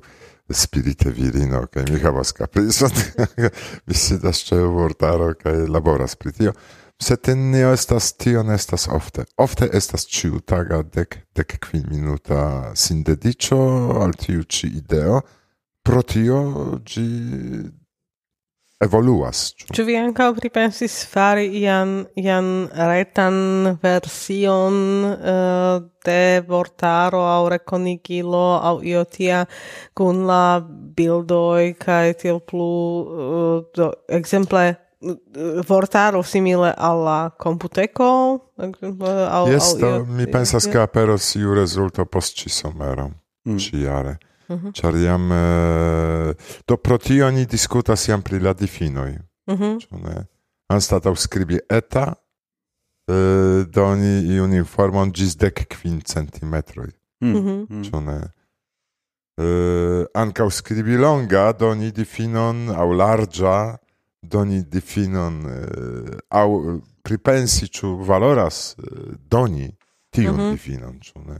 spirite 0.49 1.10
virino, 1.10 1.68
kaj 1.68 1.84
mi 1.91 1.99
havas 1.99 2.32
capricon, 2.32 2.89
mi 3.88 3.93
sidas 3.93 4.43
ĉe 4.43 4.56
vortaro 4.56 5.34
kaj 5.34 5.68
laboras 5.68 6.16
pri 6.16 6.32
tio. 6.32 6.54
Sed 7.04 7.28
neo 7.36 7.74
estas 7.76 8.14
tio 8.16 8.43
ne 8.47 8.56
estas 8.56 8.88
ofte. 8.88 9.26
Ofte 9.38 9.68
estas 9.76 10.06
ĉiutaga 10.08 10.84
dek 10.95 11.18
dek 11.36 11.58
kvin 11.66 11.84
minuta 11.91 12.72
sindediĉo 12.80 13.60
al 14.04 14.14
tiu 14.16 14.45
ĉi 14.47 14.70
ideo. 14.80 15.20
Pro 15.84 16.04
tio 16.08 16.38
ĝi 16.88 17.08
evoluas. 18.84 19.41
Ĉu 19.76 19.84
vi 19.88 19.97
ankaŭ 19.99 20.30
pripensis 20.38 20.95
fari 21.12 21.49
ian 21.60 21.91
ian 22.20 22.47
retan 22.91 23.36
version 23.84 24.78
uh, 25.10 25.84
de 26.08 26.39
vortaro 26.47 27.26
aŭ 27.34 27.41
rekonigilo 27.58 28.45
aŭ 28.72 28.76
io 28.93 29.04
tia 29.18 29.43
kun 29.97 30.24
la 30.30 30.62
bildoj 30.97 31.74
kaj 31.84 32.16
tiel 32.24 32.39
plu 32.47 32.72
uh, 33.04 33.60
do, 33.76 33.91
ekzemple 34.22 34.66
vortaro 35.66 36.22
simile 36.22 36.74
alla 36.78 37.34
computeco 37.38 38.54
al 38.56 39.47
Jest 39.49 39.80
to, 39.80 39.88
al... 39.88 40.01
Uh, 40.01 40.08
mi 40.08 40.28
pensas 40.28 40.68
ke 40.68 40.80
aperos 40.80 41.36
iu 41.36 41.54
rezulto 41.54 42.06
post 42.06 42.36
ci 42.36 42.49
somero 42.49 43.12
mm. 43.45 43.58
ci 43.58 43.78
jare 43.78 44.18
mm 44.47 44.56
-hmm. 44.56 44.72
ĉar 44.72 44.95
jam 44.95 45.32
eh, 45.32 46.36
do 46.68 46.78
pro 46.78 46.97
tio 46.97 47.32
ni 47.32 47.45
diskutas 47.45 48.08
jam 48.08 48.22
pri 48.22 48.39
la 48.39 48.54
difinoj 48.54 49.18
mm 49.47 49.56
-hmm. 49.56 49.80
ĉu 49.80 49.97
ne 49.97 50.26
anstataŭ 50.68 51.16
skribi 51.16 51.60
eta 51.70 52.14
eh, 53.08 53.14
uh, 53.14 53.66
doni 53.68 54.36
iun 54.36 54.54
informon 54.54 55.12
ĝis 55.12 55.36
dek 55.38 55.68
kvin 55.68 56.01
centimetroj 56.01 56.89
mm 57.22 57.34
-hmm. 57.34 57.89
ĉu 57.89 58.01
ne 58.01 58.22
Uh, 59.38 60.06
ankaŭ 60.14 60.49
skribi 60.49 60.97
longa 60.97 61.51
doni 61.54 61.91
difinon 61.91 62.70
aŭ 62.70 62.93
larĝa 62.93 63.78
doni 64.24 64.63
difinon 64.63 65.45
eh, 65.45 66.17
aŭ 66.30 66.47
pripensi 67.03 67.67
ĉu 67.67 67.95
valoras 68.07 68.76
eh, 68.80 69.15
doni 69.30 69.69
tiun 70.09 70.36
mhm. 70.36 70.41
mm 70.41 70.47
-hmm. 70.47 70.51
difinon 70.51 70.99
ĉu 70.99 71.19
ne 71.28 71.39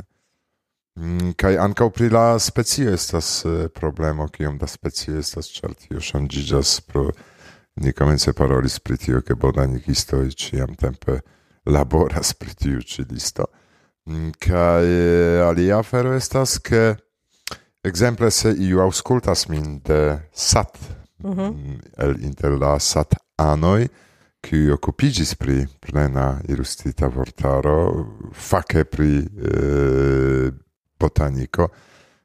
kaj 1.36 1.58
ankaŭ 1.58 1.90
pri 1.90 2.10
la 2.10 2.40
specio 2.40 2.94
estas 2.94 3.46
eh, 3.46 3.68
problemo 3.74 4.28
kiom 4.28 4.58
da 4.58 4.68
specio 4.68 5.18
estas 5.20 5.50
ĉar 5.50 5.74
tio 5.74 6.00
ŝanĝiĝas 6.00 6.82
pro 6.82 7.10
ni 7.76 7.94
komence 7.94 8.34
parolis 8.34 8.80
pri 8.80 8.98
tio 8.98 9.22
ke 9.22 9.36
botanikistoj 9.36 10.30
ĉiamtempe 10.30 11.20
laboras 11.66 12.34
pri 12.34 12.54
tiu 12.54 12.82
ĉi 12.82 13.06
listo 13.10 13.46
mm, 14.06 14.32
kaj 14.40 14.86
alia 15.50 15.80
afero 15.80 16.14
estas 16.14 16.60
ke 16.60 16.96
ekzemple 17.84 18.32
se 18.32 18.54
iu 18.58 18.80
aŭskultas 18.80 19.48
min 19.50 19.80
de 19.80 20.20
sat 20.34 20.78
mm, 21.28 21.80
el 21.98 22.24
inter 22.24 22.58
la 22.58 22.80
sat 22.80 23.16
anoi 23.36 23.90
qui 24.44 24.70
occupigis 24.70 25.36
pri 25.36 25.68
plena 25.80 26.42
illustrita 26.48 27.08
vortaro 27.08 28.30
face 28.32 28.86
pri 28.86 29.26
eh, 29.40 30.54
botanico 30.98 31.72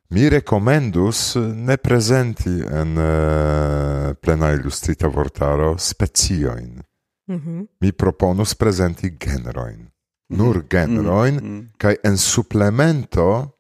mi 0.08 0.28
recomendus 0.28 1.36
ne 1.36 1.76
presenti 1.76 2.58
en 2.58 2.98
eh, 2.98 4.14
plena 4.18 4.50
illustrita 4.50 5.06
vortaro 5.08 5.76
specioin 5.76 6.82
mm 7.30 7.36
-hmm. 7.36 7.66
mi 7.78 7.92
proponus 7.92 8.54
presenti 8.54 9.16
generoin 9.16 9.78
mhm. 10.26 10.42
nur 10.42 10.66
generoin 10.66 11.34
mm 11.34 11.40
-hmm. 11.40 11.68
kai 11.76 11.98
en 12.02 12.16
supplemento 12.16 13.58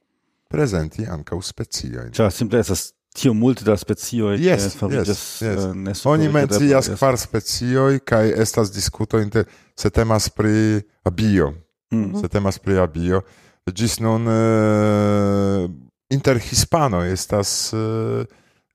presenti 0.48 1.04
anca 1.04 1.40
specioin 1.40 2.10
cioè 2.10 2.30
simple 2.30 2.58
estas 2.58 2.97
tio 3.18 3.34
multe 3.34 3.64
da 3.64 3.76
specio 3.76 4.32
Yes, 4.36 4.76
yes, 4.82 5.42
yes. 5.42 5.74
ne 5.74 5.92
Oni 6.04 6.28
mencias 6.28 6.90
kvar 6.98 7.18
specioj 7.18 7.98
kaj 7.98 8.32
estas 8.36 8.72
diskuto 8.72 9.20
inter 9.20 9.44
se 9.76 9.90
temas 9.90 10.28
pri 10.28 10.82
abio. 11.02 11.52
Mhm. 11.92 12.20
Se 12.20 12.28
temas 12.28 12.58
pri 12.58 12.78
abio. 12.78 13.22
Ĝis 13.66 13.98
nun 14.00 14.28
eh, 14.28 15.68
inter 16.10 16.38
hispanoj 16.38 17.12
estas 17.12 17.72
eh, 17.72 18.24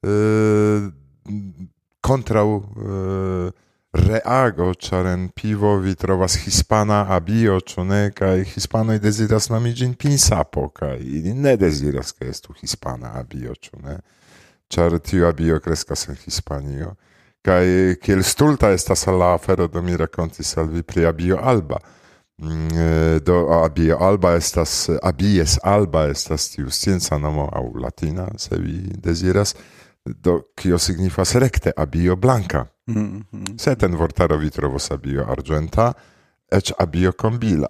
eh, 0.04 0.90
kontraŭ 2.02 2.48
eh, 2.58 3.52
reago, 3.94 4.72
ĉar 4.74 5.06
en 5.12 5.28
pivo 5.30 5.76
vi 5.78 5.94
trovas 5.96 6.36
hispana 6.46 7.04
abio, 7.14 7.60
ĉu 7.60 7.84
ne? 7.86 8.02
Kaj 8.16 8.44
hispanoj 8.56 8.98
deziras 9.00 9.50
nomi 9.54 9.74
ĝin 9.74 9.94
pinsapo, 9.94 10.68
kaj 10.74 10.98
ili 10.98 11.34
ne 11.34 11.56
deziras, 11.58 12.12
ke 12.12 12.30
estu 12.30 12.56
hispana 12.62 13.14
abio, 13.20 13.54
ĉu 13.56 13.82
ne? 13.84 14.00
char 14.74 15.00
tiu 15.00 15.28
abio 15.28 15.60
crescas 15.60 16.08
en 16.10 16.18
Hispanio. 16.26 16.96
Kai 17.44 17.98
kiel 18.02 18.24
stulta 18.24 18.72
estas 18.72 19.06
la 19.08 19.34
afero 19.36 19.68
do 19.68 19.82
mi 19.82 19.98
rakontis 19.98 20.58
al 20.58 20.70
vi 20.72 20.84
pri 20.84 21.06
abio 21.06 21.38
alba. 21.42 21.80
Mm, 22.42 22.68
eh, 22.74 23.20
do 23.20 23.36
abio 23.64 23.98
alba 24.00 24.34
estas 24.36 24.90
abies 25.04 25.60
alba 25.64 26.08
estas 26.10 26.50
tiu 26.56 26.72
scienca 26.72 27.18
nomo 27.18 27.50
aŭ 27.54 27.66
latina 27.82 28.28
se 28.38 28.58
vi 28.58 28.80
deziras 28.98 29.56
do 30.06 30.40
kio 30.56 30.78
signifas 30.78 31.36
recte 31.36 31.72
abio 31.78 32.16
blanca. 32.16 32.66
Mm 32.88 33.24
-hmm. 33.32 33.60
Se 33.60 33.76
en 33.80 33.96
vortaro 33.96 34.38
vi 34.38 34.50
trovos 34.50 34.92
abio 34.92 35.26
argenta, 35.32 35.94
ec 36.52 36.72
abio 36.80 37.12
combila. 37.12 37.68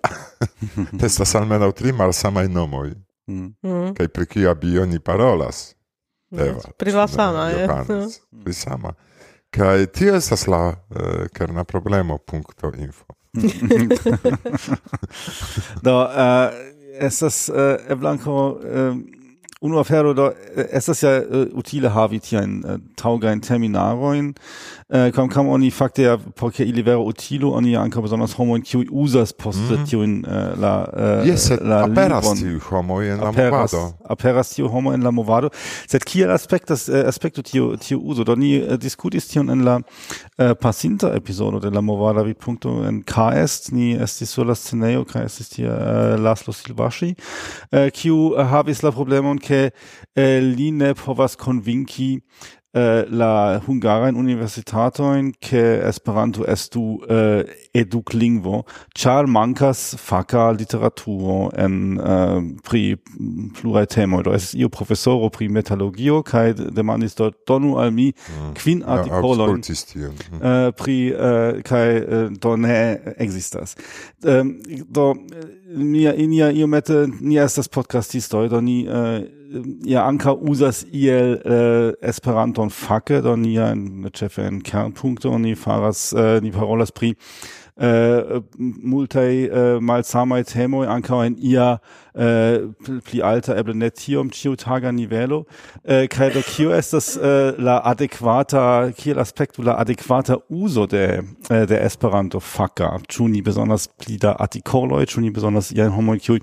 estas 1.07 1.35
almenaŭ 1.35 1.71
tri 1.71 1.91
malsamaj 1.91 2.47
nomoj. 2.47 2.93
Mm. 3.27 3.53
mm. 3.63 3.93
Kaj 3.95 4.07
pri 4.07 4.25
kio 4.25 4.51
abio 4.51 4.85
ni 4.85 4.99
parolas? 4.99 5.75
Eva. 6.39 6.61
Pri 6.77 6.91
la 6.91 7.07
sama, 7.07 7.47
je. 7.49 7.63
Eh? 7.63 7.67
Johannes, 7.67 8.19
pri 8.43 8.53
sama. 8.53 8.93
Kaj 9.53 9.85
tio 9.85 10.15
estas 10.15 10.47
la 10.47 10.69
eh, 10.69 10.97
uh, 10.97 11.27
kerna 11.33 11.63
problemo 11.63 12.17
punkto 12.17 12.71
info. 12.77 13.05
Do, 15.85 15.99
uh, 16.01 16.09
estas 16.99 17.49
uh, 17.49 17.75
eblanko... 17.89 18.59
Uh, 18.63 19.22
unu 19.63 19.79
afero 19.79 20.13
do 20.13 20.31
estas 20.71 21.03
ja 21.03 21.17
uh, 21.21 21.47
utile 21.57 21.89
havi 21.89 22.19
tiajn 22.19 22.55
uh, 22.65 22.79
taŭgajn 22.99 23.39
terminarojn 23.41 24.33
uh, 24.33 24.97
eh, 24.97 25.11
kvankam 25.15 25.29
kam 25.33 25.49
oni 25.55 25.69
fakte 25.71 26.03
ja 26.03 26.17
por 26.17 26.51
ke 26.51 26.65
ili 26.67 26.83
vero 26.83 27.05
utilo 27.07 27.53
oni 27.55 27.71
ja 27.71 27.81
ankaŭ 27.81 28.03
bezonas 28.03 28.35
homojn 28.35 28.61
kiuj 28.67 28.89
uzas 28.91 29.31
poste 29.33 29.77
mm. 29.77 29.85
tiujn 29.89 30.17
uh, 30.27 30.59
la 30.59 30.73
uh, 30.91 31.27
yes, 31.27 31.47
la 31.61 31.83
aperas 31.85 32.27
tiu 32.39 32.59
homoj 32.69 33.07
en 33.13 33.23
la 33.23 33.29
aperas, 33.29 33.73
movado. 33.73 33.93
aperas 34.15 34.51
tiu 34.55 34.67
homo 34.67 34.93
en 34.93 35.03
la 35.03 35.11
movado. 35.11 35.49
Sed 35.87 36.03
kiel 36.03 36.31
aspektas 36.35 36.89
uh, 36.89 36.99
aspekto 37.07 37.41
tiu 37.41 37.77
tiu 37.77 38.01
uzo? 38.03 38.27
Do 38.27 38.35
ni 38.35 38.57
uh, 38.59 38.75
diskutis 38.77 39.29
tion 39.31 39.49
en 39.49 39.63
la 39.63 39.77
uh, 39.79 40.51
pasinta 40.59 41.13
epizodo 41.15 41.59
de 41.59 41.71
la 41.71 41.81
movada 41.81 42.23
vi 42.23 42.33
punkto 42.33 42.83
en 42.83 42.99
KS 43.03 43.71
ni 43.71 43.93
estis 43.95 44.35
sur 44.35 44.45
la 44.45 44.55
sceneo 44.55 45.07
kaj 45.07 45.25
estis 45.31 45.55
tie 45.55 45.71
uh, 45.71 46.19
Laszlo 46.19 46.53
silvashi 46.53 47.13
uh, 47.15 47.87
kiu 47.93 48.33
uh, 48.33 48.43
havis 48.51 48.83
la 48.83 48.91
problemon 48.91 49.39
ke 49.39 49.52
ke 49.53 49.61
eh, 50.15 50.39
li 50.41 50.71
ne 50.73 50.93
povas 50.97 51.37
konvinki 51.37 52.11
eh, 52.73 53.05
la 53.09 53.61
hungaran 53.67 54.17
universitatojn 54.17 55.31
ke 55.41 55.61
Esperanto 55.87 56.45
estu 56.49 56.97
eh, 57.09 57.43
eduklingvo, 57.77 58.63
ĉar 58.97 59.29
mankas 59.29 59.93
faka 60.01 60.49
literaturo 60.57 61.51
en 61.57 61.99
eh, 61.99 62.39
pri 62.65 62.83
pluraj 63.59 63.85
temoj. 63.95 64.23
Do 64.25 64.33
estis 64.33 64.57
io 64.59 64.69
profesoro 64.73 65.29
pri 65.33 65.49
metalurgio 65.53 66.21
kaj 66.25 66.53
demandis 66.73 67.15
do 67.19 67.29
donu 67.47 67.77
al 67.77 67.93
mi 67.93 68.09
mm. 68.09 68.53
kvin 68.57 68.83
artikolojn 68.85 69.61
mm. 69.61 70.41
eh, 70.41 70.71
pri 70.77 70.97
eh, 71.13 71.61
kai 71.65 71.85
eh, 71.97 72.29
do 72.41 72.55
ne. 72.57 72.81
Ehm, 74.23 74.57
eh, 74.65 74.81
do 74.89 75.13
nia 75.73 76.13
inia 76.13 76.51
iomete 76.51 77.07
ni 77.21 77.37
estas 77.37 77.67
podcastistoj, 77.67 78.49
do 78.49 78.61
ni 78.61 78.83
eh, 78.85 79.42
Äh, 79.53 79.61
ja 79.85 80.05
Anker 80.05 80.41
usas 80.41 80.85
iel 80.91 81.95
äh, 82.01 82.05
Esperanton 82.05 82.69
facke, 82.69 83.21
do 83.21 83.35
nia 83.37 83.73
ne 83.75 84.09
ĉefe 84.09 84.45
en 84.47 84.61
kernpunkto 84.63 85.31
oni 85.31 85.55
faras 85.55 86.13
äh, 86.13 86.41
die 86.41 86.51
parolas 86.51 86.91
pri 86.91 87.15
Äh, 87.75 87.87
eh, 87.87 88.41
multaj 88.59 89.49
uh, 89.49 89.57
äh, 89.57 89.79
malsamaj 89.81 90.43
temoj 90.45 90.85
ankaŭ 90.93 91.23
en 91.25 91.37
ia 91.41 91.79
eh, 92.13 92.69
pli 93.01 93.23
alta 93.25 93.55
eble 93.57 93.73
ne 93.73 93.89
tiom 93.89 94.29
ĉiutaga 94.29 94.91
nivelo. 94.93 95.39
Uh, 95.81 96.03
kaj 96.05 96.29
do 96.35 96.43
kio 96.45 96.69
estas 96.77 97.15
uh, 97.17 97.57
la 97.57 97.79
adekvata 97.89 98.91
kiel 98.93 99.17
aspekto 99.17 99.65
la 99.65 99.73
adekvata 99.81 100.37
uzo 100.49 100.85
de 100.85 101.23
uh, 101.49 101.63
de 101.65 101.81
Esperanto 101.81 102.39
faka 102.39 102.91
ĉu 103.09 103.27
ni 103.33 103.41
besonders 103.41 103.87
pli 103.87 104.19
da 104.21 104.35
artikoloj? 104.37 105.09
Ĉu 105.09 105.25
ni 105.25 105.33
besonders 105.33 105.71
iajn 105.73 105.97
homoj 105.97 106.19
kiuj 106.21 106.39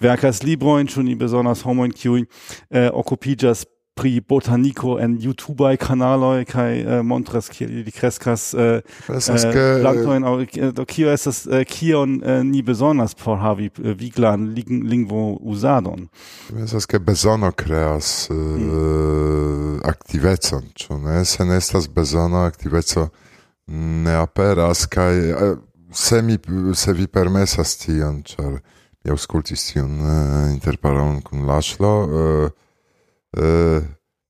verkas 0.00 0.42
librojn 0.48 0.88
ĉu 0.88 1.04
ni 1.04 1.14
besonders 1.14 1.60
homoj 1.60 1.90
kiuj 1.92 2.24
uh, 2.24 2.88
okupiĝas 2.88 3.66
pri 3.94 4.20
botaniko 4.20 4.98
en 5.00 5.14
YouTubaj 5.22 5.76
kanaloj 5.76 6.44
kaj 6.50 6.72
uh, 6.82 7.02
montras 7.06 7.48
kiel 7.48 7.70
ili 7.70 7.92
kreskas 7.94 8.54
eh, 8.54 8.80
eh, 9.08 9.28
eh, 9.34 9.80
plantojn 9.82 10.24
aŭ 10.26 10.34
eh, 10.42 10.72
do 10.74 10.84
kio 10.84 11.12
estas 11.12 11.44
eh, 11.46 11.62
kion 11.64 12.16
eh, 12.24 12.42
ni 12.44 12.62
bezonas 12.62 13.14
por 13.14 13.38
havi 13.38 13.70
viglan 13.78 14.48
ling 14.56 14.82
lingvo 14.90 15.36
uzadon 15.40 16.08
estas 16.64 16.86
ke 16.90 16.98
bezono 16.98 17.52
kreas 17.52 18.30
uh, 18.30 18.36
mm. 18.36 19.78
aktivecon 19.84 20.66
ĉu 20.74 20.98
ne 20.98 21.24
se 21.24 21.44
ne 21.44 21.56
estas 21.62 21.88
bezono 21.88 22.42
aktiveco 22.48 23.08
ne 24.06 24.16
aperas 24.16 24.86
kaj 24.86 25.30
eh, 25.30 25.54
se 25.92 26.22
mi 26.22 26.38
se 26.74 26.92
vi 26.92 27.06
permesas 27.06 27.78
tion 27.78 28.22
ĉar 28.26 28.58
mi 29.04 29.14
aŭskultis 29.14 29.70
tion 29.70 29.96
uh, 30.00 30.50
interparon 30.50 31.22
kun 31.22 31.46
Laŝlo 31.46 31.94
uh, 32.02 32.60
Eh, 33.36 33.82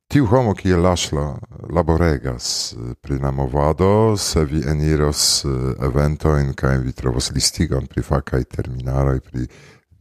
tiu 0.09 0.27
homo 0.27 0.55
kiel 0.55 0.81
Lasla 0.81 1.35
laboregas 1.69 2.73
eh, 2.73 2.95
pri 3.01 3.19
la 3.19 3.31
movado, 3.31 4.17
se 4.17 4.45
vi 4.45 4.63
eniros 4.69 5.45
eh, 5.45 5.49
eventojn 5.85 6.55
kaj 6.55 6.79
vi 6.79 6.93
trovos 6.93 7.31
listigon 7.35 7.87
pri 7.87 8.03
fakaj 8.03 8.45
terminaroj, 8.45 9.21
pri 9.21 9.47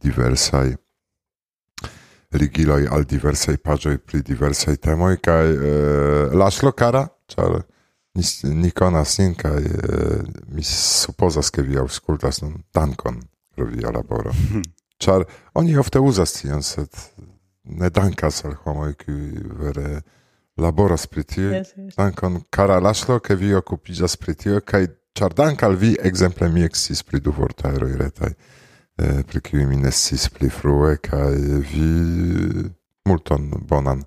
diversaj 0.00 0.76
ligiloj 2.34 2.88
al 2.90 3.04
diversaj 3.04 3.56
paĝoj 3.62 3.98
pri 3.98 4.22
diversaj 4.26 4.76
temoj 4.82 5.20
kaj 5.22 5.50
e, 5.52 5.74
Laslo 6.34 6.72
kara, 6.74 7.04
ĉar 7.30 7.60
ni 8.42 8.70
konas 8.74 9.18
nin 9.20 9.36
kaj 9.38 9.60
mi 10.50 10.64
supozas 10.66 11.52
ke 11.54 11.62
vi 11.62 11.78
aŭskultas 11.78 12.42
nun 12.42 12.56
dankon 12.74 13.20
pro 13.54 13.68
via 13.70 13.94
laboro. 13.94 14.34
Ĉar 15.04 15.24
oni 15.54 15.78
ofte 15.78 16.02
uzas 16.02 16.34
tion, 16.34 16.62
sed 16.62 16.90
ne 17.64 17.90
dankas 17.90 18.44
al 18.44 18.54
homoj 18.64 18.94
kiuj 18.94 19.30
vere 19.60 20.02
laboras 20.56 21.06
pri 21.06 21.24
tio. 21.24 21.50
Yes, 21.50 21.72
yes. 21.76 21.96
Dankon 21.96 22.42
kara 22.50 22.78
Laszlo, 22.80 23.18
ke 23.20 23.34
vi 23.34 23.54
okupiĝas 23.54 24.16
pri 24.16 24.34
tio 24.34 24.60
kaj 24.60 24.86
ĉar 25.14 25.34
dankal 25.34 25.76
vi 25.78 25.94
ekzemple 26.02 26.48
mi 26.50 26.64
eksciis 26.66 27.02
pri 27.02 27.20
du 27.20 27.32
vortaroj 27.34 27.92
retaj 27.98 28.32
eh, 28.32 29.22
pri 29.26 29.40
kiuj 29.40 29.66
mi 29.70 29.76
ne 29.76 29.92
sciis 29.92 30.28
pli 30.34 30.50
frue 30.50 30.96
kaj 30.96 31.36
vi 31.70 31.90
multon 33.06 33.52
bonan 33.68 34.02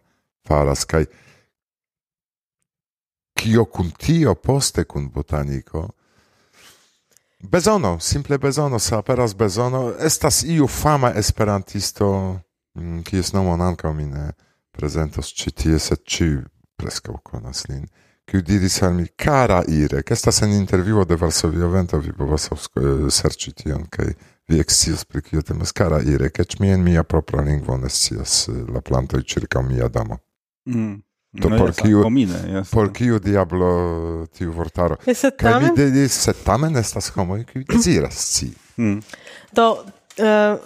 faras 0.47 0.83
kaj 0.85 1.05
kio 3.37 3.65
kun 3.65 3.91
tio 3.91 4.35
poste 4.35 4.83
kun 4.83 5.11
botaniko 5.11 5.89
Bezono, 7.39 7.99
simple 7.99 8.37
bezono, 8.37 8.79
se 8.79 8.95
aperas 8.95 9.35
bezono, 9.35 9.93
estas 10.01 10.41
iu 10.43 10.67
fama 10.67 11.11
esperantisto 11.15 12.07
Mm, 12.77 13.01
kies 13.01 13.33
nomon 13.33 13.61
ankaŭ 13.61 13.93
mi 13.97 14.05
ne 14.05 14.31
prezentos 14.77 15.31
ĉi 15.33 15.51
tie, 15.51 15.79
sed 15.81 16.03
ĉiuj 16.05 16.43
preskaŭ 16.77 17.15
konas 17.25 17.63
lin, 17.69 17.87
kiu 18.29 18.43
diris 18.45 18.81
al 18.85 18.93
mi 18.93 19.07
kara 19.15 19.63
che 19.65 20.13
estas 20.13 20.41
en 20.41 20.51
intervjuo 20.51 21.05
de 21.05 21.15
Varsovia 21.15 21.67
Vento, 21.67 21.97
vi 21.97 22.11
povas 22.11 22.49
eh, 22.51 23.09
serci 23.09 23.53
tion 23.53 23.87
kai 23.89 24.13
vi 24.47 24.59
ekscias 24.59 25.05
pri 25.05 25.21
kio 25.21 25.41
temas 25.41 25.71
kara 25.71 26.01
ire 26.01 26.29
che 26.31 26.43
mi 26.59 26.69
en 26.69 26.81
mia 26.81 27.03
propra 27.03 27.41
lingvo 27.41 27.77
ne 27.77 27.89
scias 27.89 28.47
eh, 28.47 28.71
la 28.71 28.81
plantoj 28.81 29.23
circa 29.23 29.61
mia 29.61 29.87
damo 29.87 30.19
mm, 30.69 30.79
mm. 30.79 31.01
Do 31.31 31.49
no 31.49 31.57
por 31.57 31.73
kiu 31.75 32.01
komine, 32.01 32.63
por 32.71 32.91
kiu 32.91 33.19
diablo 33.19 34.27
tiu 34.37 34.51
vortaro. 34.51 34.95
Kaj 35.37 35.59
mi 35.61 35.69
diris, 35.75 36.15
se 36.23 36.33
tamen 36.33 36.75
estas 36.75 37.11
homoj 37.13 37.43
kiuj 37.45 37.65
deziras 37.67 38.15
sci. 38.15 38.47
Mm. 38.77 39.01
Do 39.51 39.67
uh, 40.17 40.57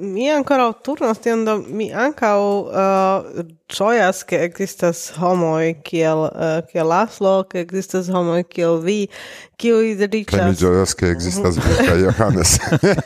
mi 0.00 0.30
ancora 0.30 0.72
turnas 0.72 1.18
tion 1.18 1.44
do 1.44 1.58
mi 1.68 1.92
ancau 1.92 2.66
uh, 2.66 3.40
eh, 3.40 3.44
gioias 3.68 4.24
che 4.24 4.42
existas 4.42 5.12
homoi 5.16 5.74
kiel, 5.82 6.30
uh, 6.32 6.62
kiel 6.66 6.88
laslo 6.88 7.44
che 7.44 7.60
existas 7.60 8.08
homoi 8.08 8.44
kiel 8.44 8.80
vi, 8.82 9.08
kiu 9.56 9.78
dediĉas... 9.96 10.40
Kaj 10.40 10.48
mi 10.48 10.56
gioias 10.56 10.94
che 10.94 11.10
existas 11.10 11.56
vi 11.56 11.76
kaj 11.86 12.00
Johannes. 12.06 12.58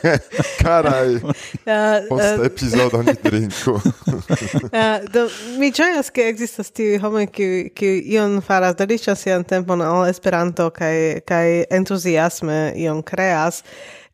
carai 0.63 1.15
uh, 1.21 1.33
eh, 1.65 2.07
post 2.09 2.45
episodio 2.45 3.01
ni 3.01 3.13
drinku. 3.23 3.75
uh, 3.75 5.05
do, 5.13 5.27
mi 5.59 5.71
gioias 5.71 6.11
che 6.11 6.29
existas 6.29 6.71
homo 7.01 7.15
homoi 7.15 7.27
kiui, 7.27 7.69
kiui 7.75 8.01
ion 8.15 8.41
faras, 8.41 8.75
delicias 8.75 9.21
sian 9.21 9.43
tempon 9.43 9.81
al 9.81 10.07
Esperanto 10.09 10.71
kai, 10.71 11.21
kai 11.25 11.65
entusiasme 11.69 12.73
ion 12.75 13.03
creas 13.03 13.63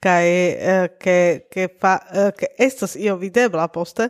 kai 0.01 0.27
eh, 0.73 0.87
ke 0.99 1.17
ke 1.51 1.67
fa 1.81 1.99
eh, 2.13 2.31
ke 2.37 2.47
estas 2.57 2.95
io 2.95 3.15
videbla 3.21 3.67
poste 3.67 4.09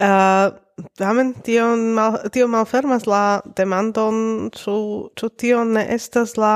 uh, 0.00 0.50
tamen 0.98 1.34
tion 1.44 1.92
mal 1.94 2.18
tio 2.32 2.48
malfermas 2.48 3.06
la 3.06 3.40
demandon 3.56 4.50
ĉu 4.56 4.76
ĉu 5.16 5.28
tio 5.36 5.64
ne 5.64 5.84
estas 5.96 6.36
la 6.36 6.54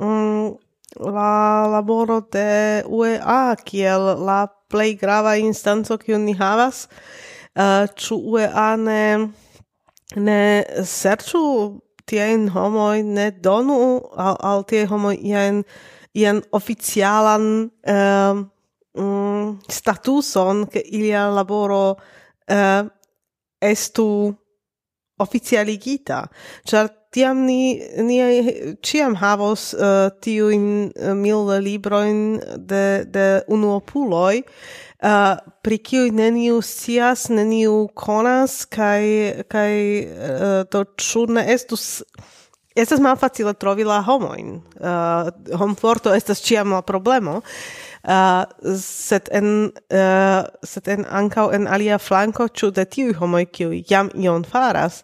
mm, 0.00 0.54
la 1.16 1.66
laboro 1.72 2.20
de 2.32 2.82
UEA 2.86 3.56
kiel 3.64 4.02
la 4.26 4.46
plej 4.70 4.96
grava 5.00 5.36
instanco 5.36 5.98
kiun 5.98 6.24
ni 6.24 6.34
havas. 6.34 6.88
Eh, 7.54 7.86
ĉu 7.96 8.16
uh, 8.16 8.32
UEA 8.32 8.76
ne 8.76 9.02
ne 10.16 10.40
serĉu 10.84 11.42
tiajn 12.06 12.48
homoj 12.54 13.02
ne 13.02 13.30
donu 13.30 13.78
al, 14.14 14.36
al 14.40 14.64
tiaj 14.64 14.86
homoj 14.92 15.16
iajn 15.18 15.64
ian 16.16 16.40
oficialan 16.56 17.46
uh, 17.84 18.46
um, 18.96 19.04
mm, 19.04 19.58
statuson 19.68 20.66
che 20.68 20.80
ilia 20.80 21.28
laboro 21.28 21.96
uh, 22.48 22.86
estu 23.60 24.34
oficialigita. 25.16 26.26
Ĉar 26.68 26.88
tiam 27.16 27.46
ni 27.46 27.80
ni 28.04 28.18
ciam 28.84 29.14
havos 29.16 29.72
eh, 29.74 29.80
uh, 29.80 30.10
tiu 30.20 30.50
in 30.52 30.66
uh, 30.90 31.10
eh, 31.10 31.14
mil 31.14 31.48
libroin 31.64 32.40
de 32.56 33.04
de 33.08 33.26
unuopuloi 33.48 34.42
uh, 34.42 35.36
pri 35.62 35.78
kiu 35.78 36.10
neniu 36.12 36.60
scias 36.60 37.28
neniu 37.32 37.88
konas 37.94 38.66
kaj 38.66 39.04
kaj 39.48 39.72
uh, 40.04 40.60
to 40.68 40.84
ĉu 41.00 41.26
ne 41.38 41.46
estus 41.54 42.02
estas 42.76 43.00
malfacile 43.00 43.54
trovi 43.54 43.84
la 43.84 44.02
homoin. 44.04 44.60
Uh, 44.76 45.30
homforto 45.58 46.14
estas 46.14 46.42
ciam 46.44 46.74
la 46.76 46.82
problemo, 46.82 47.40
uh, 47.40 48.42
sed 48.80 49.30
en, 49.32 49.70
uh, 49.92 50.42
sed 50.64 50.88
en 50.88 51.06
ankau 51.08 51.50
en 51.56 51.66
alia 51.66 51.98
flanko 51.98 52.48
ĉu 52.48 52.70
de 52.76 52.84
tiuj 52.84 53.16
homoj 53.20 53.46
kiuj 53.52 53.82
jam 53.90 54.10
ion 54.14 54.44
faras, 54.44 55.02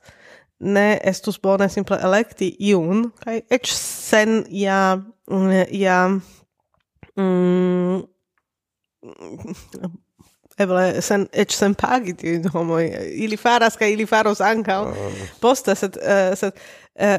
ne 0.62 1.00
estus 1.04 1.40
bone 1.42 1.68
simple 1.72 1.98
elekti 2.02 2.52
iun, 2.70 3.08
kaj 3.24 3.40
eĉ 3.50 3.72
sen 3.74 4.44
ja, 4.54 5.00
ja, 5.74 5.98
mm, 7.18 8.02
eble 10.62 10.84
sen 11.02 11.26
eĉ 11.32 11.56
sen 11.56 11.74
pagi 11.78 12.14
tiuj 12.18 12.52
homoj 12.52 12.84
ili 13.24 13.38
faras 13.40 13.78
kaj 13.80 13.92
ili 13.94 14.06
faros 14.06 14.42
ankaŭ 14.44 14.80
oh. 14.90 15.22
poste 15.40 15.74
sed 15.78 15.96
uh, 15.98 16.32
sed 16.38 16.52
uh, 16.54 17.16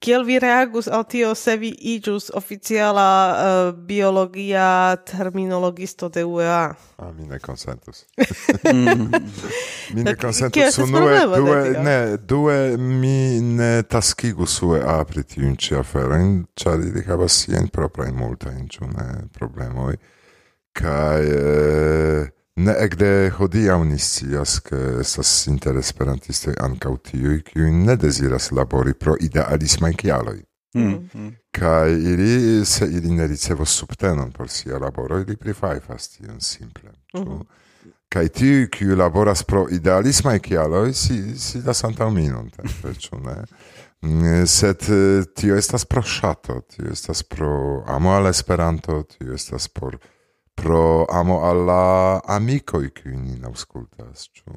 Kiel 0.00 0.22
vi 0.24 0.38
reagus 0.40 0.86
al 0.88 1.04
tio 1.04 1.34
se 1.34 1.56
vi 1.56 1.74
igius 1.78 2.30
oficiala 2.34 3.34
uh, 3.36 3.74
biologia 3.78 4.96
terminologisto 4.96 6.08
de 6.08 6.24
UEA? 6.24 6.74
Ah, 6.96 7.12
mi 7.12 7.26
ne 7.26 7.38
consentus. 7.38 8.06
mi 9.94 10.02
ne 10.02 10.16
consentus. 10.16 10.78
Unue, 10.78 11.26
due, 11.36 11.70
ne, 11.84 12.16
due, 12.16 12.76
mi 12.76 13.40
ne 13.40 13.82
taskigus 13.82 14.62
UEA 14.62 15.04
pri 15.04 15.22
tiun 15.22 15.56
ci 15.56 15.76
aferoin, 15.76 16.46
char 16.56 16.80
ili 16.80 17.04
havas 17.04 17.42
sien 17.44 17.68
proprain 17.68 18.16
multain, 18.16 18.68
ciu 18.72 18.88
ne 18.88 19.28
problemoi. 19.36 20.00
Kai... 20.72 21.24
Eh, 21.28 22.39
Ne 22.60 22.74
ekde 22.84 23.30
hodiaŭ 23.36 23.78
ni 23.88 23.98
scias, 23.98 24.58
ke 24.64 24.78
estas 25.00 25.30
inter 25.48 25.78
esperantistoj 25.80 26.54
ankaŭ 26.60 26.96
tiuj, 27.10 27.38
kiuj 27.46 27.70
ne 27.72 27.96
deziras 27.96 28.50
labori 28.52 28.94
pro 28.94 29.14
idealismaj 29.20 29.92
kialoj. 30.02 30.40
Mm. 30.74 30.98
Mm. 31.14 31.30
Kaj 31.56 31.92
ili, 31.92 32.64
se 32.66 32.86
ili 32.86 33.14
ne 33.14 33.26
ricevos 33.26 33.70
subtenon 33.78 34.32
por 34.32 34.48
sia 34.48 34.78
laboro, 34.78 35.18
ili 35.20 35.36
prifajfas 35.36 36.08
tion 36.08 36.40
simple. 36.40 36.90
Mm 37.14 37.20
-hmm. 37.20 37.42
Kaj 38.08 38.28
tiuj, 38.28 38.68
kiuj 38.70 38.96
laboras 38.96 39.42
pro 39.42 39.66
idealismaj 39.70 40.38
kialoj, 40.38 40.92
si, 40.92 41.38
sidas 41.38 41.84
antaŭ 41.84 42.10
mi 42.10 42.28
nuntempe, 42.28 42.94
ĉu 42.98 43.18
ne? 43.18 43.36
Mm, 44.02 44.46
sed 44.46 44.78
tio 45.34 45.56
estas 45.56 45.84
pro 45.84 46.02
ŝato, 46.02 46.60
tio 46.60 46.92
estas 46.92 47.22
pro 47.22 47.84
amo 47.86 48.10
al 48.10 48.26
Esperanto, 48.26 49.02
tio 49.02 49.34
estas 49.34 49.68
por 49.68 49.98
pro 50.60 51.06
amo 51.06 51.42
alla 51.42 52.20
amico 52.24 52.82
i 52.82 52.90
nin 53.04 53.44
auscultas, 53.44 54.28
ĉu 54.28 54.52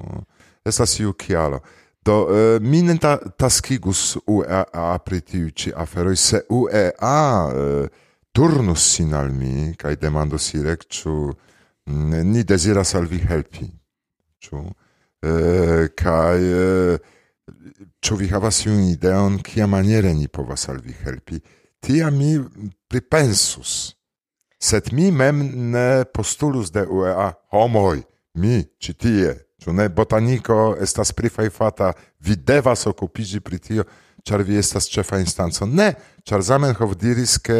estas 0.65 0.99
iu 0.99 1.13
kialo. 1.13 1.61
Do 2.03 2.15
uh, 2.23 2.61
mi 2.61 2.81
ne 2.83 2.97
ta 2.99 3.15
taskigus 3.17 4.17
UEA 4.27 4.97
pri 5.05 5.21
tiu 5.21 5.51
ĉi 5.51 5.71
aferoj, 5.75 6.15
se 6.15 6.41
UEA 6.49 7.21
uh, 7.47 7.53
eh, 7.55 7.87
turnus 8.35 8.83
sin 8.95 9.13
al 9.13 9.31
mi 9.31 9.71
kaj 9.79 9.95
demandos 9.95 10.49
irek 10.53 10.83
ĉu 10.91 11.15
mm, 11.87 12.19
ni 12.33 12.43
deziras 12.43 12.95
al 12.99 13.07
vi 13.07 13.23
helpi, 13.23 13.69
ĉu 14.43 14.59
uh, 14.59 15.87
kaj 15.95 16.39
ĉu 18.03 18.19
vi 18.19 18.27
havas 18.27 18.65
iun 18.65 18.83
ideon 18.91 19.39
kiamaniere 19.39 20.11
ni 20.13 20.27
povas 20.27 20.67
al 20.67 20.83
vi 20.83 20.91
helpi. 21.05 21.39
Tia 21.79 22.11
mi 22.11 22.35
pripensus 22.87 23.93
sed 24.63 24.93
mi 24.95 25.11
mem 25.11 25.43
ne 25.71 26.05
postulus 26.13 26.71
de 26.71 26.85
UEA 26.87 27.33
homoj, 27.51 28.03
mi 28.39 28.61
ĉi 28.79 28.93
tie, 28.93 29.33
ĉu 29.61 29.75
ne 29.75 29.89
botaniko 29.89 30.75
estas 30.81 31.11
prifajfata, 31.15 31.91
vi 32.23 32.35
devas 32.35 32.87
okupiĝi 32.87 33.41
pri 33.43 33.59
tio, 33.59 33.85
ĉar 34.23 34.43
vi 34.47 34.57
estas 34.59 34.87
ĉefa 34.91 35.19
instanco. 35.19 35.67
Ne, 35.67 35.93
ĉar 36.23 36.43
Zamenhof 36.47 36.95
diris, 36.99 37.35
ke 37.43 37.59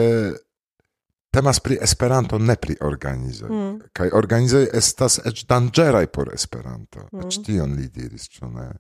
temas 1.34 1.60
pri 1.60 1.78
Esperanto, 1.82 2.40
ne 2.40 2.56
pri 2.56 2.78
organizoj. 2.82 3.50
Mm. 3.50 3.76
Kaj 3.94 4.10
organizoj 4.16 4.68
estas 4.74 5.20
eĉ 5.26 5.44
danĝeraj 5.50 6.06
por 6.14 6.32
Esperanto. 6.34 7.08
Mm. 7.12 7.28
Eĉ 7.28 7.40
tion 7.46 7.76
li 7.80 7.90
diris, 7.92 8.30
ĉu 8.32 8.52
ne? 8.56 8.72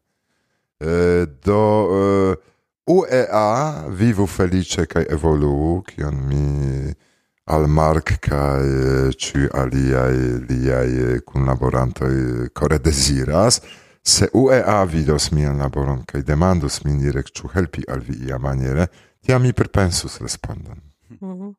E, 0.80 0.98
do... 1.44 1.62
E, 2.00 2.50
UEA 2.84 3.88
vivu 3.96 4.26
felice 4.28 4.84
kaj 4.92 5.06
evoluu, 5.16 5.78
kion 5.88 6.18
mi 6.28 6.92
al 7.46 7.68
Mark 7.68 8.20
kai 8.20 8.68
eh, 8.68 9.14
ci 9.16 9.48
aliai 9.52 10.46
liai 10.48 11.20
kunlaborantoj 11.26 12.50
kore 12.54 12.80
deziras, 12.80 13.62
se 14.04 14.30
UEA 14.34 14.84
vidos 14.86 15.32
mian 15.32 15.58
laboron 15.60 16.04
kaj 16.06 16.24
demandos 16.28 16.84
min 16.84 17.00
direk 17.00 17.32
ĉu 17.32 17.52
helpi 17.56 17.84
al 17.88 18.00
vi 18.00 18.28
iamaniere, 18.28 18.88
tiam 19.24 19.42
mi 19.42 19.54
pripensus 19.54 20.20
respondon. 20.22 20.80
Mm 21.20 21.34
-hmm. 21.34 21.54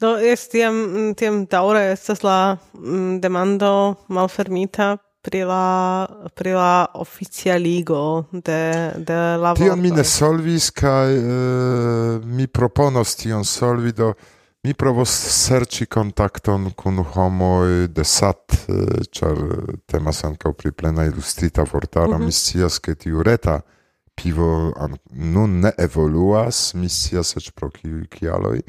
Do 0.00 0.16
es 0.16 0.48
tiam 0.48 0.74
mm, 0.74 1.14
tiam 1.14 1.44
daŭre 1.50 1.90
estas 1.92 2.22
la 2.22 2.56
mm, 2.72 3.20
demando 3.20 3.96
malfermita 4.08 4.96
pri 5.22 5.42
la 5.44 6.06
pri 6.34 6.52
la 6.54 6.86
oficialigo 6.94 8.24
de 8.32 8.92
de 8.96 9.36
la 9.42 9.54
Tion 9.54 9.80
mi 9.80 9.90
ne 9.90 10.04
solvis 10.04 10.70
kaj 10.70 11.16
uh, 11.18 11.24
eh, 11.24 12.20
mi 12.24 12.46
proponos 12.46 13.16
tion 13.16 13.44
solvi 13.44 13.92
do 13.92 14.12
Mi 14.68 14.74
provos 14.76 15.08
serĉi 15.32 15.86
kontakton 15.88 16.66
kun 16.76 16.98
homoj 17.14 17.86
de 17.96 18.04
Sat, 18.04 18.52
eh, 18.68 18.98
ĉar 19.16 19.38
temas 19.88 20.20
ankaŭ 20.28 20.52
pri 20.60 20.72
plena 20.76 21.06
ilustrita 21.08 21.64
vortaro. 21.72 22.18
Mm 22.18 22.20
-hmm. 22.20 22.24
Mi 22.24 22.32
scias, 22.32 22.78
ke 22.78 22.94
tiu 22.94 23.22
reta 23.22 23.60
pivo 24.14 24.74
nun 25.10 25.60
ne 25.60 25.72
evoluas, 25.78 26.74
mi 26.74 26.88
scias 26.88 27.36
eĉ 27.36 27.50
pro 27.50 27.70
kiuj 27.70 28.06
kialoj. 28.10 28.60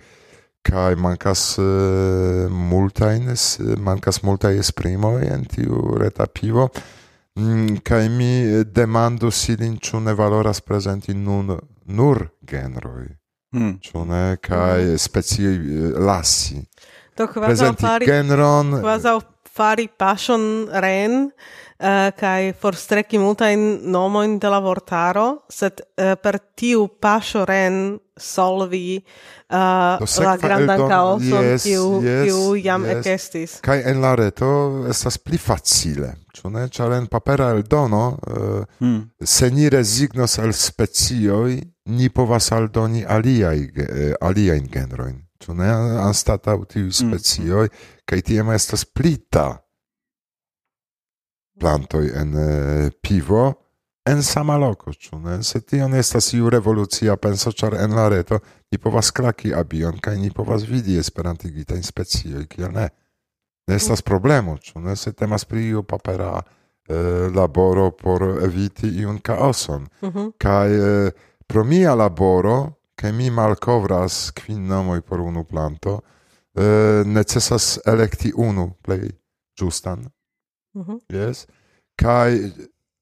Kaj 0.61 0.95
mankas 0.95 1.59
eh, 1.59 2.47
multajn, 2.49 3.35
mankas 3.77 4.23
multaj 4.23 4.57
esprimoj 4.59 5.27
en 5.33 5.45
tiu 5.45 5.97
reta 5.97 6.25
pivo. 6.25 6.69
Mm, 7.35 7.77
kaj 7.83 8.09
mi 8.09 8.63
demandus 8.63 9.49
ilin, 9.49 9.77
ĉu 9.77 9.99
ne 9.99 10.13
valoras 10.13 10.61
prezenti 10.61 11.13
nun 11.13 11.59
nur 11.85 12.27
genroi. 12.41 13.19
Hmm. 13.51 13.65
Mm. 13.65 13.79
Ĉu 13.81 14.05
ne 14.05 14.23
kaj 14.41 14.83
mm. 14.83 14.97
specie 14.97 15.53
eh, 15.55 15.99
lasi. 15.99 16.61
Do 17.17 17.27
kvazaŭ 17.27 17.73
fari 17.79 18.07
genron, 18.07 18.77
kvazaŭ 18.79 19.17
fari 19.55 19.89
paŝon 19.99 20.43
ren 20.71 21.25
eh, 21.25 21.57
uh, 21.79 22.11
kaj 22.19 22.53
forstreki 22.61 23.19
multajn 23.19 23.65
nomojn 23.91 24.37
de 24.39 24.51
la 24.51 24.59
vortaro, 24.63 25.27
sed 25.51 25.81
uh, 25.81 26.13
per 26.21 26.39
tiu 26.59 26.87
paŝo 27.01 27.45
ren 27.47 27.97
solvi 28.19 28.99
uh, 28.99 30.19
la 30.25 30.35
grandan 30.41 30.83
kaoson 30.91 31.45
yes, 31.53 31.63
kiu, 31.63 31.85
yes, 32.03 32.25
kiu 32.27 32.55
jam 32.59 32.85
yes. 32.85 32.99
ekestis. 32.99 33.57
Kaj 33.63 33.83
en 33.91 34.01
la 34.03 34.13
reto 34.19 34.51
estas 34.91 35.19
pli 35.23 35.39
facile, 35.39 36.13
ĉu 36.35 36.51
ne? 36.55 36.67
Ĉar 36.75 36.97
en 36.99 37.07
papera 37.11 37.51
eldono 37.55 38.03
uh, 38.11 38.63
mm. 38.83 39.01
se 39.23 39.51
ni 39.55 39.69
rezignos 39.71 40.39
al 40.43 40.53
specioj, 40.53 41.59
ni 41.89 42.09
povas 42.09 42.51
aldoni 42.51 43.05
aliaj 43.07 43.57
aliajn 44.21 44.67
genrojn. 44.71 45.17
Ĉu 45.39 45.55
ne 45.55 45.69
anstataŭ 46.03 46.57
tiuj 46.65 46.83
mm-hmm. 46.83 47.07
specioj? 47.07 47.65
Mm 47.65 47.71
-hmm. 47.71 48.03
kaj 48.05 48.21
tiam 48.21 48.51
estas 48.51 48.85
plita 48.85 49.47
plantoj 51.59 52.11
en 52.15 52.35
pivo 53.01 53.53
en 54.05 54.23
sama 54.23 54.57
loko 54.57 54.93
ĉu 54.93 55.19
ne? 55.19 55.43
Se 55.43 55.61
tion 55.61 55.93
estas 55.93 56.33
iu 56.33 56.49
revolucia 56.49 57.15
penso 57.15 57.51
ĉar 57.51 57.75
en 57.83 57.95
la 57.95 58.09
reto 58.09 58.39
ni 58.71 58.77
povas 58.77 59.11
klaki 59.11 59.53
abion 59.53 59.99
kaj 59.99 60.17
ni 60.17 60.31
povas 60.31 60.63
vidi 60.63 60.97
esperantigitajn 60.97 61.83
specioj 61.83 62.45
kiel 62.47 62.71
ne? 62.71 62.89
Ne 63.67 63.75
estas 63.75 64.01
problemo 64.01 64.57
ĉu 64.57 64.79
ne? 64.79 64.95
Se 64.95 65.13
temas 65.13 65.45
pri 65.45 65.67
iu 65.67 65.83
papera 65.83 66.41
laboro 67.35 67.91
por 67.91 68.23
eviti 68.43 68.87
iun 68.87 69.19
kaoson. 69.19 69.87
Mm 70.01 70.09
-hmm. 70.09 70.31
kaj 70.37 70.69
Pro 71.49 71.63
mia 71.63 71.95
laboro, 71.95 72.81
che 72.93 73.11
mi 73.11 73.31
malcovras 73.31 74.31
quin 74.33 74.67
nomoi 74.67 75.01
por 75.01 75.19
unu 75.19 75.45
planto, 75.45 76.03
eh, 76.53 77.01
necessas 77.03 77.79
electi 77.85 78.31
unu 78.35 78.77
plei 78.79 79.09
giustan. 79.55 79.99
Mm 80.77 80.81
-hmm. 80.81 80.97
Yes? 81.07 81.47
Kai 81.95 82.53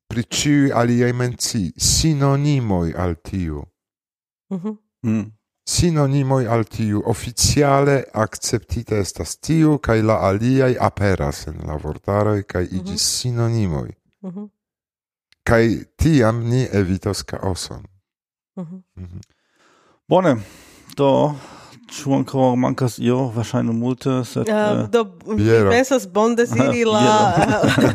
pri 0.08 0.24
ciui 0.30 0.72
aliei 0.72 1.12
menci 1.12 1.74
sinonimoi 1.76 2.94
al 2.94 3.20
tiu. 3.22 3.68
Mm 4.54 4.60
-hmm. 4.60 4.78
mm. 5.02 5.32
Sinonimoi 5.64 6.46
al 6.46 6.64
tiu 6.68 7.02
oficiale 7.06 8.08
acceptita 8.14 8.96
estas 8.96 9.40
tiu, 9.40 9.78
kai 9.80 10.02
la 10.02 10.22
aliei 10.22 10.78
aperas 10.80 11.48
en 11.48 11.58
la 11.66 11.76
vortaroi, 11.76 12.44
kai 12.46 12.64
mm 12.64 12.70
-hmm. 12.70 12.80
igis 12.80 13.20
sinonimoi. 13.20 13.92
Mm 14.22 14.30
-hmm. 14.30 14.50
Kai 15.44 15.86
tiam 15.98 16.48
ni 16.50 16.68
evitos 16.72 17.24
caoson. 17.24 17.97
Mm 18.58 19.06
-hmm. 19.06 19.22
Bone, 20.08 20.38
do 20.98 21.36
Ĉu 21.88 22.12
ankaŭ 22.18 22.56
mankas 22.60 22.98
io, 23.00 23.16
wahrscheinlich 23.36 23.76
multe, 23.76 24.12
sed... 24.28 24.50
Uh, 24.52 24.90
do, 24.92 25.06
mi 25.26 25.46
pensas 25.70 26.04
bondeziri 26.12 26.84
la... 26.94 27.04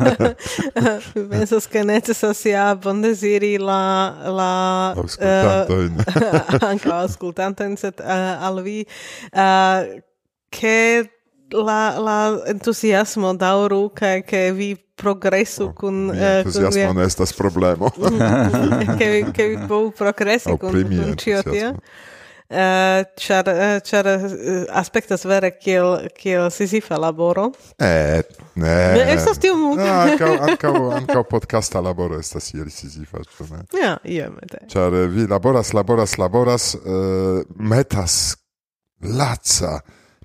mi 1.15 1.25
pensas, 1.29 1.67
che 1.69 1.85
necesas 1.85 2.41
ja 2.45 2.73
bondeziri 2.75 3.59
la... 3.59 3.83
la 4.39 4.53
aŭskultantojn. 4.97 6.01
Uh, 6.01 6.57
ankaŭ 6.73 6.95
aŭskultantojn, 7.03 7.77
sed 7.77 8.01
uh, 8.01 8.47
al 8.49 8.63
vi, 8.65 8.79
uh, 9.37 9.85
ke 10.49 11.05
la, 11.53 11.81
la 12.01 12.19
entusiasmo 12.49 13.35
dauru, 13.37 13.91
che, 13.93 14.23
che 14.25 14.53
vi 14.57 14.73
progresu 15.03 15.69
oh, 15.69 15.75
kun 15.75 16.09
eh, 16.15 16.23
uh, 16.23 16.39
entuziasmo 16.39 16.95
ne 17.01 17.11
estas 17.11 17.35
problemo. 17.37 17.91
ke 18.99 19.13
vi 19.17 19.21
ke 19.35 19.51
vi 19.53 19.61
bo 19.69 19.85
progresi 19.99 20.55
oh, 20.55 20.59
kun 20.63 20.83
kun 20.87 21.15
ĉio 21.21 21.45
tio. 21.51 21.77
Eh, 22.53 23.05
ĉar 23.17 23.49
eh, 23.49 23.79
ĉar 23.81 24.09
aspektas 24.77 25.23
vere 25.25 25.55
kiel 25.57 26.09
kiel 26.13 26.51
sisifa 26.53 26.99
laboro. 27.01 27.47
Eh, 27.81 28.21
ne. 28.61 28.75
Ne 28.99 29.07
estas 29.15 29.41
tiu 29.41 29.57
multe. 29.57 29.87
Ankaŭ 29.89 30.33
ankaŭ 30.49 30.75
ankaŭ 30.99 31.23
podcasta 31.31 31.81
laboro 31.81 32.19
estas 32.21 32.51
iel 32.53 32.69
Sisyfa, 32.69 33.25
ĉu 33.25 33.49
ne? 33.55 33.63
Ja, 33.81 33.95
iomete. 34.05 34.67
Ĉar 34.69 34.99
vi 35.15 35.25
laboras, 35.31 35.73
laboras, 35.73 36.19
laboras, 36.21 36.69
metas 37.57 38.19
laca 39.01 39.79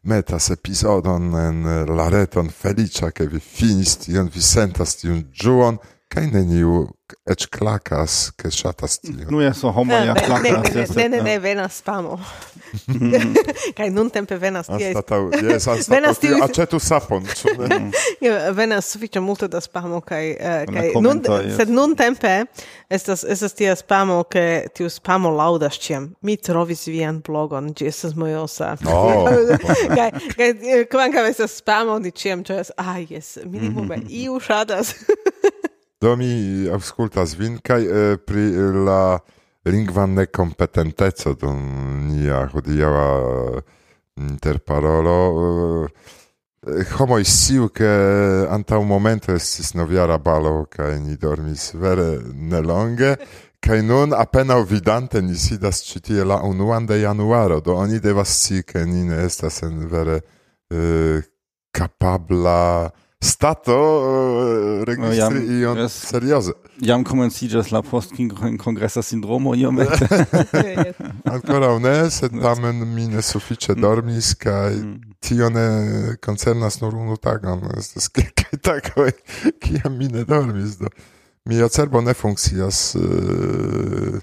metas 0.07 0.49
episodon 0.55 1.33
en 1.35 1.65
eh, 1.67 1.83
la 1.91 2.07
reton 2.13 2.49
feliĉa, 2.49 3.11
ke 3.11 3.27
vi 3.27 3.41
finis 3.43 3.97
tion, 4.05 4.31
vi 4.33 4.43
sentas 4.43 4.95
tiun 5.01 5.25
ĝuon, 5.35 5.79
Kaj 6.07 6.27
neniu 6.31 6.87
ec 7.27 7.45
klakas 7.51 8.31
ke 8.39 8.51
shatas 8.51 8.97
tio. 8.99 9.27
Nu 9.29 9.53
so 9.53 9.71
homo 9.71 9.93
ja 9.93 10.15
clacas. 10.15 10.95
Ne, 10.95 11.09
ne, 11.09 11.21
ne, 11.21 11.39
venas 11.39 11.77
spamo. 11.77 12.19
Kaj 13.77 13.89
nun 13.89 14.09
tempe 14.09 14.37
venas 14.37 14.67
tie. 14.67 14.87
Anstatau, 14.87 15.29
jes, 15.31 15.67
anstatau, 15.67 16.41
acetu 16.45 16.79
sapon. 16.79 17.27
Venas 18.59 18.91
sufiĉe 18.91 19.19
multe 19.19 19.47
da 19.47 19.61
spamo, 19.61 20.01
kaj, 20.01 20.29
eh, 20.31 20.65
kaj, 20.73 20.89
nun, 21.01 21.21
sed 21.57 21.69
nun 21.69 21.95
tempe 21.95 22.45
estas, 22.89 23.23
estas 23.23 23.53
tia 23.55 23.75
spamo, 23.75 24.23
ke 24.23 24.67
tiu 24.75 24.89
spamo 24.89 25.31
laudas 25.31 25.79
ĉiam 25.79 26.09
Mi 26.21 26.37
trovis 26.37 26.87
vian 26.87 27.21
blogon, 27.23 27.71
ĝi 27.75 27.87
estas 27.87 28.15
mojosa. 28.15 28.75
No. 28.81 28.97
Oh. 28.97 29.29
Kaj, 29.95 30.11
kaj, 30.35 30.49
eh, 30.49 30.83
kvankam 30.91 31.25
estas 31.29 31.55
spamo, 31.61 31.99
di 31.99 32.11
ĉiam 32.11 32.43
cias, 32.47 32.71
ah, 32.77 32.97
jes, 32.99 33.37
minimume, 33.45 34.01
iu 34.09 34.39
shatas. 34.43 34.95
Do 35.97 36.13
mi 36.15 36.67
aŭskultas 36.69 37.33
vin 37.39 37.57
kaj 37.65 37.81
eh, 37.81 38.17
pri 38.21 38.51
la 38.85 39.17
lingva 39.65 40.05
nekompetenteco 40.05 41.33
dum 41.41 41.63
nia 42.11 42.43
hodiaŭa 42.51 43.07
interparolo. 44.21 45.17
Eh, 46.67 46.93
homoj 46.97 47.23
sciu, 47.25 47.69
ke 47.73 47.89
antaŭ 48.53 48.83
momento 48.85 49.33
estis 49.33 49.73
novjara 49.73 50.19
balo 50.21 50.67
kaj 50.69 50.99
ni 51.01 51.17
dormis 51.17 51.71
vere 51.73 52.19
nelonge. 52.33 53.15
Kaj 53.57 53.81
nun 53.81 54.13
apenaŭ 54.13 54.59
vidante 54.69 55.21
ni 55.21 55.33
sidas 55.35 55.81
ĉi 55.87 56.03
tie 56.09 56.23
la 56.23 56.43
unuan 56.45 56.85
de 56.85 56.99
januaro, 57.01 57.57
do 57.59 57.73
oni 57.73 57.97
devas 57.99 58.37
scii, 58.37 58.63
ke 58.69 58.85
ni 58.85 59.01
ne 59.09 59.23
estas 59.25 59.63
en 59.65 59.81
vere 59.89 60.21
eh, 60.69 61.25
kapabla 61.73 62.91
stato 63.23 63.73
uh, 63.73 64.83
registri 64.83 65.37
uh, 65.37 65.59
ion 65.59 65.77
yes. 65.77 65.93
serioze. 66.11 66.53
Jam 66.81 67.03
komenciĝas 67.03 67.71
la 67.71 67.81
postkongresa 67.81 69.01
sindromo 69.01 69.55
iomete. 69.55 70.07
Ankoraŭ 71.33 71.79
ne, 71.81 71.95
sed 72.13 72.37
tamen 72.41 72.85
mi 72.93 73.07
ne 73.07 73.21
sufiĉe 73.21 73.73
mm. 73.73 73.81
dormis 73.81 74.33
kaj 74.37 74.75
mm. 74.75 74.95
tio 75.19 75.49
ne 75.49 75.67
koncernas 76.21 76.81
nur 76.81 76.95
unu 76.95 77.17
tagon. 77.17 77.65
Estas 77.77 78.09
kelkaj 78.13 78.61
tagoj 78.61 79.11
kiam 79.65 79.97
mi 79.97 80.11
ne 80.13 80.23
dormis 80.23 80.77
do. 80.81 80.93
Mia 81.47 81.69
cerbo 81.71 82.01
ne 82.03 82.13
funkcias 82.13 82.95
eh, 82.95 82.99
uh, 83.01 84.17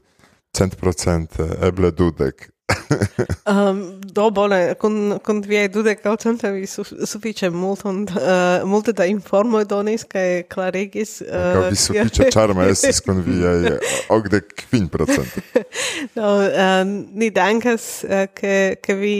centprocente, 0.55 1.47
eble 1.67 1.91
dudek. 1.91 2.51
um, 3.47 4.01
do 4.01 4.31
bone, 4.31 4.75
kun, 4.81 5.19
kun 5.25 5.43
viaj 5.45 5.69
dudek 5.75 6.01
eh, 6.05 6.27
eh, 6.45 6.51
vi 6.53 6.67
su, 6.67 6.85
sufiĉe 6.85 7.51
multon, 7.51 8.07
uh, 8.09 8.65
multe 8.69 8.93
da 8.93 9.05
informoj 9.05 9.65
donis 9.65 10.05
kaj 10.05 10.43
klarigis. 10.49 11.21
Uh, 11.21 11.69
vi 11.69 11.75
eh, 11.75 11.81
sufiĉe 11.85 12.31
ĉarma 12.33 12.69
estis 12.73 13.01
kun 13.05 13.21
viaj 13.27 13.77
okdek 14.09 14.55
kvin 14.65 14.89
procentoj. 14.89 15.65
no, 16.17 16.31
uh, 16.41 16.81
ni 17.13 17.31
dankas, 17.31 18.05
ke, 18.35 18.77
ke 18.81 18.95
vi 18.97 19.17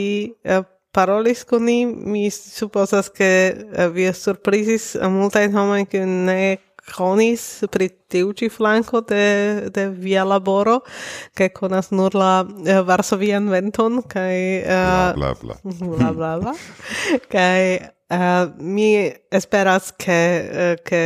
parolis 0.95 1.43
kun 1.43 1.65
ni, 1.67 1.85
mi 1.85 2.29
supposas, 2.31 3.11
ke 3.13 3.29
vi 3.93 4.09
surprizis 4.13 4.95
multajn 4.95 5.53
homojn, 5.53 5.85
kiuj 5.91 6.05
ne 6.07 6.39
konis 6.93 7.63
pri 7.71 7.89
tiu 8.11 8.33
ĉi 8.37 8.49
flanko 8.53 9.01
de, 9.09 9.69
de 9.73 9.87
via 9.89 10.25
laboro, 10.27 10.79
kaj 11.37 11.49
konas 11.57 11.91
nur 11.95 12.15
la 12.17 12.33
uh, 12.45 12.81
varsovian 12.87 13.49
venton, 13.53 14.01
kaj... 14.11 14.37
Uh, 14.61 15.09
bla, 15.17 15.33
bla, 15.41 15.57
bla. 15.63 15.79
bla, 15.95 16.11
bla, 16.13 16.33
bla. 16.43 16.55
kaj 17.31 17.61
uh, 18.13 18.53
mi 18.59 18.91
esperas, 19.31 19.91
ke, 19.97 20.21
uh, 20.45 20.75
ke 20.85 21.01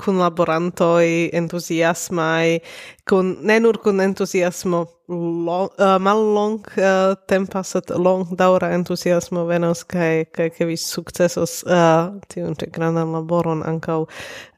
kun 0.00 0.16
laborantoi 0.20 1.28
entusiasmai, 1.36 2.60
kun, 3.08 3.36
ne 3.44 3.58
nur 3.60 3.78
kun 3.84 4.00
entuziasmo 4.00 4.86
long, 5.10 5.68
uh, 5.78 5.98
mal 6.00 6.22
long 6.34 6.60
uh, 6.78 7.14
tempa, 7.28 7.62
sed 7.66 7.90
long 7.90 8.24
daura 8.38 8.70
entuziasmo 8.76 9.44
venos, 9.48 9.84
kai, 9.84 10.24
kai, 10.32 10.48
ke 10.54 10.68
vi 10.68 10.78
sukcesos 10.80 11.60
uh, 11.66 12.14
tiun 12.32 12.56
ce 12.56 12.70
grandan 12.72 13.12
laboron 13.16 13.64
ankaŭ 13.66 14.04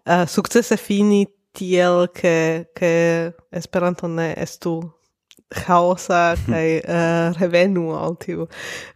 Eh, 0.03 0.23
uh, 0.23 0.29
sukcese 0.29 0.77
fini 0.77 1.27
tiel 1.55 2.09
ke 2.11 2.66
ke 2.74 2.93
Esperanto 3.53 4.09
ne 4.09 4.33
estu 4.37 4.81
chaosa 5.53 6.35
kaj 6.47 6.69
uh, 6.81 7.37
revenu 7.39 7.93
al 7.95 8.16
tiu 8.16 8.49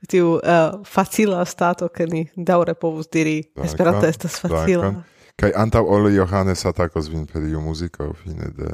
tiu 0.08 0.40
uh, 0.40 0.80
facila 0.84 1.44
stato 1.44 1.88
ke 1.88 2.06
ni 2.06 2.24
daure 2.36 2.74
povus 2.74 3.06
diri 3.12 3.42
Esperanto 3.62 4.06
estas 4.06 4.40
facila. 4.40 4.90
Dankon. 4.90 5.04
Kaj 5.36 5.50
antaŭ 5.52 5.82
ol 5.84 6.08
Johannes 6.14 6.64
atakos 6.64 7.10
vin 7.12 7.26
per 7.28 7.42
iu 7.44 7.60
muziko 7.60 8.08
fine 8.16 8.48
de 8.56 8.70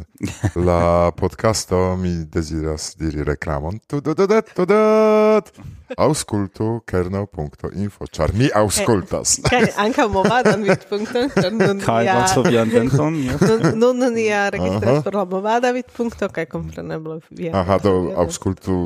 la 0.63 1.11
podcasto 1.21 1.97
mi 1.99 2.15
deziras 2.25 2.95
diri 2.97 3.27
reklamon. 3.27 3.81
Tu 3.91 4.01
do 4.01 5.43
auskultu 5.99 6.81
kernel.info, 6.87 8.07
char 8.13 8.33
mi 8.35 8.49
auskultas. 8.55 9.39
Eh, 9.39 9.49
kaj 9.53 9.69
anka 9.85 10.07
movadan 10.09 10.65
vidpunkton, 10.67 11.31
ĉar 11.37 11.53
nun 11.61 11.81
Kaj 11.83 12.09
bonsovian 12.09 12.73
denton. 12.73 13.19
Nun 13.79 13.99
nun 13.99 14.19
ja 14.19 14.49
registras 14.53 15.03
por 15.05 15.15
la 15.15 15.25
movada 15.25 15.73
vidpunkto 15.73 16.29
kaj 16.33 16.47
kompreneble 16.53 17.21
via. 17.31 17.55
Aha, 17.61 17.79
do 17.83 18.13
auskultu 18.17 18.77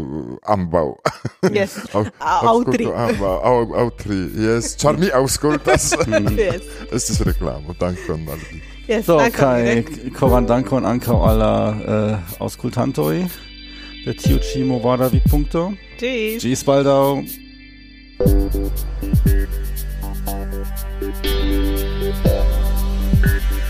ambau. 0.45 0.97
Yes. 1.57 1.77
autri. 2.21 2.85
tri. 2.85 2.87
Aŭ. 2.91 3.91
Yes, 4.35 4.75
char 4.77 4.99
mi 4.99 5.11
auskultas. 5.15 5.93
Yes. 6.37 6.63
Estis 6.93 7.21
reklamo, 7.21 7.75
dankon 7.81 8.27
al 8.29 8.41
vi. 8.51 8.63
Yes, 8.87 9.07
so, 9.07 9.19
kaj 9.35 9.83
koran 10.19 10.47
dankon 10.47 10.87
ankaŭ 10.87 11.19
al 11.31 11.43
la 11.43 11.55
eh, 11.75 12.39
aŭskultantoj. 12.43 13.46
Der 14.07 14.17
Tio 14.17 14.39
Chimo 14.39 14.83
war 14.85 14.97
David 14.97 15.25
Punkto. 15.25 15.75
Tschüss. 15.99 16.41
Tschüss, 16.41 16.63
Baldau. 16.63 17.25
Thank 23.23 23.66